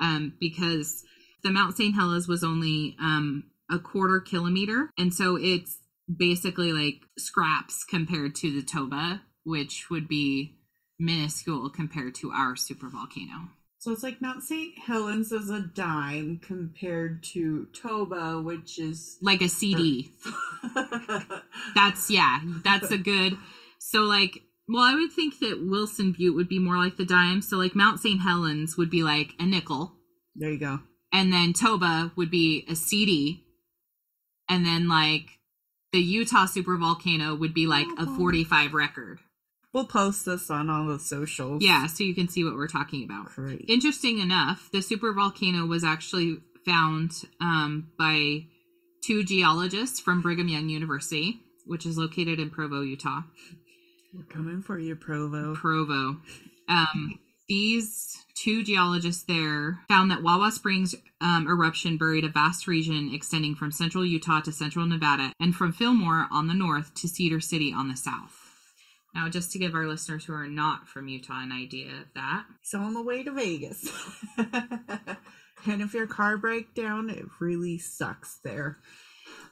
um, 0.00 0.34
because 0.40 1.02
the 1.42 1.50
Mount 1.50 1.76
St. 1.76 1.94
Helens 1.94 2.28
was 2.28 2.44
only 2.44 2.96
um 3.00 3.44
a 3.70 3.78
quarter 3.78 4.20
kilometer, 4.20 4.90
and 4.96 5.12
so 5.12 5.36
it's 5.36 5.78
basically 6.14 6.72
like 6.72 7.02
scraps 7.18 7.84
compared 7.84 8.34
to 8.36 8.52
the 8.52 8.62
Toba, 8.62 9.22
which 9.44 9.90
would 9.90 10.06
be 10.06 10.56
minuscule 10.98 11.68
compared 11.68 12.14
to 12.16 12.30
our 12.30 12.56
super 12.56 12.88
volcano. 12.88 13.50
So 13.78 13.92
it's 13.92 14.02
like 14.02 14.20
Mount 14.20 14.42
St. 14.42 14.76
Helens 14.78 15.30
is 15.30 15.50
a 15.50 15.60
dime 15.60 16.40
compared 16.42 17.22
to 17.24 17.68
Toba, 17.72 18.40
which 18.42 18.78
is 18.78 19.18
Like 19.20 19.42
a 19.42 19.48
CD. 19.48 20.10
That's 21.74 22.10
yeah, 22.10 22.40
that's 22.64 22.90
a 22.90 22.98
good. 22.98 23.36
So 23.78 24.00
like, 24.00 24.42
well, 24.68 24.82
I 24.82 24.94
would 24.94 25.12
think 25.12 25.38
that 25.40 25.64
Wilson 25.64 26.12
Butte 26.12 26.34
would 26.34 26.48
be 26.48 26.58
more 26.58 26.76
like 26.78 26.96
the 26.96 27.04
dime. 27.04 27.40
So 27.42 27.56
like 27.56 27.74
Mount 27.76 28.00
St. 28.00 28.20
Helens 28.20 28.76
would 28.76 28.90
be 28.90 29.02
like 29.02 29.32
a 29.38 29.46
nickel, 29.46 29.92
there 30.34 30.50
you 30.50 30.58
go. 30.58 30.80
and 31.12 31.32
then 31.32 31.52
Toba 31.52 32.12
would 32.16 32.30
be 32.30 32.64
a 32.68 32.74
CD, 32.76 33.44
and 34.48 34.64
then 34.66 34.88
like 34.88 35.38
the 35.92 36.00
Utah 36.00 36.46
super 36.46 36.76
volcano 36.76 37.34
would 37.34 37.54
be 37.54 37.66
like 37.66 37.86
a 37.98 38.02
Oh. 38.06 38.16
45 38.16 38.74
record. 38.74 39.20
We'll 39.72 39.86
post 39.86 40.24
this 40.24 40.50
on 40.50 40.70
all 40.70 40.86
the 40.86 40.98
socials. 40.98 41.62
Yeah, 41.62 41.86
so 41.86 42.02
you 42.02 42.14
can 42.14 42.28
see 42.28 42.42
what 42.44 42.54
we're 42.54 42.66
talking 42.66 43.04
about. 43.04 43.26
Great. 43.34 43.64
Interesting 43.68 44.18
enough, 44.20 44.70
the 44.72 44.80
super 44.80 45.12
volcano 45.12 45.66
was 45.66 45.84
actually 45.84 46.38
found 46.64 47.12
um, 47.42 47.90
by 47.98 48.46
two 49.04 49.22
geologists 49.22 50.00
from 50.00 50.22
Brigham 50.22 50.48
Young 50.48 50.68
University, 50.70 51.40
which 51.66 51.84
is 51.84 51.98
located 51.98 52.40
in 52.40 52.48
Provo, 52.50 52.80
Utah. 52.80 53.20
We're 54.16 54.24
coming 54.24 54.62
for 54.62 54.78
you, 54.78 54.96
Provo. 54.96 55.54
Provo. 55.54 56.16
Um, 56.68 57.18
these 57.48 58.16
two 58.34 58.64
geologists 58.64 59.24
there 59.24 59.80
found 59.88 60.10
that 60.10 60.22
Wah 60.22 60.38
Wah 60.38 60.48
Springs 60.50 60.94
um, 61.20 61.46
eruption 61.46 61.98
buried 61.98 62.24
a 62.24 62.28
vast 62.28 62.66
region 62.66 63.10
extending 63.12 63.54
from 63.54 63.72
central 63.72 64.06
Utah 64.06 64.40
to 64.40 64.52
central 64.52 64.86
Nevada 64.86 65.32
and 65.38 65.54
from 65.54 65.72
Fillmore 65.72 66.28
on 66.32 66.46
the 66.46 66.54
north 66.54 66.94
to 66.94 67.08
Cedar 67.08 67.40
City 67.40 67.74
on 67.76 67.88
the 67.88 67.96
south. 67.96 68.34
Now, 69.14 69.28
just 69.28 69.52
to 69.52 69.58
give 69.58 69.74
our 69.74 69.86
listeners 69.86 70.24
who 70.24 70.32
are 70.32 70.48
not 70.48 70.88
from 70.88 71.08
Utah 71.08 71.42
an 71.42 71.52
idea 71.52 71.88
of 71.88 72.12
that, 72.14 72.44
So 72.62 72.80
on 72.80 72.94
the 72.94 73.02
way 73.02 73.22
to 73.22 73.32
Vegas. 73.32 73.90
and 74.38 75.82
if 75.82 75.94
your 75.94 76.06
car 76.06 76.36
breaks 76.36 76.72
down, 76.74 77.10
it 77.10 77.24
really 77.38 77.78
sucks 77.78 78.38
there. 78.44 78.78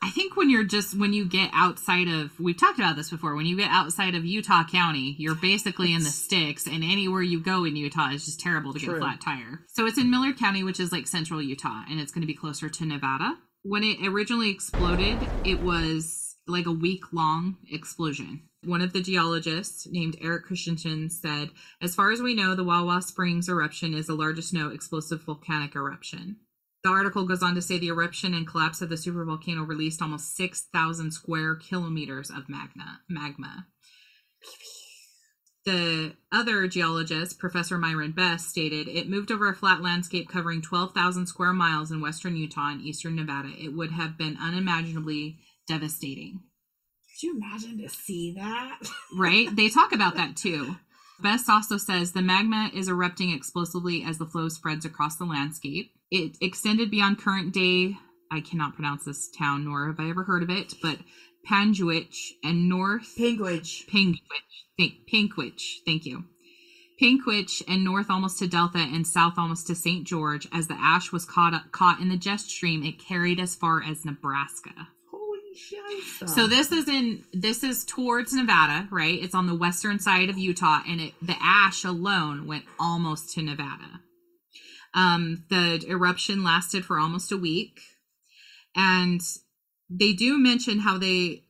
I 0.02 0.10
think 0.10 0.36
when 0.36 0.50
you're 0.50 0.64
just 0.64 0.98
when 0.98 1.12
you 1.12 1.24
get 1.24 1.50
outside 1.52 2.08
of 2.08 2.38
we've 2.38 2.58
talked 2.58 2.78
about 2.78 2.96
this 2.96 3.10
before 3.10 3.34
when 3.34 3.46
you 3.46 3.56
get 3.56 3.70
outside 3.70 4.14
of 4.14 4.24
Utah 4.24 4.64
County 4.64 5.14
you're 5.18 5.34
basically 5.34 5.94
in 5.94 6.02
the 6.02 6.10
sticks 6.10 6.66
and 6.66 6.82
anywhere 6.84 7.22
you 7.22 7.40
go 7.40 7.64
in 7.64 7.76
Utah 7.76 8.10
is 8.10 8.24
just 8.24 8.40
terrible 8.40 8.72
to 8.72 8.78
get 8.78 8.88
a 8.88 8.98
flat 8.98 9.20
tire. 9.20 9.60
So 9.68 9.86
it's 9.86 9.98
in 9.98 10.10
Millard 10.10 10.38
County 10.38 10.62
which 10.62 10.80
is 10.80 10.92
like 10.92 11.06
central 11.06 11.42
Utah 11.42 11.82
and 11.90 12.00
it's 12.00 12.12
going 12.12 12.22
to 12.22 12.26
be 12.26 12.34
closer 12.34 12.68
to 12.68 12.84
Nevada. 12.84 13.36
When 13.62 13.82
it 13.82 14.06
originally 14.06 14.50
exploded 14.50 15.18
it 15.44 15.60
was 15.60 16.36
like 16.46 16.66
a 16.66 16.72
week 16.72 17.04
long 17.12 17.56
explosion. 17.70 18.42
One 18.64 18.80
of 18.80 18.92
the 18.92 19.02
geologists 19.02 19.86
named 19.90 20.16
Eric 20.22 20.44
Christiansen 20.44 21.10
said 21.10 21.50
as 21.80 21.94
far 21.94 22.12
as 22.12 22.20
we 22.20 22.34
know 22.34 22.54
the 22.54 22.64
Wah 22.64 22.84
Wah 22.84 23.00
Springs 23.00 23.48
eruption 23.48 23.94
is 23.94 24.06
the 24.06 24.14
largest 24.14 24.52
known 24.52 24.72
explosive 24.72 25.22
volcanic 25.22 25.74
eruption. 25.74 26.36
The 26.84 26.90
article 26.90 27.24
goes 27.24 27.42
on 27.42 27.54
to 27.54 27.62
say 27.62 27.78
the 27.78 27.88
eruption 27.88 28.34
and 28.34 28.46
collapse 28.46 28.82
of 28.82 28.90
the 28.90 28.96
supervolcano 28.96 29.66
released 29.66 30.02
almost 30.02 30.36
6,000 30.36 31.12
square 31.12 31.56
kilometers 31.56 32.28
of 32.28 32.50
magna, 32.50 33.00
magma. 33.08 33.66
The 35.64 36.14
other 36.30 36.68
geologist, 36.68 37.38
Professor 37.38 37.78
Myron 37.78 38.12
Best, 38.12 38.50
stated 38.50 38.86
it 38.86 39.08
moved 39.08 39.32
over 39.32 39.48
a 39.48 39.54
flat 39.54 39.80
landscape 39.80 40.28
covering 40.28 40.60
12,000 40.60 41.26
square 41.26 41.54
miles 41.54 41.90
in 41.90 42.02
western 42.02 42.36
Utah 42.36 42.72
and 42.72 42.82
eastern 42.82 43.16
Nevada. 43.16 43.50
It 43.58 43.72
would 43.72 43.92
have 43.92 44.18
been 44.18 44.36
unimaginably 44.38 45.38
devastating. 45.66 46.40
Could 47.08 47.22
you 47.26 47.36
imagine 47.36 47.78
to 47.78 47.88
see 47.88 48.34
that? 48.34 48.80
Right? 49.16 49.48
they 49.56 49.70
talk 49.70 49.92
about 49.92 50.16
that 50.16 50.36
too. 50.36 50.76
Best 51.20 51.48
also 51.48 51.76
says 51.76 52.12
the 52.12 52.22
magma 52.22 52.70
is 52.74 52.88
erupting 52.88 53.32
explosively 53.32 54.02
as 54.02 54.18
the 54.18 54.26
flow 54.26 54.48
spreads 54.48 54.84
across 54.84 55.16
the 55.16 55.24
landscape. 55.24 55.92
It 56.10 56.36
extended 56.40 56.90
beyond 56.90 57.18
current 57.18 57.52
day, 57.52 57.96
I 58.30 58.40
cannot 58.40 58.74
pronounce 58.74 59.04
this 59.04 59.30
town, 59.30 59.64
nor 59.64 59.86
have 59.86 60.00
I 60.00 60.10
ever 60.10 60.24
heard 60.24 60.42
of 60.42 60.50
it, 60.50 60.74
but 60.82 60.98
Panguitch 61.48 62.32
and 62.42 62.68
North 62.68 63.14
Penguich. 63.16 63.86
Pinkwich. 63.86 64.18
Thank, 64.78 64.94
Pinkwich. 65.12 65.62
Thank 65.86 66.04
you. 66.04 66.24
Pinkwich 67.00 67.62
and 67.68 67.84
north 67.84 68.08
almost 68.08 68.38
to 68.38 68.46
Delta 68.46 68.78
and 68.78 69.06
south 69.06 69.34
almost 69.36 69.66
to 69.66 69.74
St. 69.74 70.06
George. 70.06 70.48
As 70.52 70.68
the 70.68 70.74
ash 70.78 71.12
was 71.12 71.24
caught 71.24 71.72
caught 71.72 72.00
in 72.00 72.08
the 72.08 72.16
jet 72.16 72.40
stream, 72.40 72.84
it 72.84 72.98
carried 72.98 73.40
as 73.40 73.54
far 73.54 73.82
as 73.82 74.04
Nebraska. 74.04 74.88
So 76.26 76.46
this 76.46 76.72
is 76.72 76.88
in 76.88 77.24
this 77.32 77.62
is 77.62 77.84
towards 77.84 78.32
Nevada, 78.32 78.88
right? 78.90 79.22
It's 79.22 79.34
on 79.34 79.46
the 79.46 79.54
western 79.54 79.98
side 79.98 80.28
of 80.28 80.38
Utah, 80.38 80.80
and 80.86 81.00
it 81.00 81.14
the 81.22 81.36
ash 81.40 81.84
alone 81.84 82.46
went 82.46 82.64
almost 82.78 83.34
to 83.34 83.42
Nevada. 83.42 84.00
Um, 84.94 85.44
the 85.50 85.84
eruption 85.88 86.44
lasted 86.44 86.84
for 86.84 86.98
almost 86.98 87.32
a 87.32 87.36
week, 87.36 87.80
and 88.76 89.20
they 89.90 90.12
do 90.12 90.38
mention 90.38 90.80
how 90.80 90.98
they 90.98 91.44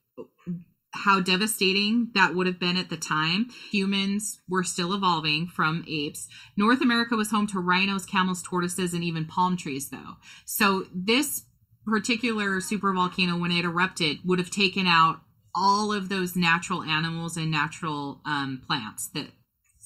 how 0.94 1.20
devastating 1.20 2.10
that 2.14 2.34
would 2.34 2.46
have 2.46 2.60
been 2.60 2.76
at 2.76 2.88
the 2.88 2.96
time. 2.96 3.48
Humans 3.72 4.40
were 4.48 4.62
still 4.62 4.92
evolving 4.94 5.48
from 5.48 5.84
apes. 5.88 6.28
North 6.56 6.80
America 6.80 7.16
was 7.16 7.30
home 7.30 7.48
to 7.48 7.58
rhinos, 7.58 8.06
camels, 8.06 8.42
tortoises, 8.42 8.94
and 8.94 9.02
even 9.02 9.24
palm 9.24 9.56
trees, 9.56 9.90
though. 9.90 10.14
So 10.44 10.86
this 10.94 11.46
particular 11.86 12.60
supervolcano, 12.60 13.40
when 13.40 13.50
it 13.50 13.64
erupted, 13.64 14.18
would 14.24 14.38
have 14.38 14.50
taken 14.50 14.86
out 14.86 15.20
all 15.54 15.92
of 15.92 16.08
those 16.08 16.34
natural 16.34 16.82
animals 16.82 17.36
and 17.36 17.50
natural 17.50 18.20
um, 18.26 18.62
plants 18.66 19.08
that 19.08 19.28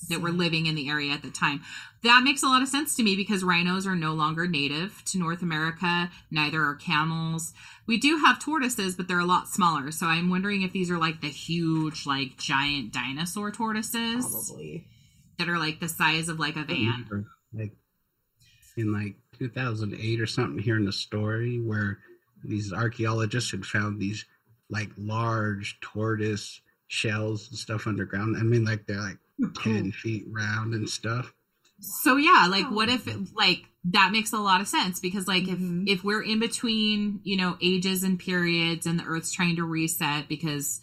that 0.08 0.20
were 0.20 0.30
living 0.30 0.66
in 0.66 0.74
the 0.74 0.88
area 0.88 1.12
at 1.12 1.22
the 1.22 1.30
time. 1.30 1.60
That 2.04 2.22
makes 2.22 2.42
a 2.42 2.46
lot 2.46 2.62
of 2.62 2.68
sense 2.68 2.94
to 2.96 3.02
me 3.02 3.16
because 3.16 3.42
rhinos 3.42 3.86
are 3.86 3.96
no 3.96 4.12
longer 4.12 4.46
native 4.46 5.02
to 5.06 5.18
North 5.18 5.42
America. 5.42 6.10
Neither 6.30 6.62
are 6.62 6.76
camels. 6.76 7.52
We 7.86 7.98
do 7.98 8.18
have 8.18 8.38
tortoises, 8.38 8.94
but 8.94 9.08
they're 9.08 9.18
a 9.18 9.26
lot 9.26 9.48
smaller. 9.48 9.90
So 9.90 10.06
I'm 10.06 10.30
wondering 10.30 10.62
if 10.62 10.72
these 10.72 10.90
are 10.90 10.98
like 10.98 11.20
the 11.20 11.28
huge, 11.28 12.06
like 12.06 12.36
giant 12.38 12.92
dinosaur 12.92 13.50
tortoises 13.50 14.24
Probably. 14.30 14.86
that 15.38 15.48
are 15.48 15.58
like 15.58 15.80
the 15.80 15.88
size 15.88 16.28
of 16.28 16.38
like 16.38 16.56
a 16.56 16.64
van. 16.64 17.26
like 17.52 17.72
in 18.76 18.92
like 18.92 19.16
2008 19.38 20.20
or 20.20 20.26
something 20.26 20.62
hearing 20.62 20.84
the 20.84 20.92
story 20.92 21.60
where 21.60 21.98
these 22.44 22.72
archaeologists 22.72 23.50
had 23.50 23.64
found 23.64 24.00
these 24.00 24.24
like 24.70 24.90
large 24.96 25.78
tortoise 25.80 26.60
shells 26.88 27.48
and 27.48 27.58
stuff 27.58 27.86
underground. 27.86 28.36
I 28.36 28.42
mean 28.42 28.64
like 28.64 28.86
they're 28.86 29.00
like 29.00 29.18
10 29.62 29.92
feet 29.92 30.24
round 30.28 30.74
and 30.74 30.88
stuff. 30.88 31.32
So 31.80 32.16
yeah, 32.16 32.46
like 32.50 32.70
what 32.70 32.88
if 32.88 33.06
like 33.34 33.64
that 33.84 34.10
makes 34.12 34.32
a 34.32 34.38
lot 34.38 34.60
of 34.60 34.68
sense 34.68 34.98
because 35.00 35.28
like 35.28 35.44
Mhm. 35.44 35.84
if 35.86 35.98
if 35.98 36.04
we're 36.04 36.22
in 36.22 36.40
between, 36.40 37.20
you 37.22 37.36
know, 37.36 37.56
ages 37.62 38.02
and 38.02 38.18
periods 38.18 38.86
and 38.86 38.98
the 38.98 39.04
earth's 39.04 39.32
trying 39.32 39.56
to 39.56 39.64
reset 39.64 40.28
because 40.28 40.80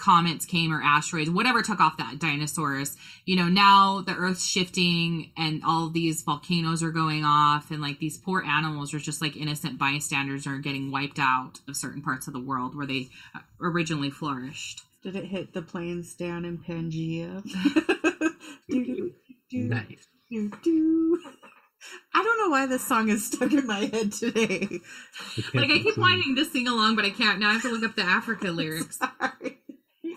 comets 0.00 0.44
came 0.44 0.72
or 0.72 0.82
asteroids, 0.82 1.30
whatever 1.30 1.62
took 1.62 1.80
off 1.80 1.96
that 1.98 2.18
dinosaurs, 2.18 2.96
you 3.26 3.36
know, 3.36 3.48
now 3.48 4.00
the 4.00 4.14
earth's 4.14 4.46
shifting 4.46 5.30
and 5.36 5.62
all 5.64 5.88
these 5.88 6.22
volcanoes 6.22 6.82
are 6.82 6.90
going 6.90 7.24
off 7.24 7.70
and 7.70 7.80
like 7.80 7.98
these 7.98 8.18
poor 8.18 8.42
animals 8.42 8.92
are 8.94 8.98
just 8.98 9.20
like 9.20 9.36
innocent 9.36 9.78
bystanders 9.78 10.46
are 10.46 10.58
getting 10.58 10.90
wiped 10.90 11.18
out 11.18 11.60
of 11.68 11.76
certain 11.76 12.02
parts 12.02 12.26
of 12.26 12.32
the 12.32 12.40
world 12.40 12.76
where 12.76 12.86
they 12.86 13.08
uh, 13.34 13.40
originally 13.60 14.10
flourished. 14.10 14.82
Did 15.02 15.16
it 15.16 15.26
hit 15.26 15.52
the 15.54 15.62
plains 15.62 16.14
down 16.14 16.44
in 16.44 16.58
Pangea? 16.58 17.42
do, 18.68 18.84
do, 18.84 19.12
do, 19.50 19.58
nice 19.64 20.06
do, 20.30 20.50
do. 20.62 21.20
I 22.14 22.22
don't 22.22 22.38
know 22.38 22.50
why 22.50 22.66
this 22.66 22.86
song 22.86 23.08
is 23.08 23.26
stuck 23.26 23.52
in 23.52 23.66
my 23.66 23.86
head 23.86 24.12
today. 24.12 24.80
Like 25.54 25.70
I 25.70 25.78
keep 25.78 25.98
wanting 25.98 26.36
to 26.36 26.44
sing 26.44 26.68
along 26.68 26.96
but 26.96 27.04
I 27.04 27.10
can't. 27.10 27.40
Now 27.40 27.50
I 27.50 27.54
have 27.54 27.62
to 27.62 27.70
look 27.70 27.82
up 27.82 27.96
the 27.96 28.02
Africa 28.02 28.50
lyrics. 28.50 28.98
Sorry. 28.98 29.59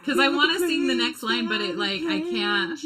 'Cause 0.04 0.20
I 0.20 0.28
wanna 0.30 0.60
sing 0.60 0.88
the 0.88 0.96
next 0.96 1.24
line, 1.24 1.48
but 1.48 1.62
it, 1.62 1.78
like, 1.78 2.02
I 2.04 2.20
can't. 2.22 2.80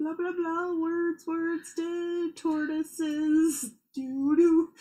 Blah 0.00 0.14
blah 0.14 0.32
blah. 0.32 0.74
Words, 0.74 1.26
words, 1.26 1.74
dead 1.76 2.36
tortoises. 2.36 3.72
Doo 3.94 4.36
doo. 4.36 4.72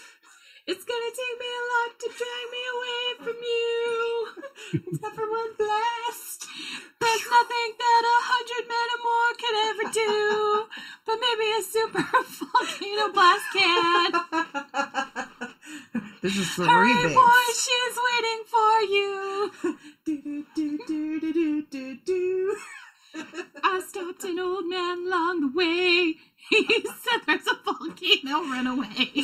It's 0.65 0.85
gonna 0.85 1.11
take 1.11 1.37
me 1.43 1.49
a 1.61 1.63
lot 1.73 1.91
to 1.99 2.07
drag 2.07 2.45
me 2.55 2.61
away 2.75 3.03
from 3.19 3.37
you. 3.43 4.27
Except 4.87 5.15
for 5.15 5.27
one 5.29 5.53
blast. 5.57 6.47
There's 7.01 7.25
nothing 7.29 7.69
that 7.83 8.03
a 8.15 8.17
hundred 8.31 8.63
men 8.71 8.87
or 8.95 9.01
more 9.03 9.31
can 9.43 9.55
ever 9.67 9.85
do, 9.91 10.67
but 11.05 11.17
maybe 11.19 11.47
a 11.51 11.61
super 11.67 12.03
volcano 12.39 13.11
blast 13.11 13.47
can. 13.51 14.07
this 16.21 16.37
is 16.37 16.55
the 16.55 16.65
Hurry, 16.65 16.93
remix. 16.93 17.13
boy, 17.13 17.43
she's 17.59 17.97
waiting 18.07 18.41
for 18.47 18.73
you. 18.95 19.51
Do, 20.05 20.15
do, 20.23 20.45
do, 20.55 20.77
do, 20.87 21.33
do, 21.33 21.61
do, 21.69 21.97
do. 22.05 22.57
I 23.63 23.81
stopped 23.87 24.23
an 24.23 24.39
old 24.39 24.65
man 24.67 25.05
along 25.07 25.41
the 25.41 25.51
way. 25.57 26.15
He 26.49 26.65
said 27.03 27.21
there's 27.25 27.47
a 27.47 27.55
volcano, 27.63 28.41
run 28.49 28.67
away. 28.67 29.23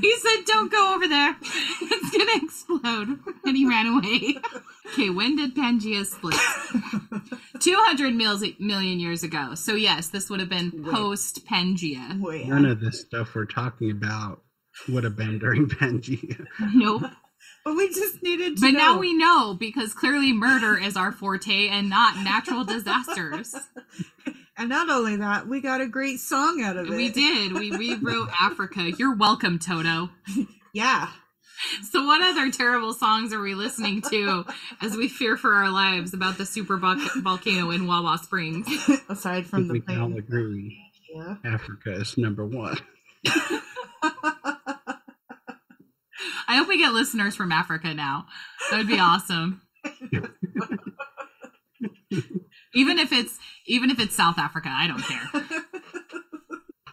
he 0.00 0.16
said, 0.16 0.44
don't 0.46 0.70
go 0.72 0.94
over 0.94 1.08
there. 1.08 1.36
It's 1.40 2.10
gonna 2.16 2.44
explode. 2.44 3.18
And 3.44 3.56
he 3.56 3.66
ran 3.68 3.86
away. 3.86 4.36
Okay, 4.92 5.10
when 5.10 5.36
did 5.36 5.54
Pangea 5.54 6.04
split? 6.06 6.34
200 7.60 8.14
mils- 8.14 8.44
million 8.58 8.98
years 8.98 9.22
ago. 9.22 9.54
So, 9.54 9.74
yes, 9.74 10.08
this 10.08 10.30
would 10.30 10.40
have 10.40 10.48
been 10.48 10.84
post 10.84 11.46
Pangea. 11.46 12.18
Wait, 12.20 12.46
none 12.48 12.64
of 12.64 12.80
this 12.80 13.00
stuff 13.00 13.34
we're 13.34 13.44
talking 13.46 13.90
about 13.90 14.42
would 14.88 15.04
have 15.04 15.16
been 15.16 15.38
during 15.40 15.66
pangea 15.68 16.46
Nope. 16.72 17.02
But 17.64 17.76
we 17.76 17.88
just 17.88 18.22
needed 18.22 18.56
to 18.56 18.60
But 18.62 18.70
know. 18.72 18.78
now 18.78 18.98
we 18.98 19.12
know 19.14 19.54
because 19.54 19.92
clearly 19.92 20.32
murder 20.32 20.78
is 20.78 20.96
our 20.96 21.12
forte 21.12 21.68
and 21.68 21.90
not 21.90 22.16
natural 22.24 22.64
disasters. 22.64 23.54
And 24.60 24.70
not 24.70 24.90
only 24.90 25.14
that, 25.18 25.46
we 25.46 25.60
got 25.60 25.80
a 25.80 25.86
great 25.86 26.18
song 26.18 26.60
out 26.62 26.76
of 26.76 26.86
it. 26.90 26.96
We 26.96 27.10
did. 27.10 27.52
We 27.52 27.70
rewrote 27.70 28.30
Africa. 28.40 28.90
You're 28.90 29.14
welcome, 29.14 29.60
Toto. 29.60 30.10
Yeah. 30.74 31.10
So, 31.90 32.04
what 32.04 32.22
other 32.22 32.50
terrible 32.50 32.92
songs 32.92 33.32
are 33.32 33.40
we 33.40 33.54
listening 33.54 34.02
to 34.10 34.44
as 34.82 34.96
we 34.96 35.08
fear 35.08 35.36
for 35.36 35.54
our 35.54 35.70
lives 35.70 36.12
about 36.12 36.38
the 36.38 36.44
super 36.46 36.76
volcano 36.76 37.70
in 37.70 37.86
Wah 37.86 38.02
Wah 38.02 38.16
Springs? 38.16 38.66
Aside 39.08 39.46
from 39.46 39.68
the 39.68 39.74
we 39.74 39.80
can 39.80 40.00
all 40.00 40.16
agree 40.18 40.76
Yeah. 41.14 41.36
africa 41.44 41.92
is 41.92 42.18
number 42.18 42.44
one 42.44 42.78
I 46.46 46.56
hope 46.56 46.68
we 46.68 46.78
get 46.78 46.92
listeners 46.92 47.36
from 47.36 47.52
Africa 47.52 47.94
now. 47.94 48.26
That 48.70 48.78
would 48.78 48.88
be 48.88 48.98
awesome. 48.98 49.62
even 52.74 52.98
if 52.98 53.12
it's 53.12 53.38
even 53.66 53.90
if 53.90 53.98
it's 54.00 54.14
South 54.14 54.38
Africa, 54.38 54.68
I 54.70 54.86
don't 54.86 55.02
care. 55.02 55.30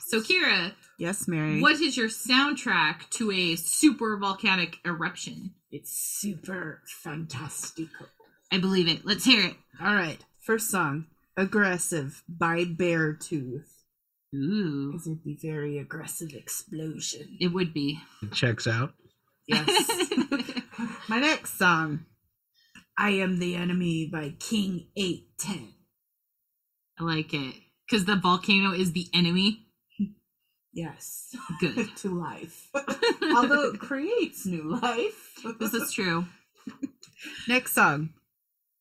So, 0.08 0.22
Kira, 0.22 0.74
Yes, 0.98 1.28
Mary. 1.28 1.62
What 1.62 1.82
is 1.82 1.98
your 1.98 2.08
soundtrack 2.08 3.10
to 3.12 3.32
a 3.32 3.56
super 3.56 4.18
volcanic 4.18 4.78
eruption? 4.86 5.52
It's 5.72 5.92
super 5.92 6.82
fantastical. 6.86 8.08
I 8.52 8.60
believe 8.60 8.88
it. 8.88 9.06
Let's 9.06 9.26
hear 9.26 9.46
it. 9.46 9.56
All 9.82 9.94
right. 9.94 10.20
First 10.40 10.70
song, 10.72 11.08
Aggressive 11.36 12.24
by 12.30 12.64
Beartooth. 12.64 13.68
Ooh. 14.34 14.92
Because 14.92 15.08
it'd 15.08 15.24
be 15.24 15.38
very 15.42 15.78
aggressive 15.78 16.34
explosion. 16.34 17.38
It 17.42 17.50
would 17.50 17.74
be. 17.74 18.00
It 18.22 18.32
checks 18.32 18.68
out. 18.68 18.94
Yes. 19.48 20.00
My 21.10 21.20
next 21.20 21.58
song, 21.58 22.06
I 22.98 23.12
Am 23.12 23.40
the 23.40 23.56
Enemy 23.56 24.10
by 24.12 24.34
King 24.40 24.88
810. 24.96 25.74
I 27.00 27.04
like 27.04 27.34
it. 27.34 27.56
Because 27.88 28.06
the 28.06 28.16
volcano 28.16 28.72
is 28.72 28.94
the 28.94 29.08
enemy. 29.14 29.68
Yes. 30.74 31.36
Good. 31.60 31.96
to 31.98 32.10
life. 32.10 32.70
Although 33.36 33.70
it 33.74 33.80
creates 33.80 34.46
new 34.46 34.76
life. 34.82 35.40
This 35.60 35.74
is 35.74 35.92
true. 35.92 36.26
Next 37.48 37.74
song, 37.74 38.10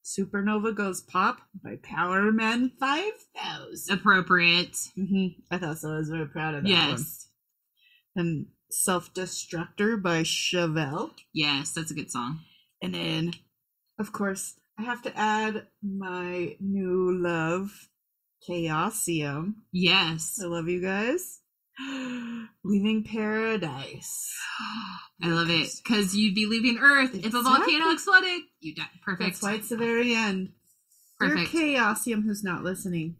Supernova 0.04 0.74
Goes 0.74 1.00
Pop 1.02 1.40
by 1.62 1.76
Powerman 1.76 2.72
5000. 2.80 3.98
Appropriate. 3.98 4.76
hmm 4.96 5.26
I 5.50 5.58
thought 5.58 5.78
so. 5.78 5.92
I 5.92 5.98
was 5.98 6.08
very 6.08 6.26
proud 6.26 6.54
of 6.54 6.64
that 6.64 6.70
one. 6.70 6.90
Yes. 6.90 7.28
And 8.16 8.46
Self 8.74 9.14
Destructor 9.14 10.00
by 10.02 10.22
Chevelle. 10.22 11.12
Yes, 11.32 11.72
that's 11.72 11.90
a 11.90 11.94
good 11.94 12.10
song. 12.10 12.40
And 12.82 12.94
then, 12.94 13.32
of 13.98 14.12
course, 14.12 14.54
I 14.78 14.82
have 14.82 15.02
to 15.02 15.16
add 15.16 15.66
my 15.82 16.56
new 16.60 17.16
love, 17.16 17.88
Chaosium. 18.46 19.54
Yes. 19.72 20.38
I 20.42 20.46
love 20.46 20.68
you 20.68 20.82
guys. 20.82 21.40
Leaving 22.64 23.04
Paradise. 23.04 24.32
I 25.22 25.28
love 25.28 25.50
it. 25.50 25.70
Because 25.82 26.14
you'd 26.14 26.34
be 26.34 26.46
leaving 26.46 26.78
Earth 26.78 27.14
if 27.14 27.34
a 27.34 27.42
volcano 27.42 27.90
exploded. 27.90 28.42
You 28.60 28.74
die. 28.74 28.82
Perfect. 29.04 29.30
That's 29.30 29.42
why 29.42 29.54
it's 29.54 29.68
the 29.68 29.76
very 29.76 30.14
end. 30.14 30.52
Perfect. 31.18 31.50
For 31.50 31.58
Chaosium 31.58 32.24
who's 32.24 32.44
not 32.44 32.64
listening. 32.64 33.16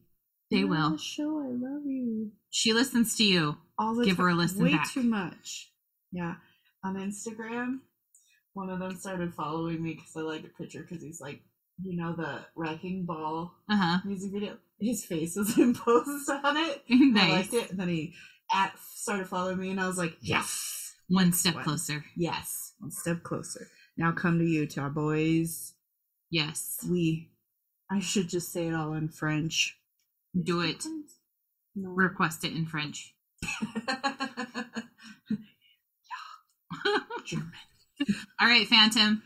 They 0.54 0.64
will. 0.64 0.96
Show 0.98 1.38
I 1.40 1.48
love 1.48 1.84
you. 1.86 2.30
She 2.50 2.72
listens 2.72 3.16
to 3.16 3.24
you. 3.24 3.56
All 3.78 3.94
the 3.94 4.04
Give 4.04 4.16
her 4.18 4.28
a 4.28 4.34
listen 4.34 4.62
Way 4.64 4.72
back. 4.74 4.90
too 4.92 5.02
much. 5.02 5.70
Yeah. 6.12 6.34
On 6.84 6.94
Instagram, 6.96 7.78
one 8.52 8.70
of 8.70 8.78
them 8.78 8.96
started 8.96 9.34
following 9.34 9.82
me 9.82 9.94
because 9.94 10.12
I 10.16 10.20
liked 10.20 10.44
a 10.46 10.48
picture 10.62 10.82
because 10.82 11.02
he's 11.02 11.20
like, 11.20 11.40
you 11.82 11.96
know, 11.96 12.14
the 12.14 12.44
wrecking 12.54 13.04
ball 13.04 13.54
Uh 13.68 13.76
huh. 13.76 13.98
music 14.04 14.30
video. 14.32 14.56
His 14.78 15.04
face 15.04 15.34
was 15.36 15.58
imposed 15.58 16.30
on 16.30 16.56
it. 16.56 16.82
I 17.16 17.30
liked 17.30 17.54
it. 17.54 17.70
And 17.70 17.80
then 17.80 17.88
he 17.88 18.14
at 18.54 18.78
started 18.94 19.26
following 19.26 19.58
me, 19.58 19.70
and 19.70 19.80
I 19.80 19.86
was 19.88 19.98
like, 19.98 20.16
yes, 20.20 20.94
One 21.08 21.32
step 21.32 21.54
One. 21.54 21.64
closer. 21.64 22.04
yes, 22.16 22.74
one 22.78 22.90
step 22.90 23.22
closer. 23.22 23.66
Now 23.96 24.12
come 24.12 24.38
to 24.38 24.44
Utah, 24.44 24.88
boys. 24.88 25.72
Yes. 26.30 26.78
We, 26.88 27.30
I 27.90 28.00
should 28.00 28.28
just 28.28 28.52
say 28.52 28.68
it 28.68 28.74
all 28.74 28.92
in 28.94 29.08
French. 29.08 29.76
Do 30.42 30.60
it. 30.62 30.84
No. 31.76 31.90
Request 31.90 32.44
it 32.44 32.52
in 32.52 32.66
French. 32.66 33.14
German. 37.24 37.52
All 38.40 38.48
right, 38.48 38.66
Phantom. 38.66 39.22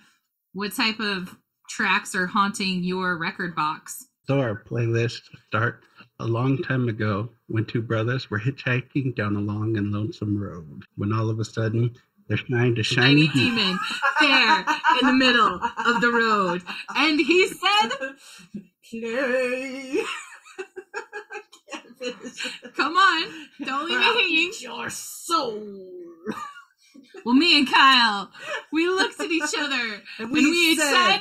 What 0.53 0.75
type 0.75 1.01
of 1.01 1.37
tracks 1.69 2.15
are 2.15 2.27
haunting 2.27 2.83
your 2.85 3.19
record 3.19 3.55
box? 3.55 4.07
So 4.27 4.41
our 4.41 4.63
playlist 4.63 5.23
start 5.49 5.83
a 6.21 6.27
long 6.27 6.59
time 6.63 6.89
ago 6.89 7.31
when 7.47 7.65
two 7.65 7.81
brothers 7.83 8.31
were 8.31 8.39
hitchhiking 8.41 9.15
down 9.17 9.37
a 9.37 9.41
long 9.41 9.77
and 9.77 9.91
lonesome 9.93 10.37
road. 10.39 10.83
When 10.97 11.13
all 11.13 11.31
of 11.31 11.39
a 11.41 11.45
sudden 11.45 11.95
there 12.29 12.37
shined 12.37 12.79
a 12.79 12.83
shiny 12.83 13.27
Shiny 13.27 13.29
demon. 13.29 13.57
demon 13.57 13.79
there 14.21 14.65
in 15.01 15.07
the 15.07 15.13
middle 15.15 15.61
of 15.87 16.01
the 16.03 16.11
road. 16.13 16.63
And 16.95 17.19
he 17.21 17.49
said, 17.49 17.89
Play. 18.91 20.03
I 20.59 20.65
can't 21.73 21.73
finish 21.73 21.85
it. 21.87 21.88
Come 22.77 22.97
on, 22.97 23.33
don't 23.65 23.89
leave 23.89 23.99
me 23.99 24.05
hanging. 24.05 24.53
Your 24.61 24.91
soul. 24.91 25.85
Well, 27.25 27.35
me 27.35 27.59
and 27.59 27.71
Kyle, 27.71 28.31
we 28.73 28.87
looked 28.89 29.21
at 29.21 29.31
each 29.31 29.55
other 29.59 30.03
And 30.19 30.31
and 30.31 30.33
we 30.33 30.77
said, 30.77 31.21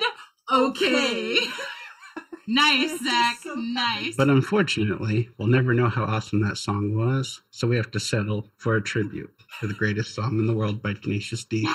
okay. 0.52 0.86
okay. 0.86 1.40
Nice, 2.48 3.00
Zach. 3.04 3.38
so 3.42 3.56
Nice. 3.56 4.16
But 4.16 4.30
unfortunately, 4.30 5.30
we'll 5.38 5.48
never 5.50 5.74
know 5.74 5.90
how 5.90 6.04
awesome 6.06 6.42
that 6.44 6.58
song 6.58 6.96
was, 6.96 7.42
so 7.52 7.68
we 7.68 7.76
have 7.76 7.92
to 7.92 8.00
settle 8.00 8.48
for 8.58 8.76
a 8.76 8.82
tribute 8.82 9.32
to 9.60 9.68
the 9.68 9.74
greatest 9.74 10.16
song 10.16 10.40
in 10.40 10.48
the 10.48 10.54
world 10.54 10.82
by 10.82 10.94
Tenacious 10.94 11.44
D. 11.44 11.64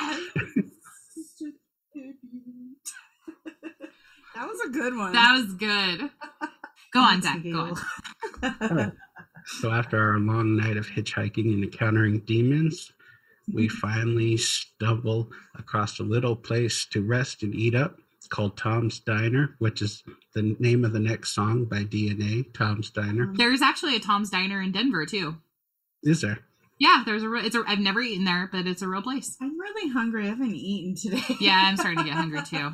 that 4.34 4.48
was 4.48 4.60
a 4.66 4.70
good 4.70 4.96
one. 4.96 5.12
that 5.12 5.32
was 5.34 5.52
good. 5.54 6.10
Go 6.92 7.00
on, 7.00 7.22
Zach. 7.22 7.42
Go 7.42 7.74
on. 8.42 8.92
So 9.44 9.70
after 9.70 9.98
our 9.98 10.18
long 10.18 10.56
night 10.56 10.76
of 10.76 10.86
hitchhiking 10.86 11.52
and 11.52 11.64
encountering 11.64 12.20
demons, 12.20 12.92
we 13.52 13.68
finally 13.82 14.36
stumble 14.36 15.30
across 15.58 15.98
a 15.98 16.04
little 16.04 16.36
place 16.36 16.86
to 16.92 17.02
rest 17.02 17.42
and 17.42 17.54
eat 17.54 17.74
up 17.74 17.98
called 18.28 18.56
Tom's 18.56 18.98
Diner, 18.98 19.56
which 19.58 19.82
is 19.82 20.02
the 20.34 20.56
name 20.58 20.84
of 20.84 20.92
the 20.92 21.00
next 21.00 21.34
song 21.34 21.66
by 21.66 21.84
DNA, 21.84 22.52
Tom's 22.54 22.90
Diner. 22.90 23.24
Um, 23.24 23.34
There's 23.34 23.60
actually 23.60 23.96
a 23.96 24.00
Tom's 24.00 24.30
Diner 24.30 24.62
in 24.62 24.72
Denver 24.72 25.04
too. 25.04 25.36
Is 26.02 26.22
there? 26.22 26.38
Yeah, 26.82 27.04
there's 27.06 27.22
a. 27.22 27.28
re- 27.28 27.42
It's 27.46 27.54
a. 27.54 27.62
I've 27.64 27.78
never 27.78 28.00
eaten 28.00 28.24
there, 28.24 28.48
but 28.50 28.66
it's 28.66 28.82
a 28.82 28.88
real 28.88 29.02
place. 29.02 29.36
I'm 29.40 29.56
really 29.56 29.88
hungry. 29.92 30.24
I 30.26 30.30
haven't 30.30 30.56
eaten 30.56 30.96
today. 30.96 31.36
Yeah, 31.40 31.62
I'm 31.66 31.76
starting 31.76 31.98
to 32.00 32.04
get 32.04 32.14
hungry 32.14 32.40
too. 32.50 32.70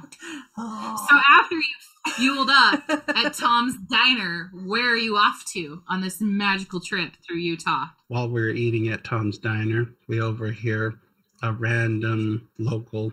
Oh. 0.56 1.06
So 1.10 1.18
after 1.38 1.56
you 1.56 2.12
fueled 2.14 2.48
up 2.50 2.84
at 3.14 3.34
Tom's 3.34 3.76
Diner, 3.90 4.50
where 4.64 4.88
are 4.92 4.96
you 4.96 5.16
off 5.16 5.44
to 5.52 5.82
on 5.90 6.00
this 6.00 6.22
magical 6.22 6.80
trip 6.80 7.12
through 7.26 7.36
Utah? 7.36 7.84
While 8.06 8.28
we 8.30 8.40
were 8.40 8.48
eating 8.48 8.88
at 8.88 9.04
Tom's 9.04 9.36
Diner, 9.36 9.90
we 10.08 10.22
overhear 10.22 10.94
a 11.42 11.52
random 11.52 12.48
local 12.58 13.12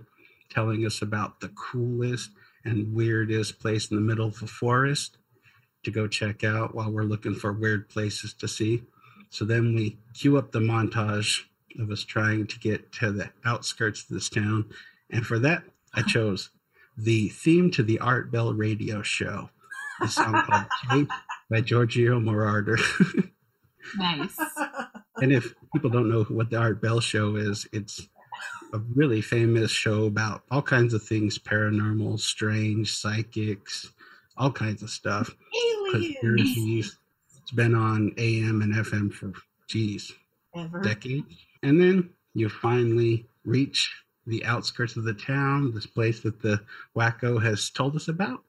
telling 0.49 0.85
us 0.85 1.01
about 1.01 1.41
the 1.41 1.49
coolest 1.49 2.29
and 2.63 2.93
weirdest 2.95 3.59
place 3.59 3.91
in 3.91 3.97
the 3.97 4.01
middle 4.01 4.27
of 4.27 4.41
a 4.41 4.47
forest 4.47 5.17
to 5.83 5.91
go 5.91 6.07
check 6.07 6.45
out 6.45 6.73
while 6.73 6.89
we're 6.89 7.03
looking 7.03 7.35
for 7.35 7.51
weird 7.51 7.89
places 7.89 8.33
to 8.35 8.47
see. 8.47 8.81
So 9.36 9.43
then 9.43 9.75
we 9.75 9.97
cue 10.13 10.38
up 10.38 10.53
the 10.53 10.61
montage 10.61 11.41
of 11.77 11.91
us 11.91 12.05
trying 12.05 12.47
to 12.47 12.57
get 12.57 12.93
to 12.93 13.11
the 13.11 13.31
outskirts 13.43 14.03
of 14.03 14.07
this 14.07 14.29
town. 14.29 14.63
And 15.09 15.27
for 15.27 15.39
that, 15.39 15.63
I 15.93 16.01
chose 16.07 16.51
the 16.97 17.27
theme 17.27 17.69
to 17.71 17.83
the 17.83 17.99
Art 17.99 18.31
Bell 18.31 18.53
radio 18.53 19.01
show, 19.01 19.49
a 20.01 20.07
song 20.07 20.41
called 20.47 20.67
Tape 20.89 21.09
by 21.49 21.59
Giorgio 21.59 22.17
Moroder. 22.17 22.79
Nice. 23.97 24.38
And 25.21 25.31
if 25.31 25.53
people 25.73 25.89
don't 25.89 26.09
know 26.09 26.25
what 26.25 26.49
the 26.49 26.57
Art 26.57 26.81
Bell 26.81 26.99
show 26.99 27.38
is, 27.38 27.65
it's 27.71 28.05
a 28.73 28.79
really 28.79 29.21
famous 29.21 29.71
show 29.71 30.07
about 30.07 30.43
all 30.51 30.61
kinds 30.61 30.93
of 30.93 31.03
things 31.03 31.39
paranormal, 31.39 32.19
strange, 32.19 32.93
psychics, 32.93 33.93
all 34.36 34.51
kinds 34.51 34.83
of 34.83 34.89
stuff. 34.89 35.33
Aliens. 36.21 36.97
It's 37.45 37.51
been 37.51 37.75
on 37.75 38.11
AM 38.17 38.63
and 38.63 38.73
FM 38.73 39.13
for, 39.13 39.31
geez, 39.67 40.11
Ever. 40.55 40.81
decades. 40.81 41.45
And 41.61 41.79
then 41.79 42.09
you 42.33 42.49
finally 42.49 43.27
reach 43.43 43.93
the 44.25 44.43
outskirts 44.45 44.95
of 44.95 45.03
the 45.03 45.13
town, 45.13 45.71
this 45.71 45.85
place 45.85 46.21
that 46.21 46.41
the 46.41 46.59
wacko 46.97 47.39
has 47.43 47.69
told 47.69 47.95
us 47.95 48.07
about. 48.07 48.41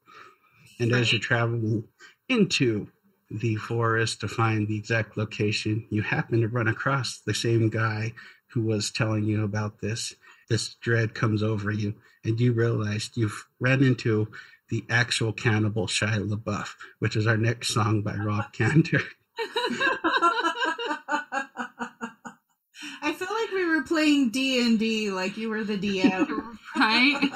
And 0.79 0.93
as 0.93 1.11
you're 1.13 1.21
traveling 1.21 1.83
into 2.27 2.87
the 3.29 3.57
forest 3.57 4.19
to 4.21 4.27
find 4.27 4.67
the 4.67 4.77
exact 4.77 5.15
location, 5.15 5.85
you 5.91 6.01
happen 6.01 6.41
to 6.41 6.47
run 6.47 6.67
across 6.67 7.19
the 7.19 7.35
same 7.35 7.69
guy 7.69 8.15
who 8.47 8.63
was 8.63 8.89
telling 8.89 9.25
you 9.25 9.43
about 9.43 9.79
this. 9.79 10.15
This 10.49 10.73
dread 10.81 11.13
comes 11.13 11.43
over 11.43 11.69
you, 11.69 11.93
and 12.23 12.39
you 12.39 12.51
realized 12.51 13.15
you've 13.15 13.45
ran 13.59 13.83
into 13.83 14.27
the 14.69 14.83
actual 14.89 15.31
cannibal 15.33 15.87
Shia 15.87 16.27
LaBeouf, 16.29 16.69
which 16.99 17.15
is 17.15 17.25
our 17.27 17.37
next 17.37 17.69
song 17.73 18.01
by 18.01 18.15
Rob 18.15 18.51
Cantor. 18.53 19.01
I 23.01 23.13
feel 23.13 23.27
like 23.29 23.51
we 23.53 23.65
were 23.65 23.83
playing 23.83 24.29
D 24.29 24.65
and 24.65 24.77
D, 24.79 25.09
like 25.11 25.37
you 25.37 25.49
were 25.49 25.63
the 25.63 25.77
DM. 25.77 26.57
right? 26.75 27.31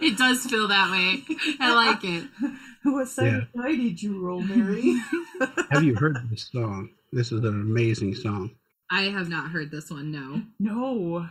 It 0.00 0.16
does 0.16 0.44
feel 0.46 0.68
that 0.68 0.90
way. 0.90 1.24
I 1.60 1.74
like 1.74 2.04
it. 2.04 2.28
what 2.84 3.08
side 3.08 3.26
Yeah. 3.26 3.38
of 3.38 3.52
die 3.54 3.76
did 3.76 4.02
you 4.02 4.20
roll, 4.24 4.40
Mary? 4.40 4.98
Have 5.70 5.82
you 5.82 5.94
heard 5.96 6.16
this 6.30 6.48
song? 6.52 6.90
This 7.12 7.32
is 7.32 7.40
an 7.40 7.48
amazing 7.48 8.14
song. 8.14 8.52
I 8.90 9.02
have 9.04 9.28
not 9.28 9.50
heard 9.50 9.70
this 9.70 9.90
one. 9.90 10.12
No. 10.12 10.42
no. 10.60 11.26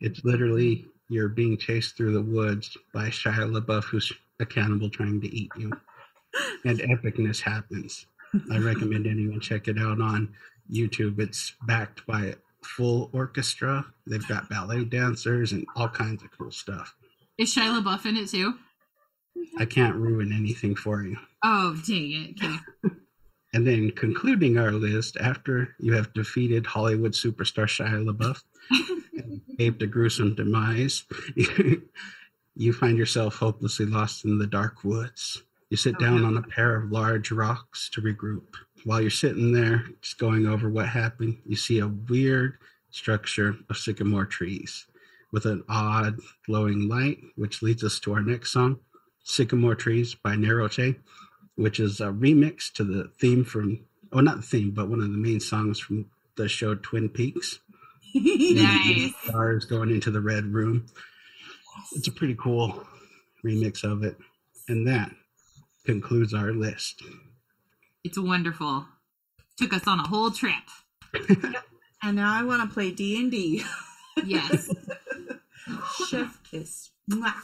It's 0.00 0.24
literally 0.24 0.86
you're 1.10 1.28
being 1.28 1.58
chased 1.58 1.96
through 1.96 2.12
the 2.12 2.22
woods 2.22 2.76
by 2.94 3.08
Shia 3.08 3.50
LaBeouf, 3.50 3.84
who's 3.84 4.12
a 4.38 4.46
cannibal 4.46 4.88
trying 4.88 5.20
to 5.20 5.34
eat 5.34 5.50
you, 5.56 5.72
and 6.64 6.78
epicness 6.78 7.40
happens. 7.40 8.06
I 8.50 8.58
recommend 8.58 9.06
anyone 9.06 9.40
check 9.40 9.66
it 9.66 9.76
out 9.76 10.00
on 10.00 10.32
YouTube. 10.72 11.18
It's 11.18 11.54
backed 11.66 12.06
by 12.06 12.26
a 12.26 12.34
full 12.62 13.10
orchestra. 13.12 13.84
They've 14.06 14.26
got 14.28 14.48
ballet 14.48 14.84
dancers 14.84 15.52
and 15.52 15.66
all 15.74 15.88
kinds 15.88 16.22
of 16.22 16.30
cool 16.38 16.52
stuff. 16.52 16.94
Is 17.36 17.54
Shia 17.54 17.82
LaBeouf 17.82 18.06
in 18.06 18.16
it 18.16 18.28
too? 18.28 18.54
I 19.58 19.64
can't 19.64 19.96
ruin 19.96 20.32
anything 20.32 20.76
for 20.76 21.02
you. 21.02 21.16
Oh, 21.42 21.76
dang 21.86 22.36
it. 22.38 22.44
Okay. 22.44 22.94
And 23.52 23.66
then 23.66 23.90
concluding 23.90 24.58
our 24.58 24.70
list, 24.70 25.16
after 25.20 25.74
you 25.80 25.94
have 25.94 26.12
defeated 26.12 26.66
Hollywood 26.66 27.12
superstar 27.12 27.64
Shia 27.64 28.04
LaBeouf 28.04 28.42
escaped 29.50 29.82
a 29.82 29.86
gruesome 29.86 30.34
demise, 30.34 31.04
you 32.56 32.72
find 32.72 32.98
yourself 32.98 33.36
hopelessly 33.36 33.86
lost 33.86 34.24
in 34.24 34.38
the 34.38 34.46
dark 34.46 34.84
woods. 34.84 35.42
You 35.70 35.76
sit 35.76 35.96
Oh, 35.98 36.00
down 36.00 36.22
no. 36.22 36.26
on 36.28 36.36
a 36.36 36.42
pair 36.42 36.76
of 36.76 36.90
large 36.90 37.30
rocks 37.30 37.88
to 37.90 38.00
regroup. 38.02 38.54
While 38.84 39.00
you're 39.00 39.10
sitting 39.10 39.52
there, 39.52 39.84
just 40.00 40.18
going 40.18 40.46
over 40.46 40.68
what 40.68 40.88
happened, 40.88 41.38
you 41.44 41.56
see 41.56 41.78
a 41.78 41.86
weird 41.88 42.58
structure 42.90 43.56
of 43.68 43.76
sycamore 43.76 44.26
trees 44.26 44.86
with 45.32 45.46
an 45.46 45.62
odd 45.68 46.18
glowing 46.46 46.88
light, 46.88 47.18
which 47.36 47.62
leads 47.62 47.84
us 47.84 48.00
to 48.00 48.12
our 48.12 48.22
next 48.22 48.52
song, 48.52 48.80
Sycamore 49.22 49.76
Trees 49.76 50.14
by 50.16 50.34
Nerote, 50.34 50.96
which 51.54 51.78
is 51.78 52.00
a 52.00 52.06
remix 52.06 52.72
to 52.72 52.82
the 52.82 53.12
theme 53.20 53.44
from, 53.44 53.78
oh, 54.12 54.20
not 54.20 54.36
the 54.38 54.42
theme, 54.42 54.72
but 54.72 54.88
one 54.88 54.98
of 55.00 55.12
the 55.12 55.18
main 55.18 55.38
songs 55.38 55.78
from 55.78 56.06
the 56.36 56.48
show 56.48 56.74
Twin 56.74 57.08
Peaks. 57.08 57.60
Nice. 58.14 59.12
Stars 59.24 59.64
going 59.64 59.90
into 59.90 60.10
the 60.10 60.20
red 60.20 60.44
room. 60.46 60.86
It's 61.92 62.08
a 62.08 62.12
pretty 62.12 62.34
cool 62.34 62.84
remix 63.44 63.84
of 63.84 64.02
it. 64.02 64.16
And 64.68 64.86
that 64.88 65.10
concludes 65.84 66.34
our 66.34 66.52
list. 66.52 67.02
It's 68.04 68.18
wonderful. 68.18 68.86
Took 69.56 69.72
us 69.72 69.86
on 69.86 70.00
a 70.00 70.06
whole 70.06 70.30
trip. 70.30 70.54
And 72.02 72.16
now 72.16 72.32
I 72.32 72.42
want 72.44 72.68
to 72.68 72.72
play 72.72 72.90
D 72.92 73.20
and 73.20 73.30
D. 73.30 73.62
Yes. 74.24 74.70
Chef 76.08 76.38
kiss. 76.50 76.90
Mwah. 77.10 77.34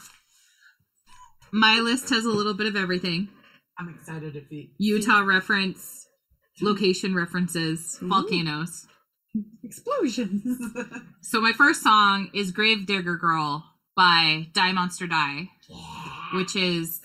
My 1.51 1.79
list 1.79 2.09
has 2.09 2.25
a 2.25 2.29
little 2.29 2.53
bit 2.53 2.67
of 2.67 2.75
everything 2.75 3.29
I'm 3.77 3.89
excited 3.89 4.33
to 4.33 4.41
be 4.41 4.71
Utah 4.77 5.19
reference, 5.19 6.07
location 6.61 7.13
references, 7.13 7.99
Ooh. 8.01 8.07
volcanoes. 8.07 8.87
Explosions. 9.63 10.61
So 11.21 11.41
my 11.41 11.51
first 11.51 11.83
song 11.83 12.29
is 12.33 12.51
Grave 12.51 12.85
Digger 12.85 13.17
Girl 13.17 13.65
by 13.97 14.47
Die 14.53 14.71
Monster 14.71 15.07
Die, 15.07 15.49
which 16.33 16.55
is 16.55 17.01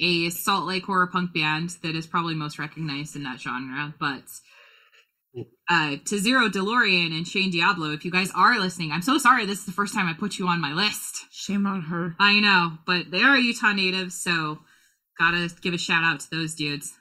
a 0.00 0.30
Salt 0.30 0.64
Lake 0.64 0.84
horror 0.84 1.08
punk 1.08 1.34
band 1.34 1.76
that 1.82 1.94
is 1.94 2.06
probably 2.06 2.34
most 2.34 2.58
recognized 2.58 3.16
in 3.16 3.24
that 3.24 3.38
genre. 3.38 3.94
But 4.00 4.22
uh, 5.68 5.96
to 6.06 6.18
Zero 6.18 6.48
DeLorean 6.48 7.14
and 7.14 7.28
Shane 7.28 7.50
Diablo, 7.50 7.90
if 7.90 8.04
you 8.04 8.10
guys 8.10 8.30
are 8.34 8.58
listening, 8.58 8.92
I'm 8.92 9.02
so 9.02 9.18
sorry 9.18 9.44
this 9.44 9.58
is 9.58 9.66
the 9.66 9.72
first 9.72 9.92
time 9.92 10.08
I 10.08 10.14
put 10.14 10.38
you 10.38 10.48
on 10.48 10.60
my 10.60 10.72
list. 10.72 11.26
Shame 11.30 11.66
on 11.66 11.82
her. 11.82 12.16
I 12.18 12.40
know, 12.40 12.78
but 12.86 13.10
they 13.10 13.20
are 13.20 13.36
Utah 13.36 13.72
natives, 13.72 14.14
so 14.14 14.60
gotta 15.18 15.50
give 15.60 15.74
a 15.74 15.78
shout 15.78 16.02
out 16.02 16.20
to 16.20 16.30
those 16.30 16.54
dudes. 16.54 16.94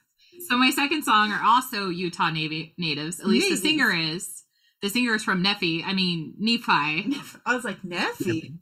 So 0.48 0.58
my 0.58 0.72
second 0.72 1.04
song 1.04 1.32
are 1.32 1.42
also 1.44 1.90
Utah 1.90 2.30
Navy 2.30 2.74
natives. 2.78 3.20
At 3.20 3.28
least 3.28 3.50
the 3.50 3.56
singer 3.56 3.92
is. 3.92 4.44
The 4.82 4.90
singer 4.90 5.16
is 5.16 5.24
from 5.24 5.42
Nephi. 5.42 5.84
I 5.84 5.94
mean 5.94 6.34
Nephi. 6.38 7.18
I 7.46 7.56
was 7.56 7.64
like 7.64 7.82
Neffy. 7.82 8.58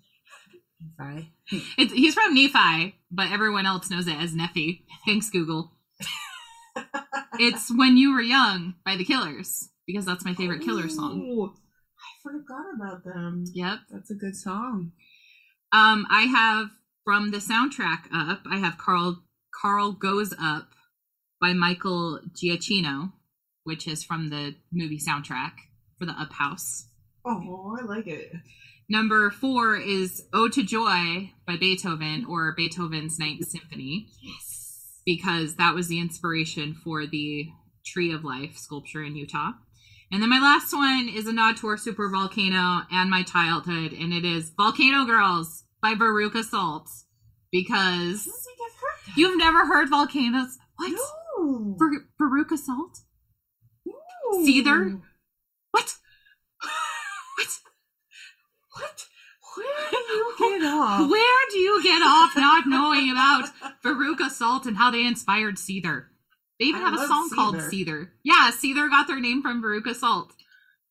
Bye. 0.97 1.30
It's, 1.78 1.93
he's 1.93 2.13
from 2.13 2.34
Nephi, 2.34 2.95
but 3.11 3.32
everyone 3.32 3.65
else 3.65 3.89
knows 3.89 4.07
it 4.07 4.15
as 4.15 4.34
Nephi. 4.34 4.86
Thanks, 5.05 5.30
Google. 5.30 5.74
it's 7.39 7.69
"When 7.76 7.97
You 7.97 8.13
Were 8.13 8.22
Young" 8.22 8.76
by 8.86 8.95
the 8.95 9.03
Killers 9.03 9.69
because 9.86 10.05
that's 10.05 10.26
my 10.26 10.34
favorite 10.34 10.61
Killer 10.61 10.89
song. 10.89 11.22
Oh, 11.24 11.53
I 11.53 12.11
forgot 12.24 12.65
about 12.76 13.03
them. 13.03 13.45
Yep. 13.53 13.80
That's 13.89 14.11
a 14.11 14.15
good 14.15 14.36
song. 14.36 14.91
Um, 15.74 16.05
I 16.09 16.24
have 16.24 16.69
from 17.03 17.32
the 17.32 17.38
soundtrack 17.38 18.05
up. 18.13 18.41
I 18.49 18.57
have 18.57 18.78
Carl 18.78 19.24
Carl 19.61 19.91
Goes 19.91 20.34
Up 20.41 20.69
by 21.42 21.54
Michael 21.54 22.20
Giacchino, 22.36 23.12
which 23.64 23.88
is 23.88 24.04
from 24.04 24.30
the 24.30 24.56
movie 24.72 25.00
soundtrack 25.00 25.54
for 25.98 26.06
the 26.06 26.14
Up 26.14 26.32
House. 26.34 26.88
Oh, 27.26 27.78
I 27.82 27.84
like 27.86 28.08
it. 28.08 28.32
Number 28.89 29.30
four 29.32 29.78
is 29.78 30.24
"Ode 30.34 30.54
to 30.54 30.64
Joy" 30.64 31.32
by 31.48 31.56
Beethoven 31.58 32.26
or 32.30 32.54
Beethoven's 32.56 33.18
Ninth 33.20 33.46
Symphony. 33.48 34.08
Yes. 34.22 35.00
because 35.06 35.56
that 35.56 35.74
was 35.74 35.88
the 35.88 36.00
inspiration 36.00 36.74
for 36.76 37.08
the 37.08 37.48
Tree 37.86 38.14
of 38.14 38.24
Life 38.24 38.58
sculpture 38.58 39.04
in 39.04 39.16
Utah. 39.16 39.52
And 40.12 40.22
then 40.22 40.30
my 40.30 40.39
last 40.39 40.74
one 40.74 41.10
is 41.10 41.26
a 41.26 41.32
nod 41.34 41.58
to 41.58 41.68
our 41.68 41.78
super 41.78 42.10
volcano 42.10 42.82
and 42.92 43.10
my 43.10 43.24
childhood, 43.24 43.94
and 43.94 44.14
it 44.14 44.26
is 44.26 44.52
Volcano 44.58 45.06
Girls 45.06 45.64
by 45.82 45.94
Veruca 45.96 46.44
Salt. 46.44 46.88
Because 47.52 48.26
don't 48.26 48.44
think 48.44 48.58
I've 48.66 48.80
heard 48.80 49.08
that. 49.08 49.18
you've 49.18 49.38
never 49.38 49.66
heard 49.66 49.89
volcanoes. 49.89 50.58
What? 50.76 50.92
No. 50.92 50.98
Veruca 52.32 52.58
Salt? 52.58 53.00
No. 53.86 54.46
Cedar? 54.46 55.00
What? 55.72 55.94
what? 57.38 57.48
What? 58.74 59.06
Where 59.58 59.92
do 59.92 60.14
you 60.14 60.36
get 60.40 60.62
off? 60.64 61.10
Where 61.10 61.50
do 61.50 61.58
you 61.58 61.84
get 61.84 62.02
off 62.02 62.36
not 62.38 62.64
knowing 62.68 63.12
about 63.12 63.50
Veruca 63.84 64.30
Salt 64.30 64.66
and 64.66 64.78
how 64.78 64.92
they 64.92 65.06
inspired 65.06 65.56
Seether? 65.58 66.06
They 66.60 66.66
even 66.68 66.82
I 66.84 66.90
have 66.92 67.00
a 67.02 67.08
song 67.08 67.30
called 67.34 67.56
Seether. 67.56 67.70
Seether. 67.88 68.08
Yeah, 68.24 68.52
Seether 68.52 68.90
got 68.90 69.08
their 69.08 69.20
name 69.20 69.42
from 69.42 69.62
Veruca 69.62 69.94
Salt. 69.96 70.32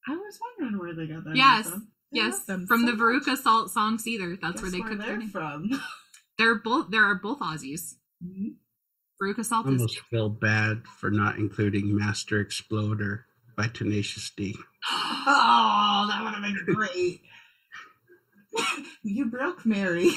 I 0.07 0.13
was 0.17 0.39
wondering 0.59 0.79
where 0.79 0.95
they 0.95 1.07
got 1.13 1.25
that. 1.25 1.37
Yes, 1.37 1.65
name 1.67 1.73
from. 1.73 1.83
I 1.83 1.87
Yes, 2.13 2.45
from 2.45 2.67
so 2.67 2.77
the 2.87 2.93
much. 2.97 3.27
Assault 3.29 3.71
song 3.71 3.97
Seether. 3.99 4.37
That's 4.41 4.55
Guess 4.55 4.63
where 4.63 4.71
they 4.73 4.81
cooked 4.81 5.07
their 5.07 5.17
name. 5.17 5.29
from. 5.31 5.71
They're 6.39 6.57
both. 6.57 6.91
There 6.91 7.05
are 7.05 7.15
both 7.15 7.39
Aussies. 7.39 7.95
Mm-hmm. 8.25 8.49
Baruch 9.21 9.39
I 9.39 9.43
Assault 9.43 9.67
is. 9.67 9.73
almost 9.73 10.01
feel 10.11 10.29
bad 10.31 10.83
for 10.99 11.11
not 11.11 11.37
including 11.37 11.95
Master 11.97 12.41
Exploder 12.41 13.27
by 13.57 13.69
Tenacious 13.69 14.31
D. 14.37 14.57
Oh, 14.91 16.07
that 16.09 16.25
would 16.25 16.33
have 16.35 16.43
been 16.67 16.75
great. 16.75 17.21
you 19.03 19.27
broke 19.27 19.65
Mary. 19.67 20.11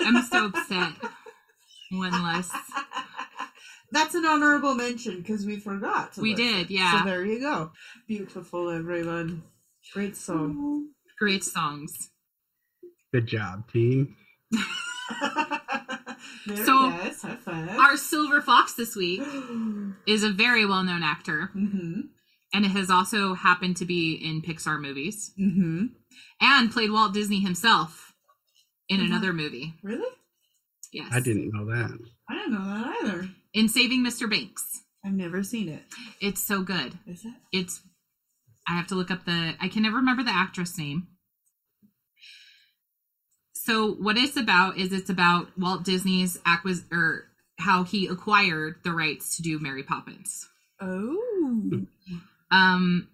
I'm 0.00 0.22
so 0.22 0.46
upset. 0.46 0.92
One 1.90 2.12
less. 2.22 2.50
That's 3.92 4.14
an 4.14 4.24
honorable 4.24 4.74
mention 4.74 5.18
because 5.18 5.44
we 5.46 5.58
forgot. 5.58 6.14
To 6.14 6.20
We 6.20 6.34
listen. 6.34 6.46
did, 6.46 6.70
yeah. 6.70 7.00
So 7.00 7.04
there 7.04 7.24
you 7.24 7.40
go. 7.40 7.72
Beautiful, 8.08 8.70
everyone. 8.70 9.42
Great 9.92 10.16
song. 10.16 10.90
Great 11.18 11.44
songs. 11.44 12.10
Good 13.12 13.26
job, 13.26 13.70
team. 13.72 14.16
Very 16.46 16.64
So, 16.64 16.88
nice. 16.90 17.22
High 17.22 17.36
five. 17.36 17.68
Our 17.70 17.96
silver 17.96 18.40
fox 18.40 18.74
this 18.74 18.94
week 18.96 19.20
is 20.06 20.22
a 20.22 20.30
very 20.30 20.64
well-known 20.66 21.02
actor, 21.02 21.50
mm-hmm. 21.56 22.00
and 22.54 22.64
it 22.64 22.68
has 22.70 22.88
also 22.90 23.34
happened 23.34 23.76
to 23.78 23.84
be 23.84 24.14
in 24.14 24.42
Pixar 24.42 24.80
movies 24.80 25.32
Mm-hmm. 25.40 25.86
and 26.40 26.70
played 26.72 26.90
Walt 26.92 27.12
Disney 27.14 27.40
himself 27.40 28.12
in 28.88 29.00
Mhm. 29.00 29.06
another 29.06 29.32
movie. 29.32 29.74
Really? 29.82 30.08
Yes, 30.92 31.08
I 31.12 31.20
didn't 31.20 31.50
know 31.52 31.66
that. 31.66 31.98
I 32.30 32.34
didn't 32.34 32.52
know 32.52 32.64
that 32.64 33.04
either. 33.04 33.28
in 33.52 33.68
Saving 33.68 34.04
Mr. 34.04 34.30
Banks. 34.30 34.82
I've 35.04 35.12
never 35.12 35.42
seen 35.42 35.68
it. 35.68 35.82
It's 36.20 36.40
so 36.40 36.62
good. 36.62 36.98
Is 37.06 37.24
it? 37.24 37.34
it's 37.52 37.80
I 38.68 38.72
have 38.76 38.86
to 38.88 38.94
look 38.96 39.10
up 39.10 39.24
the 39.24 39.54
I 39.60 39.68
can 39.68 39.82
never 39.82 39.96
remember 39.96 40.22
the 40.24 40.30
actress 40.34 40.76
name. 40.78 41.08
So 43.66 43.94
what 43.94 44.16
it's 44.16 44.36
about 44.36 44.78
is 44.78 44.92
it's 44.92 45.10
about 45.10 45.48
Walt 45.58 45.82
Disney's 45.82 46.38
acquis 46.46 46.84
or 46.92 47.24
how 47.58 47.82
he 47.82 48.06
acquired 48.06 48.76
the 48.84 48.92
rights 48.92 49.36
to 49.36 49.42
do 49.42 49.58
Mary 49.58 49.82
Poppins. 49.82 50.48
Oh. 50.80 51.82
Um 52.52 53.08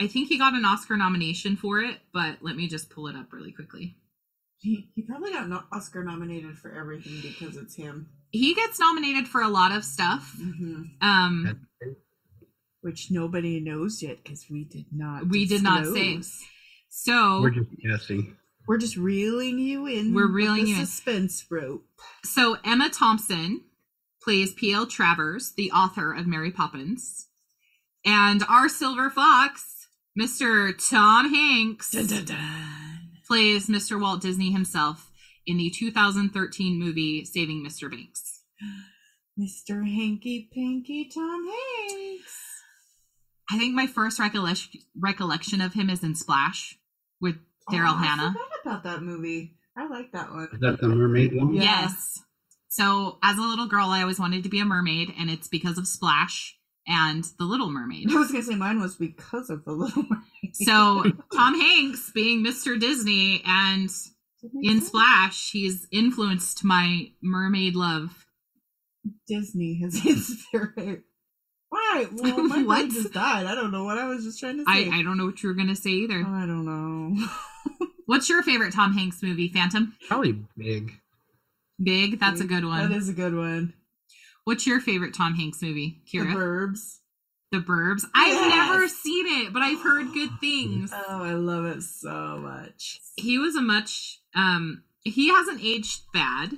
I 0.00 0.08
think 0.08 0.26
he 0.28 0.38
got 0.38 0.54
an 0.54 0.64
Oscar 0.64 0.96
nomination 0.96 1.56
for 1.56 1.80
it, 1.80 1.98
but 2.12 2.38
let 2.40 2.56
me 2.56 2.66
just 2.66 2.90
pull 2.90 3.06
it 3.06 3.14
up 3.14 3.32
really 3.32 3.52
quickly. 3.52 3.96
He, 4.58 4.90
he 4.96 5.02
probably 5.02 5.32
got 5.32 5.48
no- 5.48 5.64
Oscar 5.72 6.02
nominated 6.02 6.58
for 6.58 6.72
everything 6.74 7.20
because 7.22 7.56
it's 7.56 7.76
him. 7.76 8.08
He 8.30 8.54
gets 8.56 8.80
nominated 8.80 9.28
for 9.28 9.40
a 9.40 9.48
lot 9.48 9.70
of 9.70 9.84
stuff. 9.84 10.34
Mm-hmm. 10.36 10.82
Um 11.00 11.68
Which 12.80 13.12
nobody 13.12 13.60
knows 13.60 14.02
yet 14.02 14.24
because 14.24 14.46
we 14.50 14.64
did 14.64 14.86
not. 14.90 15.28
we 15.28 15.46
did 15.46 15.62
not 15.62 15.86
say. 15.86 16.20
So 16.88 17.40
We're 17.40 17.50
just 17.50 17.70
guessing. 17.80 18.36
We're 18.68 18.78
just 18.78 18.96
reeling 18.96 19.58
you 19.58 19.86
in. 19.86 20.12
We're 20.14 20.26
with 20.26 20.34
reeling 20.36 20.64
the 20.64 20.70
you 20.70 20.78
in. 20.80 20.86
suspense 20.86 21.44
rope. 21.50 21.86
So 22.24 22.58
Emma 22.64 22.90
Thompson 22.90 23.62
plays 24.22 24.52
P.L. 24.52 24.86
Travers, 24.86 25.52
the 25.56 25.70
author 25.72 26.12
of 26.12 26.26
Mary 26.26 26.50
Poppins. 26.50 27.28
And 28.04 28.42
our 28.48 28.68
silver 28.68 29.08
fox, 29.10 29.88
Mr. 30.20 30.72
Tom 30.90 31.32
Hanks, 31.32 31.90
Dun, 31.92 32.06
dun, 32.06 32.24
dun. 32.26 32.38
plays 33.26 33.68
Mr. 33.68 34.00
Walt 34.00 34.20
Disney 34.20 34.52
himself 34.52 35.10
in 35.46 35.56
the 35.56 35.70
2013 35.70 36.78
movie 36.78 37.24
Saving 37.24 37.64
Mr. 37.66 37.90
Banks. 37.90 38.42
Mr. 39.40 39.84
Hanky 39.86 40.48
Panky 40.52 41.08
Tom 41.08 41.46
Hanks. 41.46 42.34
I 43.50 43.56
think 43.56 43.74
my 43.74 43.86
first 43.86 44.18
recollection 44.18 44.80
recollection 44.98 45.60
of 45.62 45.72
him 45.74 45.88
is 45.88 46.02
in 46.02 46.14
Splash 46.14 46.76
with 47.20 47.36
Daryl 47.70 47.92
Oh, 47.92 47.96
I 47.96 48.04
Hannah. 48.06 48.32
forgot 48.32 48.48
about 48.64 48.82
that 48.84 49.02
movie. 49.02 49.54
I 49.76 49.86
like 49.88 50.10
that 50.12 50.30
one. 50.30 50.48
Is 50.52 50.60
that 50.60 50.80
the 50.80 50.88
mermaid 50.88 51.34
one? 51.36 51.54
Yeah. 51.54 51.62
Yes. 51.62 52.20
So 52.68 53.18
as 53.22 53.38
a 53.38 53.42
little 53.42 53.66
girl, 53.66 53.86
I 53.88 54.02
always 54.02 54.18
wanted 54.20 54.42
to 54.42 54.48
be 54.48 54.60
a 54.60 54.64
mermaid, 54.64 55.12
and 55.18 55.30
it's 55.30 55.48
because 55.48 55.78
of 55.78 55.86
Splash 55.86 56.56
and 56.86 57.24
The 57.38 57.44
Little 57.44 57.70
Mermaid. 57.70 58.10
I 58.10 58.14
was 58.16 58.30
gonna 58.30 58.42
say 58.42 58.54
mine 58.56 58.80
was 58.80 58.96
because 58.96 59.50
of 59.50 59.64
the 59.64 59.72
Little 59.72 60.02
Mermaid. 60.02 60.54
So 60.56 61.04
Tom 61.34 61.58
Hanks 61.58 62.10
being 62.14 62.44
Mr. 62.44 62.78
Disney 62.78 63.42
and 63.46 63.90
in 64.62 64.80
Splash, 64.80 65.50
he's 65.50 65.86
influenced 65.92 66.64
my 66.64 67.10
mermaid 67.22 67.74
love. 67.76 68.26
Disney 69.26 69.80
has 69.82 69.94
inspired. 70.06 71.04
Why? 71.70 72.06
Well, 72.12 72.42
my 72.46 72.62
What? 72.62 72.90
just 72.90 73.12
died. 73.12 73.46
I 73.46 73.54
don't 73.54 73.70
know 73.72 73.84
what 73.84 73.98
I 73.98 74.06
was 74.06 74.24
just 74.24 74.38
trying 74.40 74.58
to 74.58 74.64
say. 74.64 74.88
I 74.90 75.02
don't 75.02 75.16
know 75.18 75.26
what 75.26 75.42
you 75.42 75.48
were 75.48 75.54
gonna 75.54 75.76
say 75.76 75.90
either. 75.90 76.20
I 76.26 76.46
don't 76.46 76.64
know. 76.64 77.26
What's 78.06 78.28
your 78.30 78.42
favorite 78.42 78.72
Tom 78.72 78.94
Hanks 78.94 79.22
movie? 79.22 79.48
Phantom? 79.48 79.94
Probably 80.08 80.32
big. 80.56 80.94
Big. 81.82 82.18
That's 82.18 82.40
a 82.40 82.44
good 82.44 82.64
one. 82.64 82.88
That 82.90 82.96
is 82.96 83.08
a 83.08 83.12
good 83.12 83.34
one. 83.34 83.74
What's 84.44 84.66
your 84.66 84.80
favorite 84.80 85.12
Tom 85.14 85.34
Hanks 85.34 85.60
movie, 85.60 86.00
The 86.10 86.18
Burbs. 86.20 86.98
The 87.52 87.58
Burbs. 87.58 88.04
I've 88.14 88.32
Yes. 88.32 88.70
never 88.70 88.88
seen 88.88 89.26
it, 89.46 89.52
but 89.52 89.60
I've 89.62 89.80
heard 89.82 90.12
good 90.14 90.30
things. 90.40 90.90
Oh, 90.94 91.22
I 91.22 91.32
love 91.34 91.66
it 91.66 91.82
so 91.82 92.38
much. 92.38 93.00
He 93.16 93.38
was 93.38 93.56
a 93.56 93.62
much 93.62 94.20
um 94.34 94.84
he 95.04 95.28
hasn't 95.30 95.62
aged 95.62 96.00
bad, 96.12 96.52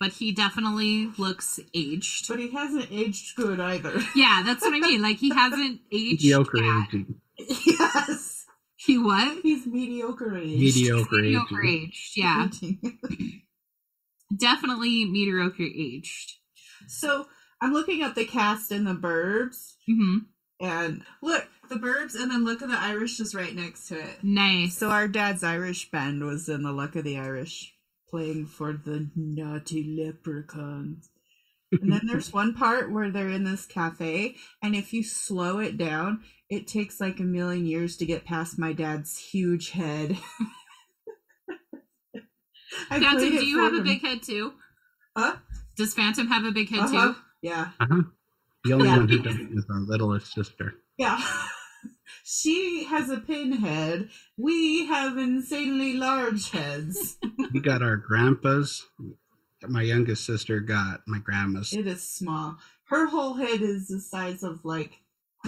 but 0.00 0.12
he 0.12 0.32
definitely 0.32 1.10
looks 1.18 1.60
aged. 1.74 2.26
But 2.28 2.40
he 2.40 2.50
hasn't 2.50 2.88
aged 2.90 3.36
good 3.36 3.60
either. 3.60 4.00
Yeah, 4.16 4.42
that's 4.44 4.62
what 4.62 4.74
I 4.74 4.80
mean. 4.80 5.02
Like 5.02 5.18
he 5.18 5.32
hasn't 5.32 5.80
aged 5.92 6.22
Mediocre 6.24 6.58
bad. 6.58 6.86
aging. 6.88 7.14
yes. 7.66 8.46
He 8.76 8.96
what? 8.98 9.42
He's 9.42 9.66
mediocre 9.66 10.36
aged. 10.38 10.58
Mediocre 10.58 11.16
Mediocre 11.16 11.62
aging. 11.62 11.82
aged. 11.84 12.16
Yeah, 12.16 12.48
definitely 14.36 15.04
mediocre 15.04 15.62
aged. 15.62 16.32
so 16.86 17.26
I'm 17.60 17.72
looking 17.72 18.02
at 18.02 18.14
the 18.14 18.24
cast 18.24 18.72
in 18.72 18.84
the 18.84 18.94
Burbs, 18.94 19.74
hmm 19.86 20.18
and 20.62 21.02
look, 21.22 21.46
the 21.70 21.76
Burbs, 21.76 22.14
and 22.14 22.30
then 22.30 22.44
look 22.44 22.60
at 22.62 22.68
the 22.68 22.78
Irish 22.78 23.18
is 23.20 23.34
right 23.34 23.54
next 23.54 23.88
to 23.88 23.98
it. 23.98 24.18
Nice. 24.22 24.76
So 24.76 24.90
our 24.90 25.08
dad's 25.08 25.42
Irish 25.42 25.90
band 25.90 26.22
was 26.22 26.48
in 26.50 26.62
the 26.62 26.72
Luck 26.72 26.96
of 26.96 27.04
the 27.04 27.16
Irish, 27.18 27.72
playing 28.10 28.46
for 28.46 28.72
the 28.72 29.10
naughty 29.16 29.96
leprechauns. 29.96 31.08
And 31.80 31.92
then 31.92 32.02
there's 32.06 32.28
one 32.32 32.54
part 32.54 32.92
where 32.92 33.10
they're 33.10 33.28
in 33.30 33.44
this 33.44 33.64
cafe, 33.66 34.36
and 34.62 34.74
if 34.76 34.92
you 34.92 35.02
slow 35.02 35.58
it 35.60 35.76
down, 35.78 36.20
it 36.50 36.66
takes 36.66 37.00
like 37.00 37.20
a 37.20 37.24
million 37.24 37.64
years 37.66 37.96
to 37.98 38.06
get 38.06 38.24
past 38.24 38.58
my 38.58 38.72
dad's 38.72 39.16
huge 39.18 39.70
head. 39.70 40.18
I 42.90 43.00
Phantom, 43.00 43.30
do 43.30 43.46
you 43.46 43.56
for 43.56 43.62
have 43.62 43.74
a 43.74 43.82
big 43.84 44.00
head 44.02 44.22
too? 44.22 44.52
Huh? 45.16 45.36
Does 45.76 45.94
Phantom 45.94 46.26
have 46.28 46.44
a 46.44 46.52
big 46.52 46.68
head 46.68 46.80
Uh-huh. 46.80 47.12
too? 47.12 47.16
Yeah, 47.42 47.70
Uh-huh. 47.80 48.02
The 48.64 48.72
only 48.74 48.88
Yeah. 48.88 48.96
one 48.96 49.08
who 49.08 49.22
doesn't 49.22 49.58
is 49.58 49.64
our 49.70 49.80
littlest 49.80 50.32
sister. 50.32 50.74
yeah. 50.98 51.20
she 52.24 52.84
has 52.84 53.10
a 53.10 53.18
pinhead. 53.18 54.08
We 54.36 54.86
have 54.86 55.16
insanely 55.18 55.94
large 55.94 56.50
heads. 56.50 57.16
We 57.52 57.60
got 57.60 57.82
our 57.82 57.96
grandpas. 57.96 58.86
My 59.66 59.82
youngest 59.82 60.24
sister 60.24 60.60
got 60.60 61.00
my 61.06 61.18
grandma's. 61.18 61.72
It 61.72 61.86
is 61.86 62.02
small. 62.08 62.58
Her 62.84 63.06
whole 63.06 63.34
head 63.34 63.60
is 63.60 63.88
the 63.88 63.98
size 64.00 64.42
of 64.44 64.64
like 64.64 64.92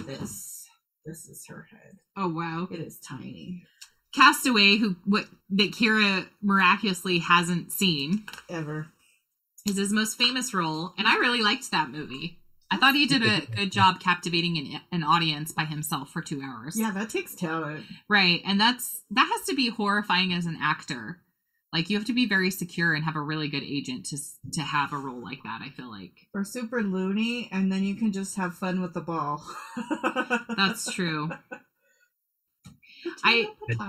this. 0.05 0.67
This 1.05 1.25
is 1.29 1.45
her 1.47 1.67
head. 1.71 1.97
Oh 2.17 2.27
wow. 2.27 2.67
It 2.71 2.79
is 2.81 2.99
tiny. 2.99 3.63
Castaway, 4.13 4.77
who 4.77 4.95
what 5.05 5.25
that 5.51 5.71
Kira 5.71 6.27
miraculously 6.41 7.19
hasn't 7.19 7.71
seen, 7.71 8.25
Ever. 8.49 8.87
is 9.65 9.77
his 9.77 9.91
most 9.93 10.17
famous 10.17 10.53
role, 10.53 10.93
and 10.97 11.07
I 11.07 11.15
really 11.17 11.41
liked 11.41 11.71
that 11.71 11.89
movie. 11.89 12.39
I 12.73 12.77
thought 12.77 12.95
he 12.95 13.05
did 13.05 13.23
a 13.23 13.45
good 13.55 13.71
job 13.71 13.99
captivating 13.99 14.57
an, 14.57 14.81
an 14.91 15.03
audience 15.03 15.51
by 15.51 15.65
himself 15.65 16.09
for 16.09 16.21
two 16.21 16.41
hours. 16.41 16.75
Yeah, 16.77 16.91
that 16.91 17.09
takes 17.09 17.35
talent. 17.35 17.85
Right, 18.09 18.41
and 18.45 18.59
that's 18.59 19.03
that 19.11 19.29
has 19.31 19.45
to 19.47 19.55
be 19.55 19.69
horrifying 19.69 20.33
as 20.33 20.45
an 20.45 20.57
actor. 20.61 21.19
Like 21.71 21.89
you 21.89 21.97
have 21.97 22.07
to 22.07 22.13
be 22.13 22.27
very 22.27 22.49
secure 22.51 22.93
and 22.93 23.03
have 23.03 23.15
a 23.15 23.21
really 23.21 23.47
good 23.47 23.63
agent 23.63 24.05
to 24.07 24.17
to 24.53 24.61
have 24.61 24.91
a 24.91 24.97
role 24.97 25.21
like 25.21 25.43
that. 25.43 25.61
I 25.63 25.69
feel 25.69 25.89
like 25.89 26.27
Or 26.33 26.43
super 26.43 26.81
loony, 26.81 27.49
and 27.51 27.71
then 27.71 27.83
you 27.83 27.95
can 27.95 28.11
just 28.11 28.37
have 28.37 28.55
fun 28.55 28.81
with 28.81 28.93
the 28.93 29.01
ball. 29.01 29.43
that's 30.57 30.91
true. 30.91 31.29
I- 33.23 33.47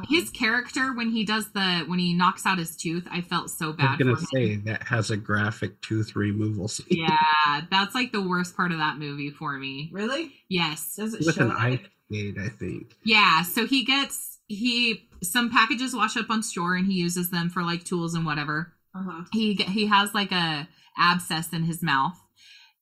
His 0.09 0.31
character 0.31 0.93
when 0.93 1.11
he 1.11 1.25
does 1.25 1.49
the 1.53 1.85
when 1.87 1.99
he 1.99 2.15
knocks 2.15 2.47
out 2.47 2.59
his 2.59 2.77
tooth, 2.77 3.07
I 3.11 3.21
felt 3.21 3.51
so 3.51 3.73
bad. 3.73 3.87
I 3.87 3.91
was 3.93 3.99
gonna 3.99 4.17
for 4.17 4.21
him. 4.21 4.27
say 4.33 4.57
that 4.71 4.83
has 4.85 5.11
a 5.11 5.17
graphic 5.17 5.81
tooth 5.81 6.15
removal 6.17 6.69
scene. 6.69 6.87
Yeah, 6.91 7.61
that's 7.71 7.95
like 7.95 8.13
the 8.13 8.23
worst 8.27 8.57
part 8.57 8.73
of 8.73 8.79
that 8.79 8.99
movie 8.99 9.31
for 9.31 9.57
me. 9.59 9.91
really 9.93 10.33
Yes. 10.49 10.97
does 10.97 11.15
it 11.15 11.25
With 11.27 11.35
show 11.37 11.43
an 11.43 11.49
that? 11.49 11.59
ice 11.59 11.81
skate, 12.11 12.39
I 12.39 12.49
think. 12.49 12.95
Yeah, 13.05 13.43
so 13.43 13.67
he 13.67 13.85
gets 13.85 14.39
he 14.47 15.09
some 15.23 15.51
packages 15.51 15.95
wash 15.95 16.17
up 16.17 16.29
on 16.31 16.43
shore 16.43 16.75
and 16.77 16.87
he 16.87 16.95
uses 16.95 17.31
them 17.31 17.49
for 17.51 17.63
like 17.63 17.85
tools 17.85 18.15
and 18.15 18.27
whatever. 18.27 18.75
Uh-huh. 18.95 19.25
He 19.33 19.55
ge- 19.55 19.63
he 19.69 19.87
has 19.87 20.13
like 20.15 20.33
a 20.33 20.69
abscess 20.99 21.53
in 21.53 21.65
his 21.65 21.83
mouth 21.83 22.17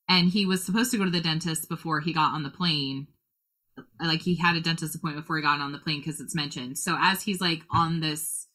and 0.08 0.28
he 0.30 0.44
was 0.44 0.62
supposed 0.64 0.90
to 0.90 0.98
go 0.98 1.04
to 1.04 1.10
the 1.10 1.20
dentist 1.20 1.68
before 1.68 2.00
he 2.00 2.12
got 2.12 2.32
on 2.34 2.42
the 2.42 2.50
plane. 2.50 3.06
Like 4.00 4.22
he 4.22 4.36
had 4.36 4.56
a 4.56 4.60
dentist 4.60 4.94
appointment 4.94 5.24
before 5.24 5.36
he 5.36 5.42
got 5.42 5.60
on 5.60 5.72
the 5.72 5.78
plane 5.78 6.00
because 6.00 6.20
it's 6.20 6.34
mentioned. 6.34 6.78
So 6.78 6.96
as 7.00 7.22
he's 7.22 7.40
like 7.40 7.62
on 7.70 8.00
this 8.00 8.48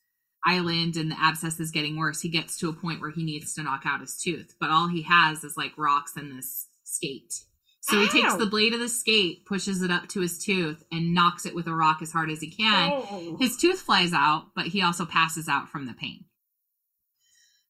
island 0.46 0.96
and 0.96 1.12
the 1.12 1.18
abscess 1.20 1.60
is 1.60 1.72
getting 1.72 1.98
worse, 1.98 2.22
he 2.22 2.30
gets 2.30 2.58
to 2.60 2.70
a 2.70 2.74
point 2.74 3.02
where 3.02 3.12
he 3.12 3.24
needs 3.24 3.54
to 3.56 3.64
knock 3.64 3.84
out 3.86 4.02
his 4.02 4.18
tooth, 4.18 4.56
but 4.60 4.70
all 4.70 4.88
he 4.88 5.04
has 5.04 5.44
is 5.44 5.58
like 5.58 5.78
rocks 5.78 6.14
and 6.16 6.38
this 6.38 6.68
skate. 6.84 7.44
So 7.82 8.02
he 8.02 8.10
takes 8.10 8.36
the 8.36 8.46
blade 8.46 8.74
of 8.74 8.82
the 8.82 8.90
skate, 8.90 9.46
pushes 9.46 9.82
it 9.82 9.92
up 9.92 10.10
to 10.10 10.20
his 10.20 10.38
tooth, 10.38 10.84
and 10.92 11.14
knocks 11.14 11.46
it 11.46 11.56
with 11.56 11.68
a 11.68 11.74
rock 11.74 12.02
as 12.02 12.12
hard 12.12 12.30
as 12.30 12.42
he 12.42 12.50
can. 12.50 12.92
Oh. 12.92 13.38
His 13.40 13.56
tooth 13.56 13.80
flies 13.80 14.12
out, 14.12 14.48
but 14.54 14.68
he 14.68 14.82
also 14.82 15.06
passes 15.06 15.48
out 15.48 15.70
from 15.70 15.86
the 15.86 15.94
pain. 15.94 16.26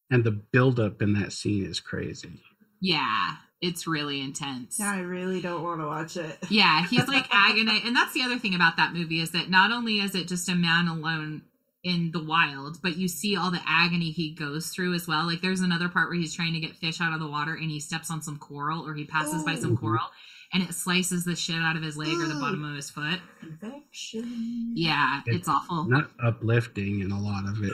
And 0.09 0.23
the 0.23 0.31
buildup 0.31 1.03
in 1.03 1.13
that 1.13 1.33
scene 1.33 1.65
is 1.65 1.79
crazy. 1.79 2.41
Yeah, 2.81 3.35
it's 3.61 3.87
really 3.87 4.21
intense. 4.21 4.77
Yeah, 4.79 4.93
I 4.93 4.99
really 4.99 5.41
don't 5.41 5.63
want 5.63 5.81
to 5.81 5.87
watch 5.87 6.17
it. 6.17 6.37
Yeah, 6.49 6.85
he's 6.87 7.07
like 7.07 7.25
agony, 7.31 7.81
and 7.85 7.95
that's 7.95 8.13
the 8.13 8.23
other 8.23 8.37
thing 8.39 8.55
about 8.55 8.77
that 8.77 8.93
movie 8.93 9.19
is 9.19 9.31
that 9.31 9.49
not 9.49 9.71
only 9.71 9.99
is 9.99 10.15
it 10.15 10.27
just 10.27 10.49
a 10.49 10.55
man 10.55 10.87
alone 10.87 11.41
in 11.83 12.11
the 12.11 12.23
wild, 12.23 12.81
but 12.81 12.97
you 12.97 13.07
see 13.07 13.37
all 13.37 13.51
the 13.51 13.61
agony 13.65 14.11
he 14.11 14.33
goes 14.33 14.69
through 14.69 14.93
as 14.93 15.07
well. 15.07 15.25
Like 15.25 15.41
there's 15.41 15.61
another 15.61 15.89
part 15.89 16.09
where 16.09 16.17
he's 16.17 16.35
trying 16.35 16.53
to 16.53 16.59
get 16.59 16.75
fish 16.75 16.99
out 16.99 17.13
of 17.13 17.19
the 17.19 17.27
water 17.27 17.53
and 17.53 17.69
he 17.69 17.79
steps 17.79 18.11
on 18.11 18.21
some 18.21 18.37
coral 18.37 18.85
or 18.85 18.93
he 18.93 19.05
passes 19.05 19.43
by 19.43 19.55
some 19.55 19.77
coral 19.77 20.07
and 20.53 20.63
it 20.63 20.73
slices 20.73 21.25
the 21.25 21.35
shit 21.35 21.61
out 21.61 21.75
of 21.75 21.83
his 21.83 21.97
leg 21.97 22.09
or 22.09 22.27
the 22.27 22.39
bottom 22.39 22.63
of 22.63 22.75
his 22.75 22.89
foot. 22.89 23.19
Infection. 23.41 24.71
Yeah, 24.75 25.21
it's 25.25 25.39
It's 25.39 25.47
awful. 25.47 25.85
Not 25.85 26.09
uplifting 26.23 27.01
in 27.01 27.11
a 27.11 27.19
lot 27.19 27.47
of 27.47 27.63
it. 27.63 27.73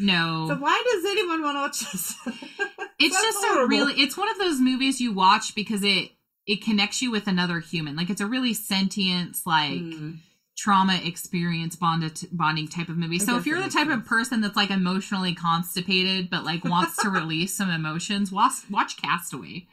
No. 0.00 0.46
So 0.48 0.56
why 0.56 0.82
does 0.92 1.04
anyone 1.10 1.42
want 1.42 1.56
to 1.56 1.60
watch 1.60 1.92
this? 1.92 2.14
it's 2.98 3.20
just 3.22 3.44
a 3.44 3.66
really 3.66 3.94
it's 3.94 4.16
one 4.16 4.28
of 4.30 4.38
those 4.38 4.60
movies 4.60 5.00
you 5.00 5.12
watch 5.12 5.54
because 5.54 5.82
it 5.82 6.10
it 6.46 6.62
connects 6.64 7.02
you 7.02 7.10
with 7.10 7.26
another 7.26 7.60
human 7.60 7.94
like 7.96 8.10
it's 8.10 8.20
a 8.20 8.26
really 8.26 8.54
sentient 8.54 9.38
like 9.46 9.72
Mm. 9.72 10.18
trauma 10.56 10.98
experience 11.04 11.76
bonded 11.76 12.20
bonding 12.32 12.66
type 12.66 12.88
of 12.88 12.96
movie 12.96 13.18
so 13.18 13.36
if 13.36 13.46
you're 13.46 13.62
the 13.62 13.68
type 13.70 13.88
of 13.88 14.04
person 14.06 14.40
that's 14.40 14.56
like 14.56 14.70
emotionally 14.70 15.34
constipated 15.34 16.28
but 16.30 16.44
like 16.44 16.64
wants 16.64 16.96
to 17.02 17.08
release 17.20 17.54
some 17.54 17.70
emotions 17.70 18.32
watch 18.32 18.54
watch 18.70 18.96
castaway 19.00 19.66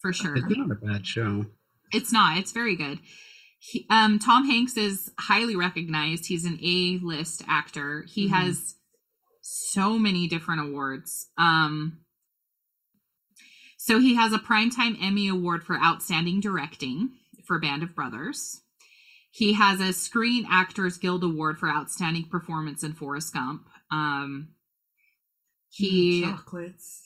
for 0.00 0.12
sure 0.12 0.36
It's 0.36 0.46
not 0.56 0.70
a 0.70 0.74
bad 0.74 1.06
show. 1.06 1.46
it's 1.92 2.12
not 2.12 2.38
it's 2.38 2.52
very 2.52 2.76
good 2.76 3.00
he, 3.58 3.86
um 3.90 4.18
tom 4.20 4.44
hanks 4.46 4.76
is 4.76 5.10
highly 5.18 5.56
recognized 5.56 6.26
he's 6.26 6.44
an 6.44 6.58
a-list 6.62 7.42
actor 7.48 8.04
he 8.08 8.28
Mhm. 8.28 8.32
has 8.32 8.74
so 9.50 9.98
many 9.98 10.28
different 10.28 10.60
awards 10.60 11.28
um 11.38 11.98
so 13.76 13.98
he 13.98 14.14
has 14.14 14.32
a 14.32 14.38
primetime 14.38 14.96
emmy 15.02 15.28
award 15.28 15.64
for 15.64 15.76
outstanding 15.78 16.40
directing 16.40 17.10
for 17.46 17.58
band 17.58 17.82
of 17.82 17.94
brothers 17.94 18.62
he 19.30 19.52
has 19.54 19.80
a 19.80 19.92
screen 19.92 20.46
actors 20.50 20.98
guild 20.98 21.24
award 21.24 21.58
for 21.58 21.68
outstanding 21.68 22.24
performance 22.24 22.82
in 22.82 22.92
forrest 22.92 23.32
gump 23.32 23.66
um 23.90 24.48
he 25.70 26.22
Mm, 26.22 26.36
chocolates. 26.36 27.02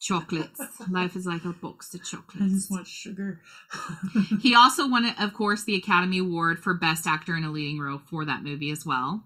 chocolates 0.00 0.60
life 0.90 1.16
is 1.16 1.26
like 1.26 1.44
a 1.44 1.52
box 1.52 1.94
of 1.94 2.04
chocolates. 2.04 2.42
I 2.42 2.48
just 2.48 2.70
want 2.70 2.86
sugar. 2.86 3.40
he 4.40 4.54
also 4.54 4.88
won, 4.88 5.06
of 5.20 5.34
course, 5.34 5.64
the 5.64 5.76
Academy 5.76 6.18
Award 6.18 6.58
for 6.58 6.74
Best 6.74 7.06
Actor 7.06 7.36
in 7.36 7.44
a 7.44 7.50
Leading 7.50 7.78
Role 7.80 8.00
for 8.10 8.24
that 8.24 8.42
movie 8.42 8.70
as 8.70 8.86
well. 8.86 9.24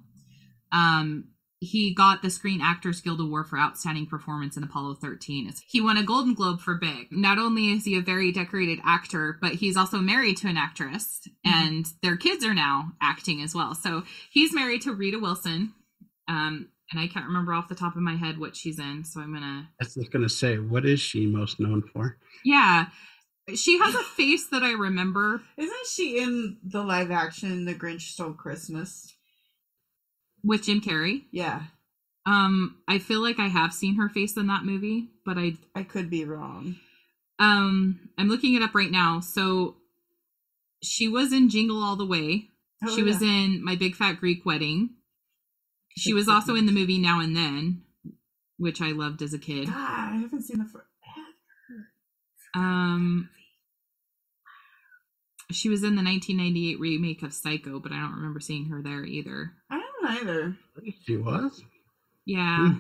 Um, 0.73 1.29
he 1.63 1.95
got 1.95 2.23
the 2.23 2.31
Screen 2.31 2.61
Actors 2.61 3.01
Guild 3.01 3.21
Award 3.21 3.47
for 3.47 3.57
Outstanding 3.57 4.07
Performance 4.07 4.57
in 4.57 4.65
Apollo 4.65 4.95
13. 4.97 5.53
He 5.69 5.81
won 5.81 5.97
a 5.97 6.03
Golden 6.03 6.35
Globe 6.35 6.61
for 6.61 6.75
Big. 6.75 7.13
Not 7.13 7.39
only 7.39 7.69
is 7.69 7.85
he 7.85 7.97
a 7.97 8.03
very 8.03 8.33
decorated 8.33 8.81
actor, 8.85 9.39
but 9.41 9.53
he's 9.53 9.77
also 9.77 9.99
married 9.99 10.37
to 10.39 10.49
an 10.49 10.57
actress, 10.57 11.21
and 11.45 11.87
their 12.03 12.17
kids 12.17 12.45
are 12.45 12.55
now 12.55 12.93
acting 13.01 13.41
as 13.43 13.55
well. 13.55 13.77
So 13.77 14.03
he's 14.31 14.53
married 14.53 14.83
to 14.83 14.93
Rita 14.93 15.21
Wilson, 15.21 15.73
um, 16.29 16.69
and 16.91 17.01
I 17.01 17.07
can't 17.07 17.27
remember 17.27 17.55
off 17.55 17.69
the 17.69 17.75
top 17.77 17.95
of 17.95 18.03
my 18.03 18.17
head 18.17 18.39
what 18.39 18.57
she's 18.57 18.81
in. 18.81 19.05
So 19.05 19.21
I'm 19.21 19.33
gonna, 19.33 19.69
I 19.81 19.85
was 19.85 19.95
just 19.95 20.11
gonna 20.11 20.29
say, 20.29 20.59
what 20.59 20.85
is 20.85 21.01
she 21.01 21.27
most 21.27 21.61
known 21.61 21.83
for? 21.93 22.19
yeah, 22.45 22.87
she 23.55 23.79
has 23.79 23.95
a 23.95 24.03
face 24.03 24.49
that 24.49 24.63
I 24.63 24.73
remember 24.73 25.43
Isn't 25.57 25.87
she 25.89 26.19
in 26.19 26.59
the 26.65 26.83
live 26.83 27.11
action 27.11 27.65
The 27.65 27.75
Grinch 27.75 28.03
Stole 28.13 28.33
Christmas? 28.33 29.15
With 30.45 30.63
Jim 30.65 30.81
Carrey. 30.81 31.25
Yeah, 31.31 31.63
Um, 32.27 32.77
I 32.89 32.99
feel 32.99 33.21
like 33.21 33.39
I 33.39 33.49
have 33.49 33.73
seen 33.73 33.97
her 33.97 34.09
face 34.09 34.37
in 34.37 34.47
that 34.49 34.65
movie, 34.65 35.09
but 35.25 35.39
I 35.39 35.55
I 35.75 35.83
could 35.83 36.09
be 36.11 36.25
wrong. 36.25 36.77
Um, 37.39 38.11
I'm 38.19 38.29
looking 38.29 38.55
it 38.55 38.63
up 38.63 38.75
right 38.75 38.91
now. 38.91 39.21
So 39.21 39.77
she 40.83 41.09
was 41.09 41.33
in 41.33 41.49
Jingle 41.49 41.83
All 41.83 41.97
the 41.97 42.07
Way. 42.07 42.49
Oh, 42.85 42.95
she 42.95 43.03
was 43.03 43.23
in 43.23 43.65
My 43.65 43.77
Big 43.77 43.95
Fat 43.97 44.15
Greek 44.21 44.45
Wedding. 44.45 44.91
She 45.97 46.13
was 46.15 46.29
also 46.29 46.55
in 46.55 46.67
the 46.67 46.73
movie 46.73 46.99
Now 46.99 47.21
and 47.21 47.37
Then, 47.37 47.83
which 48.59 48.81
I 48.81 48.89
loved 48.93 49.23
as 49.23 49.35
a 49.35 49.39
kid. 49.39 49.67
God, 49.67 49.75
I 49.77 50.17
haven't 50.17 50.43
seen 50.43 50.59
the 50.59 50.65
first. 50.65 50.87
Um, 52.55 53.31
she 55.51 55.69
was 55.69 55.83
in 55.83 55.97
the 55.97 56.03
1998 56.03 56.79
remake 56.81 57.23
of 57.23 57.33
Psycho, 57.33 57.79
but 57.79 57.93
I 57.93 58.01
don't 58.01 58.15
remember 58.17 58.41
seeing 58.41 58.67
her 58.67 58.83
there 58.83 59.05
either. 59.05 59.53
I 59.71 59.77
either. 60.07 60.57
She 61.05 61.17
was. 61.17 61.63
Yeah, 62.25 62.75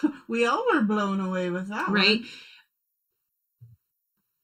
hmm. 0.00 0.08
We 0.28 0.44
all 0.46 0.64
were 0.72 0.82
blown 0.82 1.20
away 1.20 1.50
with 1.50 1.68
that, 1.68 1.88
right. 1.88 2.20
one. 2.20 2.28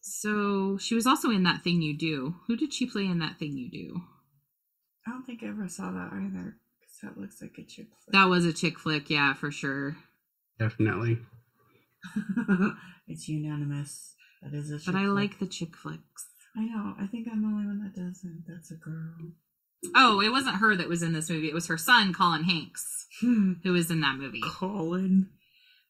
So 0.01 0.79
she 0.79 0.95
was 0.95 1.07
also 1.07 1.31
in 1.31 1.43
that 1.43 1.63
thing 1.63 1.83
you 1.83 1.97
do. 1.97 2.37
Who 2.47 2.57
did 2.57 2.73
she 2.73 2.87
play 2.87 3.05
in 3.05 3.19
that 3.19 3.39
thing 3.39 3.57
you 3.57 3.71
do? 3.71 4.01
I 5.07 5.11
don't 5.11 5.25
think 5.25 5.43
I 5.43 5.49
ever 5.49 5.69
saw 5.69 5.91
that 5.91 6.11
either. 6.13 6.57
Because 6.81 7.01
that 7.03 7.19
looks 7.21 7.43
like 7.43 7.57
a 7.59 7.63
chick 7.63 7.89
flick. 7.89 8.13
That 8.13 8.29
was 8.29 8.47
a 8.47 8.53
chick 8.53 8.79
flick, 8.79 9.11
yeah, 9.11 9.35
for 9.35 9.51
sure. 9.51 9.97
Definitely. 10.59 11.19
it's 13.09 13.29
unanimous. 13.29 14.15
That 14.43 14.55
is 14.55 14.71
a. 14.71 14.75
But 14.75 14.85
chick 14.85 14.95
I 14.95 15.05
flick. 15.05 15.15
like 15.15 15.39
the 15.39 15.47
chick 15.47 15.77
flicks. 15.77 16.27
I 16.57 16.65
know. 16.65 16.95
I 16.99 17.07
think 17.07 17.29
I'm 17.31 17.43
the 17.43 17.49
only 17.49 17.67
one 17.67 17.83
that 17.83 17.95
doesn't. 17.95 18.45
That's 18.47 18.71
a 18.71 18.77
girl. 18.77 19.33
Oh, 19.95 20.21
it 20.21 20.31
wasn't 20.31 20.57
her 20.57 20.75
that 20.77 20.89
was 20.89 21.03
in 21.03 21.13
this 21.13 21.29
movie. 21.31 21.49
It 21.49 21.55
was 21.55 21.67
her 21.69 21.79
son, 21.79 22.13
Colin 22.13 22.45
Hanks, 22.45 23.07
Hmm. 23.21 23.55
who 23.63 23.73
was 23.73 23.91
in 23.91 24.01
that 24.01 24.17
movie. 24.19 24.41
Colin. 24.43 25.29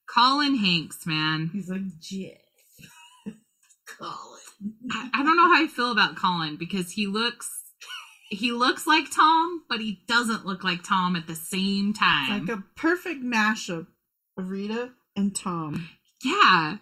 Colin 0.07 0.57
Hanks, 0.57 1.07
man. 1.07 1.51
He's 1.53 1.69
like 1.71 1.83
Jeff. 2.01 2.39
Colin. 3.99 4.41
I, 4.91 5.11
I 5.15 5.23
don't 5.25 5.37
know 5.37 5.49
how 5.55 5.63
I 5.63 5.67
feel 5.67 5.91
about 5.93 6.17
Colin 6.17 6.57
because 6.57 6.91
he 6.93 7.07
looks 7.07 7.51
he 8.31 8.53
looks 8.53 8.87
like 8.87 9.05
Tom, 9.15 9.63
but 9.69 9.81
he 9.81 10.01
doesn't 10.09 10.47
look 10.47 10.65
like 10.65 10.83
Tom 10.83 11.15
at 11.17 11.27
the 11.27 11.35
same 11.37 11.91
It's 11.91 11.99
time. 11.99 12.47
like 12.47 12.57
a 12.59 12.63
perfect 12.77 13.23
mashup 13.23 13.87
of 14.37 14.49
Rita 14.49 14.91
and 15.15 15.35
Tom. 15.37 15.89
yeah. 16.25 16.79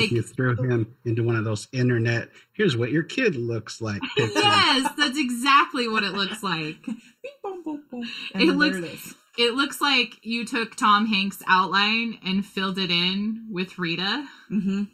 Like 0.00 0.10
you 0.10 0.22
throw 0.22 0.54
him 0.56 0.94
into 1.04 1.22
one 1.22 1.36
of 1.36 1.44
those 1.44 1.68
internet. 1.72 2.28
Here's 2.52 2.76
what 2.76 2.90
your 2.90 3.02
kid 3.02 3.36
looks 3.36 3.80
like. 3.80 4.00
yes, 4.16 4.92
that's 4.96 5.18
exactly 5.18 5.88
what 5.88 6.02
it 6.02 6.12
looks 6.12 6.42
like. 6.42 6.76
Beep, 6.86 7.32
boom, 7.42 7.62
boom, 7.64 7.82
boom. 7.90 8.04
It 8.34 8.54
looks- 8.54 8.76
there 8.76 8.84
it 8.84 8.92
is. 8.94 9.14
It 9.36 9.54
looks 9.54 9.80
like 9.80 10.14
you 10.22 10.44
took 10.44 10.76
Tom 10.76 11.06
Hanks' 11.06 11.42
outline 11.48 12.18
and 12.24 12.46
filled 12.46 12.78
it 12.78 12.92
in 12.92 13.48
with 13.50 13.80
Rita. 13.80 14.28
Mm-hmm. 14.52 14.84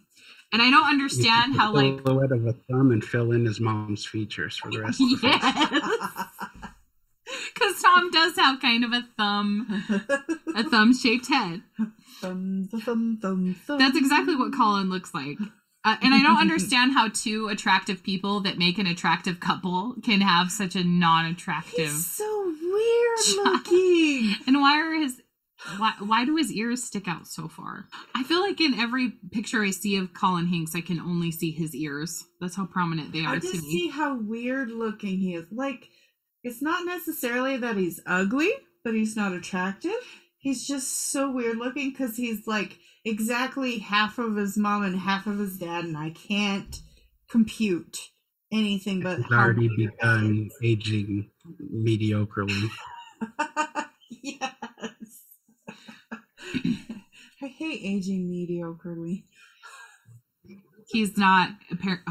And 0.53 0.63
I 0.63 0.71
don't 0.71 0.85
You 0.87 0.91
understand 0.93 1.53
take 1.53 1.61
how 1.61 1.73
the 1.73 1.77
like 1.83 2.01
silhouette 2.07 2.33
of 2.33 2.47
a 2.47 2.55
thumb 2.55 2.91
and 2.91 3.05
fill 3.05 3.33
in 3.33 3.45
his 3.45 3.61
mom's 3.61 4.07
features 4.07 4.57
for 4.57 4.71
the 4.71 4.81
rest 4.81 5.01
of 5.01 5.11
the 5.11 5.17
face. 5.29 5.39
yes, 5.43 6.40
because 7.55 7.81
Tom 7.83 8.11
does 8.11 8.37
have 8.37 8.61
kind 8.61 8.85
of 8.85 8.93
a 8.93 9.03
thumb, 9.17 9.85
a 10.57 10.65
thumb-shaped 10.71 11.29
head. 11.29 11.63
thumb, 12.21 12.69
thumb, 12.71 13.19
thumb, 13.21 13.57
thumb. 13.67 13.79
That's 13.79 13.97
exactly 13.97 14.37
what 14.37 14.55
Colin 14.55 14.91
looks 14.91 15.15
like. 15.15 15.39
Uh, 15.85 15.97
and 16.03 16.13
I 16.15 16.23
don't 16.23 16.37
understand 16.41 16.93
how 16.93 17.09
two 17.09 17.49
attractive 17.49 18.03
people 18.03 18.41
that 18.41 18.59
make 18.59 18.79
an 18.79 18.87
attractive 18.87 19.41
couple 19.41 19.95
can 20.05 20.21
have 20.21 20.51
such 20.51 20.77
a 20.77 20.85
non-attractive. 20.85 21.91
He's 21.91 22.07
so 22.07 22.55
weird 22.63 23.19
Child. 23.19 23.67
looking. 23.67 24.37
And 24.47 24.61
why 24.61 24.81
are 24.81 24.95
his 24.95 25.21
why 25.77 25.93
why 25.99 26.25
do 26.25 26.37
his 26.37 26.51
ears 26.53 26.83
stick 26.83 27.07
out 27.07 27.27
so 27.27 27.47
far? 27.49 27.87
I 28.15 28.23
feel 28.23 28.41
like 28.41 28.61
in 28.61 28.75
every 28.75 29.13
picture 29.31 29.63
I 29.63 29.71
see 29.71 29.97
of 29.97 30.15
Colin 30.15 30.47
Hanks, 30.47 30.75
I 30.75 30.81
can 30.81 30.99
only 30.99 31.31
see 31.31 31.51
his 31.51 31.75
ears. 31.75 32.25
That's 32.41 32.57
how 32.57 32.67
prominent 32.67 33.13
they 33.13 33.25
are 33.25 33.35
I 33.35 33.39
just 33.39 33.63
see 33.65 33.89
how 33.89 34.17
weird 34.17 34.71
looking 34.71 35.19
he 35.19 35.35
is. 35.35 35.45
Like, 35.51 35.89
it's 36.43 36.63
not 36.63 36.85
necessarily 36.87 37.57
that 37.59 37.77
he's 37.77 38.01
ugly, 38.07 38.51
but 38.85 38.95
he's 38.95 39.17
not 39.17 39.33
attractive. 39.33 39.93
He's 40.39 40.67
just 40.67 41.11
so 41.13 41.31
weird 41.31 41.59
looking 41.59 41.91
because 41.91 42.17
he's 42.17 42.47
like 42.47 42.79
exactly 43.05 43.79
half 43.79 44.19
of 44.19 44.37
his 44.37 44.57
mom 44.57 44.83
and 44.83 44.99
half 44.99 45.27
of 45.27 45.39
his 45.39 45.59
dad, 45.59 45.85
and 45.85 45.97
I 45.97 46.11
can't 46.11 46.81
compute 47.31 47.99
anything 48.53 49.01
but 49.01 49.19
He's 49.19 49.31
already 49.33 49.69
weird 49.69 49.93
begun 49.99 50.49
is. 50.51 50.57
aging 50.63 51.31
mediocrely. 51.73 52.69
yes. 54.11 54.43
I 57.43 57.47
hate 57.47 57.81
aging 57.85 58.29
mediocrely. 58.31 59.25
He's 60.89 61.17
not 61.17 61.51
appar- 61.73 62.03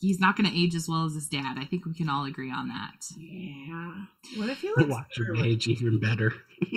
he's 0.00 0.20
not 0.20 0.36
going 0.36 0.48
to 0.50 0.56
age 0.56 0.74
as 0.74 0.88
well 0.88 1.04
as 1.04 1.14
his 1.14 1.28
dad. 1.28 1.56
I 1.58 1.64
think 1.64 1.84
we 1.84 1.94
can 1.94 2.08
all 2.08 2.24
agree 2.24 2.50
on 2.52 2.68
that. 2.68 3.04
Yeah. 3.16 3.94
What 4.36 4.48
if 4.48 4.60
he 4.60 4.68
looks 4.68 4.84
Watch 4.88 5.18
him 5.18 5.36
age 5.44 5.66
even 5.68 5.98
better. 5.98 6.32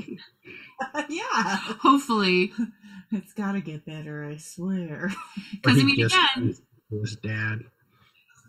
yeah. 1.09 1.55
Hopefully, 1.81 2.51
It's 3.13 3.33
gotta 3.33 3.59
get 3.59 3.85
better, 3.85 4.23
I 4.23 4.37
swear. 4.37 5.11
because 5.51 5.77
I 5.77 5.81
Or 5.81 5.85
mean, 5.85 5.97
just 5.99 6.15
again, 6.15 6.27
turns 6.33 6.61
to 6.89 6.99
his 7.01 7.15
dad. 7.17 7.59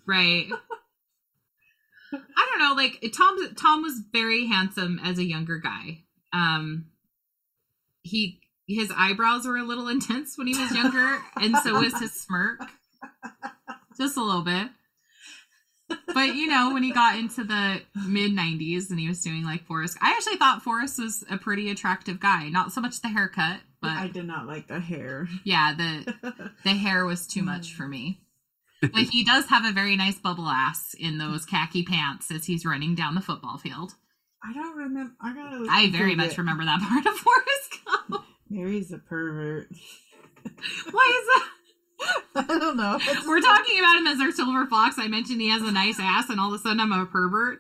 right? 0.06 0.46
I 2.12 2.48
don't 2.50 2.58
know. 2.60 2.74
Like 2.74 3.04
Tom, 3.16 3.36
Tom 3.56 3.82
was 3.82 4.00
very 4.12 4.46
handsome 4.46 5.00
as 5.02 5.18
a 5.18 5.24
younger 5.24 5.58
guy. 5.58 6.04
Um, 6.32 6.86
he 8.02 8.40
his 8.68 8.92
eyebrows 8.96 9.46
were 9.46 9.56
a 9.56 9.64
little 9.64 9.88
intense 9.88 10.38
when 10.38 10.46
he 10.46 10.56
was 10.58 10.72
younger, 10.74 11.18
and 11.36 11.56
so 11.56 11.80
was 11.80 11.98
his 11.98 12.12
smirk, 12.12 12.60
just 13.97 14.16
a 14.16 14.22
little 14.22 14.43
bit. 14.43 14.68
But 16.14 16.34
you 16.34 16.47
know, 16.47 16.72
when 16.72 16.82
he 16.82 16.93
got 16.93 17.18
into 17.18 17.45
the 17.45 17.82
mid 18.07 18.32
'90s 18.32 18.90
and 18.90 18.99
he 18.99 19.09
was 19.09 19.20
doing 19.20 19.45
like 19.45 19.66
Forrest, 19.66 19.99
I 20.01 20.12
actually 20.12 20.36
thought 20.36 20.62
Forrest 20.62 20.99
was 20.99 21.24
a 21.30 21.36
pretty 21.36 21.70
attractive 21.70 22.18
guy. 22.20 22.49
Not 22.49 22.72
so 22.72 22.80
much 22.80 23.01
the 23.03 23.09
haircut, 23.09 23.61
but 23.80 23.90
I 23.90 24.09
did 24.09 24.26
not 24.26 24.47
like 24.47 24.68
the 24.68 24.80
hair. 24.80 25.28
yeah, 25.45 25.74
the 25.74 26.51
the 26.64 26.70
hair 26.70 27.05
was 27.05 27.26
too 27.26 27.43
much 27.43 27.74
for 27.74 27.86
me. 27.86 28.20
But 28.82 29.05
he 29.12 29.22
does 29.22 29.47
have 29.47 29.64
a 29.64 29.70
very 29.70 29.95
nice 29.95 30.18
bubble 30.18 30.49
ass 30.49 30.93
in 30.99 31.18
those 31.18 31.45
khaki 31.45 31.84
pants 31.84 32.32
as 32.32 32.47
he's 32.47 32.66
running 32.66 32.97
down 32.97 33.14
the 33.14 33.20
football 33.20 33.57
field. 33.57 33.93
I 34.45 34.53
don't 34.53 34.76
remember. 34.76 35.12
I 35.20 35.32
gotta. 35.32 35.66
I 35.70 35.88
very 35.93 36.16
much 36.16 36.32
it. 36.32 36.38
remember 36.38 36.64
that 36.64 36.80
part 36.80 37.07
of 37.07 37.14
Forrest 37.14 37.78
Gump. 38.09 38.24
Mary's 38.51 38.93
a 38.93 38.99
pervert. 38.99 39.68
Why 40.90 41.20
is 41.20 41.26
that? 41.26 41.49
I 42.34 42.42
don't 42.59 42.76
know. 42.76 42.98
We're 43.26 43.40
talking 43.40 43.78
about 43.78 43.98
him 43.98 44.07
as 44.07 44.20
our 44.20 44.30
silver 44.32 44.66
fox. 44.66 44.96
I 44.98 45.09
mentioned 45.09 45.40
he 45.40 45.50
has 45.50 45.62
a 45.62 45.72
nice 45.72 45.96
ass, 46.00 46.28
and 46.30 46.40
all 46.40 46.53
of 46.53 46.61
a 46.61 46.62
sudden 46.62 46.80
I'm 46.80 46.92
a 46.92 47.07
pervert. 47.07 47.59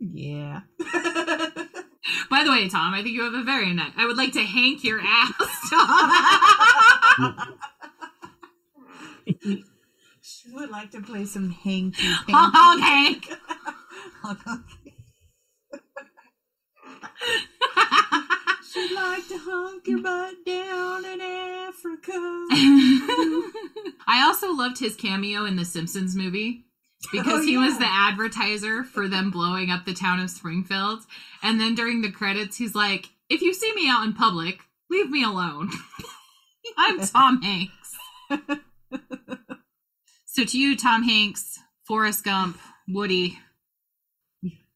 Yeah. 0.00 0.60
By 2.30 2.44
the 2.44 2.50
way, 2.50 2.68
Tom, 2.68 2.94
I 2.94 3.02
think 3.02 3.14
you 3.14 3.22
have 3.24 3.34
a 3.34 3.42
very 3.44 3.72
nice. 3.74 3.92
I 3.96 4.06
would 4.06 4.16
like 4.16 4.32
to 4.32 4.42
hank 4.42 4.82
your 4.84 5.00
ass, 5.04 5.32
Tom. 5.70 7.58
she 10.22 10.50
would 10.52 10.70
like 10.70 10.90
to 10.92 11.02
play 11.02 11.24
some 11.24 11.50
hanky 11.50 12.02
panky. 12.02 12.32
honk, 12.32 12.54
honk, 12.56 12.82
Hank. 12.82 13.28
Honk, 14.22 14.38
honk. 14.44 14.64
She'd 18.72 18.92
like 18.94 19.26
to 19.28 19.38
hunk 19.38 19.86
your 19.88 20.00
butt 20.00 20.34
down 20.46 21.04
in 21.04 21.20
Africa. 21.20 22.12
I 24.06 24.22
also 24.24 24.52
loved 24.52 24.78
his 24.78 24.94
cameo 24.94 25.44
in 25.44 25.56
the 25.56 25.64
Simpsons 25.64 26.14
movie 26.14 26.66
because 27.10 27.40
Oh, 27.40 27.46
he 27.46 27.56
was 27.58 27.78
the 27.78 27.88
advertiser 27.88 28.84
for 28.84 29.08
them 29.08 29.32
blowing 29.32 29.70
up 29.70 29.84
the 29.84 29.94
town 29.94 30.20
of 30.20 30.30
Springfield. 30.30 31.00
And 31.42 31.60
then 31.60 31.74
during 31.74 32.02
the 32.02 32.12
credits, 32.12 32.56
he's 32.56 32.76
like, 32.76 33.08
If 33.28 33.42
you 33.42 33.52
see 33.54 33.74
me 33.74 33.88
out 33.88 34.04
in 34.04 34.12
public, 34.12 34.60
leave 34.88 35.10
me 35.10 35.24
alone. 35.24 35.70
I'm 36.78 37.00
Tom 37.00 37.42
Hanks. 37.42 37.96
so 40.26 40.44
to 40.44 40.58
you, 40.58 40.76
Tom 40.76 41.02
Hanks, 41.02 41.58
Forrest 41.88 42.22
Gump, 42.22 42.56
Woody, 42.86 43.38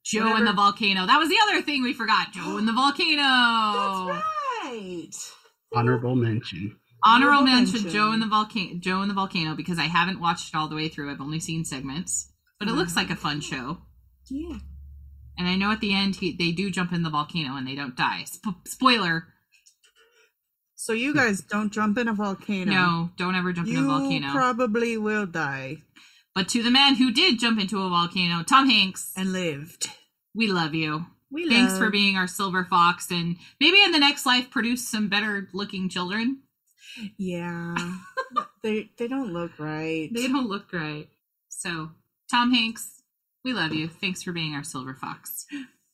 Joe 0.05 0.35
and 0.37 0.47
the 0.47 0.53
volcano. 0.53 1.07
That 1.07 1.19
was 1.19 1.29
the 1.29 1.39
other 1.45 1.63
thing 1.63 1.83
we 1.83 1.95
forgot. 1.95 2.33
Joe 2.33 2.59
and 2.59 2.69
the 2.69 2.73
volcano. 2.75 4.13
That's 4.13 4.25
right. 4.65 5.11
Honorable 5.75 6.15
mention. 6.15 6.77
Honorable 7.07 7.39
Honorable 7.39 7.53
mention, 7.53 7.83
mention. 7.83 7.91
Joe 7.91 8.13
and 8.13 8.23
the 8.23 8.27
volcano. 8.27 8.79
Joe 8.79 9.01
and 9.01 9.11
the 9.11 9.15
volcano 9.15 9.55
because 9.55 9.79
I 9.79 9.85
haven't 9.85 10.21
watched 10.21 10.55
it 10.55 10.57
all 10.57 10.69
the 10.69 10.77
way 10.77 10.89
through. 10.89 11.11
I've 11.11 11.21
only 11.21 11.41
seen 11.41 11.65
segments, 11.65 12.33
but 12.59 12.69
it 12.69 12.73
looks 12.73 12.97
like 12.97 13.11
a 13.11 13.17
fun 13.17 13.41
show. 13.41 13.79
Yeah. 14.31 14.59
And 15.37 15.49
I 15.49 15.57
know 15.57 15.73
at 15.73 15.81
the 15.81 15.95
end 15.95 16.17
he, 16.17 16.37
they 16.37 16.53
do 16.53 16.71
jump 16.71 16.93
in 16.93 17.03
the 17.03 17.11
volcano 17.11 17.57
and 17.57 17.67
they 17.67 17.75
don't 17.75 17.97
die. 17.97 18.25
Sp- 18.25 18.65
spoiler: 18.67 19.27
So 20.77 20.93
you 20.93 21.13
guys 21.13 21.41
don't 21.43 21.73
jump 21.73 21.99
in 21.99 22.09
a 22.09 22.15
volcano. 22.15 22.71
No, 22.71 23.11
don't 23.17 23.35
ever 23.35 23.53
jump 23.53 23.69
You 23.69 23.79
in 23.79 23.85
a 23.85 23.89
volcano. 23.89 24.27
You 24.29 24.33
probably 24.33 24.97
will 24.97 25.27
die 25.27 25.79
but 26.35 26.49
to 26.51 26.63
the 26.63 26.71
man 26.71 26.97
who 26.97 27.13
did 27.13 27.39
jump 27.39 27.61
into 27.61 27.83
a 27.83 27.89
volcano, 27.89 28.43
Tom 28.43 28.69
Hanks, 28.69 29.13
and 29.17 29.33
lived. 29.33 29.89
we 30.35 30.49
love 30.49 30.75
you. 30.75 31.07
We 31.31 31.49
Thanks 31.49 31.77
for 31.79 31.91
being 31.91 32.17
our 32.17 32.29
silver 32.29 32.65
fox, 32.65 33.11
and 33.11 33.37
maybe 33.61 33.83
in 33.83 33.91
the 33.93 33.99
next 33.99 34.25
life 34.25 34.51
produce 34.51 34.87
some 34.89 35.09
better 35.09 35.49
looking 35.53 35.89
children. 35.89 36.43
Yeah. 37.17 37.75
they 38.63 38.91
they 38.97 39.09
don't 39.09 39.33
look 39.33 39.59
right. 39.59 40.11
They 40.13 40.29
don't 40.29 40.49
look 40.49 40.73
right. 40.73 41.09
So, 41.49 41.91
Tom 42.31 42.53
Hanks, 42.53 43.03
we 43.45 43.53
love 43.53 43.73
you. 43.73 43.89
Thanks 43.89 44.23
for 44.23 44.33
being 44.33 44.55
our 44.55 44.63
silver 44.65 44.95
fox. 44.95 45.47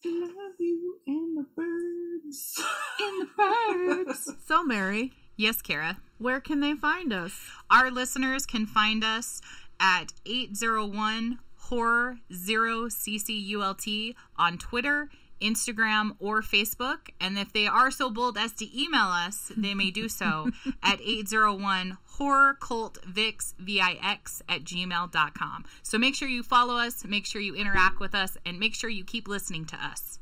love 0.05 0.53
you 0.59 0.97
and 1.07 1.39
the 1.39 1.47
birds. 1.57 2.63
In 3.01 3.19
the 3.21 3.29
birds. 3.37 4.31
So 4.47 4.65
Mary, 4.65 5.13
yes, 5.37 5.63
Kara. 5.63 5.99
where 6.19 6.41
can 6.41 6.61
they 6.61 6.75
find 6.75 7.13
us? 7.13 7.41
Our 7.71 7.91
listeners 7.91 8.47
can 8.47 8.67
find 8.67 9.05
us 9.05 9.41
at 9.81 10.13
801 10.27 11.39
horror 11.57 12.19
0 12.33 12.89
CCULT 12.89 14.15
on 14.37 14.59
Twitter, 14.59 15.09
Instagram, 15.41 16.17
or 16.19 16.43
Facebook. 16.43 17.09
And 17.21 17.39
if 17.39 17.53
they 17.53 17.67
are 17.67 17.91
so 17.91 18.11
bold 18.11 18.37
as 18.37 18.53
to 18.55 18.79
email 18.79 19.07
us, 19.07 19.53
they 19.57 19.75
may 19.75 19.91
do 19.91 20.09
so 20.09 20.51
at 20.83 21.01
801 21.01 21.97
horror 22.05 22.55
cult 22.61 22.99
vix 23.07 23.55
vix 23.59 24.43
at 24.49 24.65
gmail.com. 24.65 25.65
So 25.83 25.99
make 25.99 26.15
sure 26.15 26.29
you 26.29 26.43
follow 26.43 26.77
us, 26.77 27.05
make 27.05 27.25
sure 27.25 27.41
you 27.41 27.55
interact 27.55 28.01
with 28.01 28.15
us, 28.15 28.37
and 28.45 28.59
make 28.59 28.75
sure 28.75 28.91
you 28.91 29.05
keep 29.05 29.27
listening 29.27 29.65
to 29.67 29.77
us. 29.77 30.19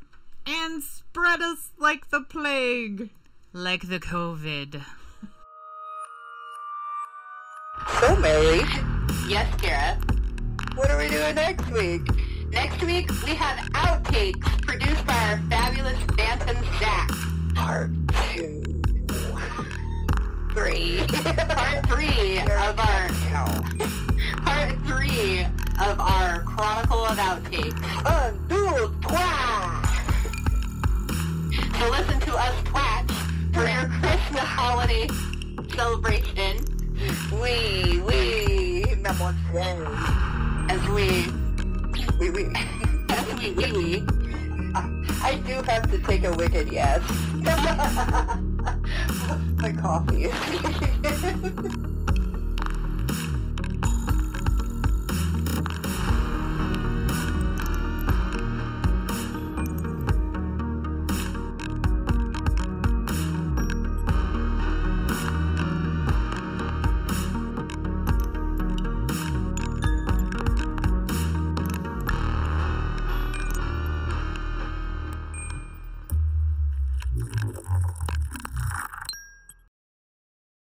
And 0.47 0.83
spread 0.83 1.43
us 1.43 1.71
like 1.79 2.11
the 2.11 2.21
plague. 2.21 3.11
Like 3.53 3.89
the 3.89 3.99
COVID. 3.99 4.83
So, 8.01 8.17
Mary, 8.17 8.61
Yes, 9.29 9.49
Kara. 9.61 9.99
what 10.75 10.91
are 10.91 10.99
we 10.99 11.09
doing 11.09 11.35
next 11.35 11.71
week? 11.71 12.03
Next 12.51 12.83
week, 12.83 13.11
we 13.25 13.35
have 13.35 13.59
outtakes 13.73 14.63
produced 14.63 15.07
by 15.07 15.15
our 15.15 15.39
fabulous 15.51 15.99
Phantom 16.17 16.57
Zach. 16.79 17.11
Part 17.55 17.91
two. 18.33 18.63
Three. 20.55 20.99
Part 21.09 21.87
three 21.89 22.39
of 22.41 22.79
our 22.79 23.09
part 24.45 24.75
three 24.87 25.41
of 25.81 26.01
our 26.01 26.43
Chronicle 26.43 27.05
of 27.05 27.19
Outtakes. 27.19 27.79
Undo 28.05 28.95
twice. 29.03 29.89
So 31.79 31.91
listen 31.91 32.21
to 32.21 32.37
us 32.37 32.55
twats 32.65 33.15
for 33.55 33.67
your 33.69 33.89
Christmas 34.01 34.43
holiday 34.43 35.09
celebration 35.75 36.57
We, 37.41 38.01
we, 38.01 38.58
mademoiselle. 39.09 39.87
as 40.69 40.89
we 40.89 41.27
We, 42.19 42.31
we. 42.31 42.53
as 43.09 43.35
we 43.41 43.53
wee 43.53 43.73
wee. 43.73 44.05
I 45.23 45.41
do 45.47 45.63
have 45.63 45.91
to 45.91 45.99
take 45.99 46.25
a 46.25 46.33
wicked 46.33 46.71
yes. 46.71 47.03
My 49.59 49.73
coffee. 49.73 50.31